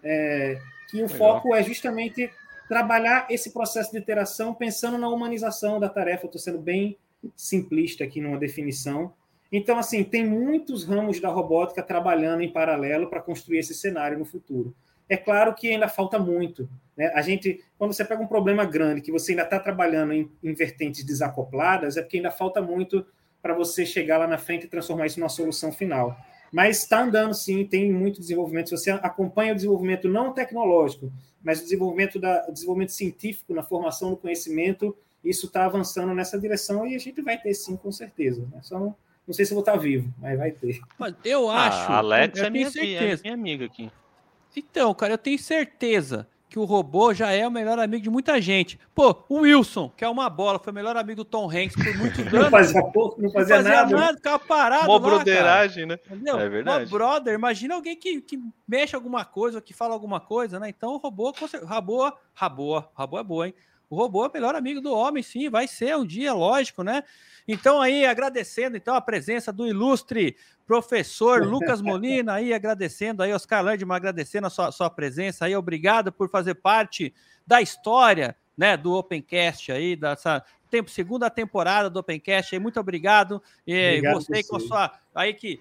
é, 0.03 0.59
que 0.91 0.99
o 0.99 1.07
Legal. 1.07 1.17
foco 1.17 1.55
é 1.55 1.63
justamente 1.63 2.31
trabalhar 2.69 3.27
esse 3.31 3.53
processo 3.53 3.93
de 3.93 3.99
interação 3.99 4.53
pensando 4.53 4.99
na 4.99 5.09
humanização 5.09 5.81
da 5.81 5.89
tarefa. 5.89 6.27
Estou 6.27 6.41
sendo 6.41 6.59
bem 6.59 6.99
simplista 7.35 8.05
aqui 8.05 8.21
numa 8.21 8.39
definição. 8.39 9.15
Então, 9.51 9.79
assim, 9.79 10.05
tem 10.05 10.27
muitos 10.27 10.85
ramos 10.85 11.21
da 11.21 11.29
robótica 11.29 11.83
trabalhando 11.83 12.43
em 12.43 12.53
paralelo 12.53 13.09
para 13.09 13.23
construir 13.23 13.59
esse 13.59 13.75
cenário 13.75 14.19
no 14.19 14.25
futuro. 14.25 14.75
É 15.09 15.17
claro 15.17 15.55
que 15.55 15.71
ainda 15.71 15.89
falta 15.89 16.19
muito. 16.19 16.69
Né? 16.97 17.11
A 17.15 17.23
gente, 17.23 17.63
quando 17.79 17.93
você 17.93 18.05
pega 18.05 18.23
um 18.23 18.27
problema 18.27 18.65
grande 18.65 19.01
que 19.01 19.13
você 19.13 19.33
ainda 19.33 19.43
está 19.43 19.61
trabalhando 19.61 20.13
em, 20.13 20.31
em 20.43 20.55
vertentes 20.55 21.05
desacopladas, 21.05 21.97
é 21.97 22.03
porque 22.03 22.17
ainda 22.17 22.31
falta 22.31 22.61
muito 22.61 23.07
para 23.43 23.55
você 23.55 23.87
chegar 23.87 24.19
lá 24.19 24.27
na 24.27 24.39
frente 24.39 24.65
e 24.65 24.69
transformar 24.69 25.07
isso 25.07 25.21
numa 25.21 25.29
solução 25.29 25.71
final. 25.71 26.17
Mas 26.53 26.79
está 26.79 27.03
andando 27.03 27.35
sim, 27.35 27.65
tem 27.65 27.93
muito 27.93 28.21
desenvolvimento. 28.21 28.71
Se 28.71 28.77
você 28.77 28.91
acompanha 28.91 29.53
o 29.53 29.57
desenvolvimento 29.57 30.09
não 30.09 30.33
tecnológico, 30.33 31.13
mas 31.43 31.61
o 31.61 31.63
desenvolvimento, 31.65 32.19
da, 32.19 32.47
o 32.49 32.53
desenvolvimento 32.53 32.93
científico 32.93 33.55
na 33.55 33.63
formação 33.63 34.11
do 34.11 34.17
conhecimento, 34.17 34.97
isso 35.23 35.47
está 35.47 35.65
avançando 35.65 36.15
nessa 36.15 36.39
direção 36.39 36.87
e 36.87 36.95
a 36.95 36.99
gente 36.99 37.21
vai 37.21 37.39
ter 37.39 37.55
sim, 37.55 37.77
com 37.77 37.93
certeza. 37.93 38.47
Né? 38.51 38.61
Só 38.63 38.79
não, 38.79 38.97
não 39.27 39.35
sei 39.35 39.45
se 39.45 39.53
eu 39.53 39.57
vou 39.57 39.63
estar 39.63 39.73
tá 39.73 39.79
vivo, 39.79 40.13
mas 40.19 40.39
vai 40.39 40.51
ter. 40.51 40.81
Eu 41.25 41.49
ah, 41.49 41.67
acho. 41.67 41.93
A 41.93 41.97
Alex 41.99 42.41
é 42.41 42.51
minha, 42.51 42.69
é 42.69 43.17
minha 43.17 43.35
amiga 43.35 43.67
aqui. 43.67 43.91
Então, 44.57 44.95
cara, 44.95 45.13
eu 45.13 45.19
tenho 45.19 45.39
certeza 45.39 46.27
que 46.49 46.59
o 46.59 46.65
robô 46.65 47.13
já 47.13 47.31
é 47.33 47.47
o 47.47 47.51
melhor 47.51 47.79
amigo 47.79 48.03
de 48.03 48.09
muita 48.09 48.41
gente. 48.41 48.79
Pô, 48.95 49.15
o 49.29 49.41
Wilson, 49.41 49.93
que 49.95 50.03
é 50.03 50.09
uma 50.09 50.31
bola, 50.31 50.59
foi 50.59 50.73
o 50.73 50.75
melhor 50.75 50.97
amigo 50.97 51.17
do 51.17 51.25
Tom 51.25 51.51
Hanks 51.51 51.75
por 51.77 51.95
muitos 51.99 52.21
anos. 52.33 52.33
não 52.33 52.51
fazia 52.51 52.83
pouco, 52.83 53.21
não 53.21 53.31
fazia, 53.31 53.57
não 53.59 53.65
fazia 53.65 53.83
nada. 53.83 53.97
nada 53.97 54.17
ficava 54.17 54.39
parado 54.39 54.89
Uma 54.89 54.99
broderagem, 54.99 55.85
né? 55.85 55.99
Entendeu? 56.07 56.41
É 56.41 56.49
verdade. 56.49 56.85
Uma 56.85 56.99
brother, 56.99 57.35
imagina 57.35 57.75
alguém 57.75 57.95
que, 57.95 58.23
que 58.23 58.41
mexe 58.67 58.97
alguma 58.97 59.25
coisa, 59.25 59.61
que 59.61 59.75
fala 59.75 59.93
alguma 59.93 60.19
coisa, 60.19 60.59
né? 60.59 60.71
Então 60.71 60.95
o 60.95 60.97
robô, 60.97 61.35
robô, 61.69 62.13
robô, 62.35 62.85
robô 62.95 63.19
é 63.19 63.23
boa, 63.23 63.47
hein? 63.49 63.55
O 63.89 63.97
robô 63.97 64.25
é 64.25 64.29
o 64.29 64.33
melhor 64.33 64.55
amigo 64.55 64.81
do 64.81 64.93
homem, 64.93 65.23
sim, 65.23 65.49
vai 65.49 65.69
ser 65.69 65.97
um 65.97 66.05
dia, 66.05 66.33
lógico, 66.33 66.83
né? 66.83 67.05
Então, 67.47 67.81
aí, 67.81 68.05
agradecendo 68.05 68.77
então 68.77 68.95
a 68.95 69.01
presença 69.01 69.53
do 69.53 69.67
ilustre 69.67 70.37
professor 70.67 71.43
Lucas 71.47 71.81
Molina, 71.81 72.35
aí 72.35 72.53
agradecendo 72.53 73.23
aí, 73.23 73.33
Oscar 73.33 73.65
Landman, 73.65 73.97
agradecendo 73.97 74.49
a 74.49 74.51
sua, 74.51 74.73
sua 74.73 74.91
presença 74.91 75.45
aí, 75.45 75.55
obrigado 75.55 76.11
por 76.11 76.29
fazer 76.29 76.57
parte 76.57 77.15
da 77.47 77.63
história 77.63 78.37
né, 78.57 78.77
do 78.77 78.95
Opencast 78.95 79.71
aí, 79.71 79.95
dessa 79.95 80.43
tempo, 80.67 80.91
segunda 80.91 81.31
temporada 81.31 81.89
do 81.89 81.99
Opencast. 81.99 82.55
Aí, 82.55 82.59
muito 82.61 82.79
obrigado. 82.79 83.43
E 83.67 83.99
obrigado 83.99 84.15
você 84.15 84.43
com 84.45 84.57
a 84.57 84.61
sua 84.61 84.93
aí 85.15 85.33
que 85.33 85.59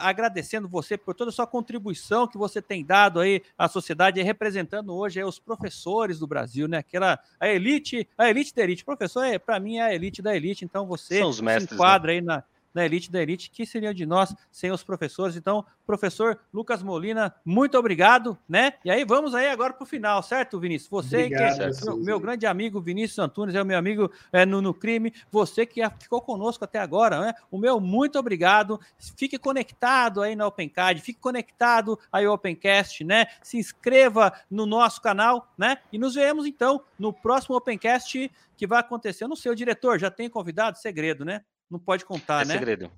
agradecendo 0.00 0.66
você 0.66 0.96
por 0.96 1.14
toda 1.14 1.28
a 1.28 1.32
sua 1.32 1.46
contribuição 1.46 2.26
que 2.26 2.38
você 2.38 2.62
tem 2.62 2.84
dado 2.84 3.20
aí 3.20 3.42
à 3.56 3.68
sociedade, 3.68 4.22
representando 4.22 4.94
hoje 4.94 5.22
os 5.22 5.38
professores 5.38 6.18
do 6.18 6.26
Brasil, 6.26 6.66
né? 6.66 6.78
Aquela 6.78 7.18
a 7.38 7.48
elite, 7.48 8.08
a 8.16 8.30
elite 8.30 8.54
da 8.54 8.62
elite. 8.62 8.84
Professor, 8.84 9.24
é, 9.24 9.38
para 9.38 9.60
mim 9.60 9.76
é 9.76 9.82
a 9.82 9.94
elite 9.94 10.22
da 10.22 10.34
elite, 10.34 10.64
então 10.64 10.86
você 10.86 11.18
São 11.18 11.28
os 11.28 11.40
mestres, 11.40 11.68
se 11.68 11.74
enquadra 11.74 12.12
né? 12.12 12.18
aí 12.18 12.20
na 12.22 12.42
da 12.72 12.84
elite 12.84 13.10
da 13.10 13.22
elite, 13.22 13.50
que 13.50 13.66
seria 13.66 13.92
de 13.92 14.06
nós 14.06 14.34
sem 14.50 14.70
os 14.70 14.82
professores. 14.82 15.36
Então, 15.36 15.64
professor 15.86 16.38
Lucas 16.52 16.82
Molina, 16.82 17.34
muito 17.44 17.78
obrigado, 17.78 18.38
né? 18.48 18.74
E 18.84 18.90
aí 18.90 19.04
vamos 19.04 19.34
aí 19.34 19.48
agora 19.48 19.72
para 19.72 19.84
o 19.84 19.86
final, 19.86 20.22
certo, 20.22 20.60
Vinícius? 20.60 20.90
Você 20.90 21.24
Obrigado, 21.24 21.56
que 21.56 21.62
é 21.62 21.84
meu, 21.84 21.96
meu, 21.96 22.20
grande 22.20 22.46
amigo 22.46 22.80
Vinícius 22.80 23.18
Antunes, 23.18 23.54
é 23.54 23.62
o 23.62 23.66
meu 23.66 23.78
amigo 23.78 24.10
é, 24.32 24.44
no, 24.44 24.60
no 24.60 24.74
crime, 24.74 25.12
você 25.30 25.64
que 25.64 25.80
ficou 25.98 26.20
conosco 26.20 26.64
até 26.64 26.78
agora, 26.78 27.20
né? 27.20 27.34
O 27.50 27.58
meu 27.58 27.80
muito 27.80 28.18
obrigado. 28.18 28.80
Fique 29.16 29.38
conectado 29.38 30.22
aí 30.22 30.36
na 30.36 30.46
OpenCard, 30.46 31.00
fique 31.00 31.20
conectado 31.20 31.98
aí 32.12 32.26
ao 32.26 32.34
Opencast, 32.34 33.04
né? 33.04 33.26
Se 33.42 33.58
inscreva 33.58 34.32
no 34.50 34.66
nosso 34.66 35.00
canal, 35.00 35.52
né? 35.56 35.78
E 35.92 35.98
nos 35.98 36.14
vemos 36.14 36.46
então 36.46 36.82
no 36.98 37.12
próximo 37.12 37.56
Opencast 37.56 38.30
que 38.56 38.66
vai 38.66 38.80
acontecer. 38.80 39.24
Eu 39.24 39.28
não 39.28 39.36
sei, 39.36 39.52
o 39.52 39.56
diretor 39.56 39.98
já 39.98 40.10
tem 40.10 40.28
convidado, 40.28 40.78
segredo, 40.78 41.24
né? 41.24 41.42
Não 41.70 41.78
pode 41.78 42.04
contar, 42.04 42.42
é 42.42 42.44
né? 42.44 42.54
Segredo. 42.54 42.90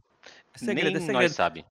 É 0.54 0.58
segredo. 0.58 0.84
Nem 0.84 0.96
é 0.96 1.00
segredo. 1.00 1.22
nós 1.22 1.32
sabe. 1.32 1.64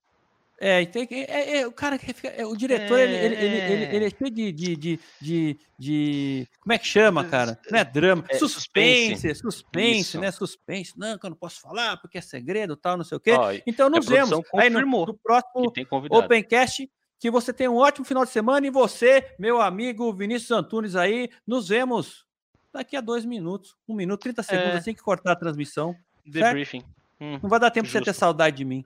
É, 0.62 0.84
tem, 0.84 1.08
é, 1.10 1.60
é, 1.60 1.66
o 1.66 1.72
cara 1.72 1.98
que 1.98 2.12
fica. 2.12 2.46
O 2.46 2.54
diretor, 2.54 2.98
é... 2.98 3.04
Ele, 3.04 3.16
ele, 3.16 3.34
ele, 3.34 3.96
ele, 3.96 4.04
é 4.04 4.10
cheio 4.10 4.30
de, 4.30 4.52
de, 4.52 4.76
de, 4.76 5.00
de, 5.18 5.58
de, 5.78 6.48
Como 6.60 6.74
é 6.74 6.78
que 6.78 6.86
chama, 6.86 7.24
cara? 7.24 7.58
Não 7.70 7.78
é 7.78 7.84
drama. 7.84 8.22
É, 8.28 8.36
suspense, 8.36 9.34
suspense, 9.34 9.34
suspense 9.40 10.18
né? 10.18 10.30
Suspense. 10.30 10.92
Não, 10.98 11.16
que 11.16 11.24
eu 11.24 11.30
não 11.30 11.36
posso 11.36 11.62
falar 11.62 11.96
porque 11.96 12.18
é 12.18 12.20
segredo 12.20 12.76
tal, 12.76 12.98
não 12.98 13.04
sei 13.04 13.16
o 13.16 13.20
quê. 13.20 13.32
Ó, 13.32 13.50
então 13.66 13.88
nos 13.88 14.06
vemos 14.06 14.38
aí 14.54 14.68
no, 14.68 14.80
no 14.82 15.14
próximo 15.14 15.72
Opencast. 16.10 16.90
Que 17.18 17.30
você 17.30 17.52
tenha 17.52 17.70
um 17.70 17.76
ótimo 17.76 18.04
final 18.04 18.24
de 18.24 18.30
semana 18.30 18.66
e 18.66 18.70
você, 18.70 19.34
meu 19.38 19.60
amigo 19.60 20.10
Vinícius 20.10 20.50
Antunes 20.52 20.96
aí, 20.96 21.28
nos 21.46 21.68
vemos 21.68 22.24
daqui 22.72 22.96
a 22.96 23.00
dois 23.02 23.26
minutos, 23.26 23.76
um 23.86 23.94
minuto, 23.94 24.20
30 24.20 24.42
segundos, 24.42 24.74
é... 24.74 24.76
assim 24.78 24.94
que 24.94 25.02
cortar 25.02 25.32
a 25.32 25.36
transmissão. 25.36 25.94
Debriefing. 26.26 26.84
Hum, 27.20 27.38
não 27.42 27.50
vai 27.50 27.60
dar 27.60 27.70
tempo 27.70 27.86
de 27.86 27.92
você 27.92 28.00
ter 28.00 28.14
saudade 28.14 28.56
de 28.56 28.64
mim. 28.64 28.84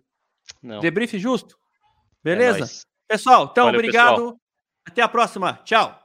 Não. 0.63 0.81
Debriefing 0.81 1.19
justo? 1.19 1.57
É 1.57 2.31
Beleza? 2.31 2.65
É 2.65 3.15
Pessoal, 3.15 3.49
então, 3.51 3.67
Valeu, 3.67 3.79
obrigado. 3.79 4.17
Pessoal. 4.17 4.41
Até 4.87 5.03
a 5.03 5.09
próxima. 5.09 5.61
Tchau. 5.65 5.99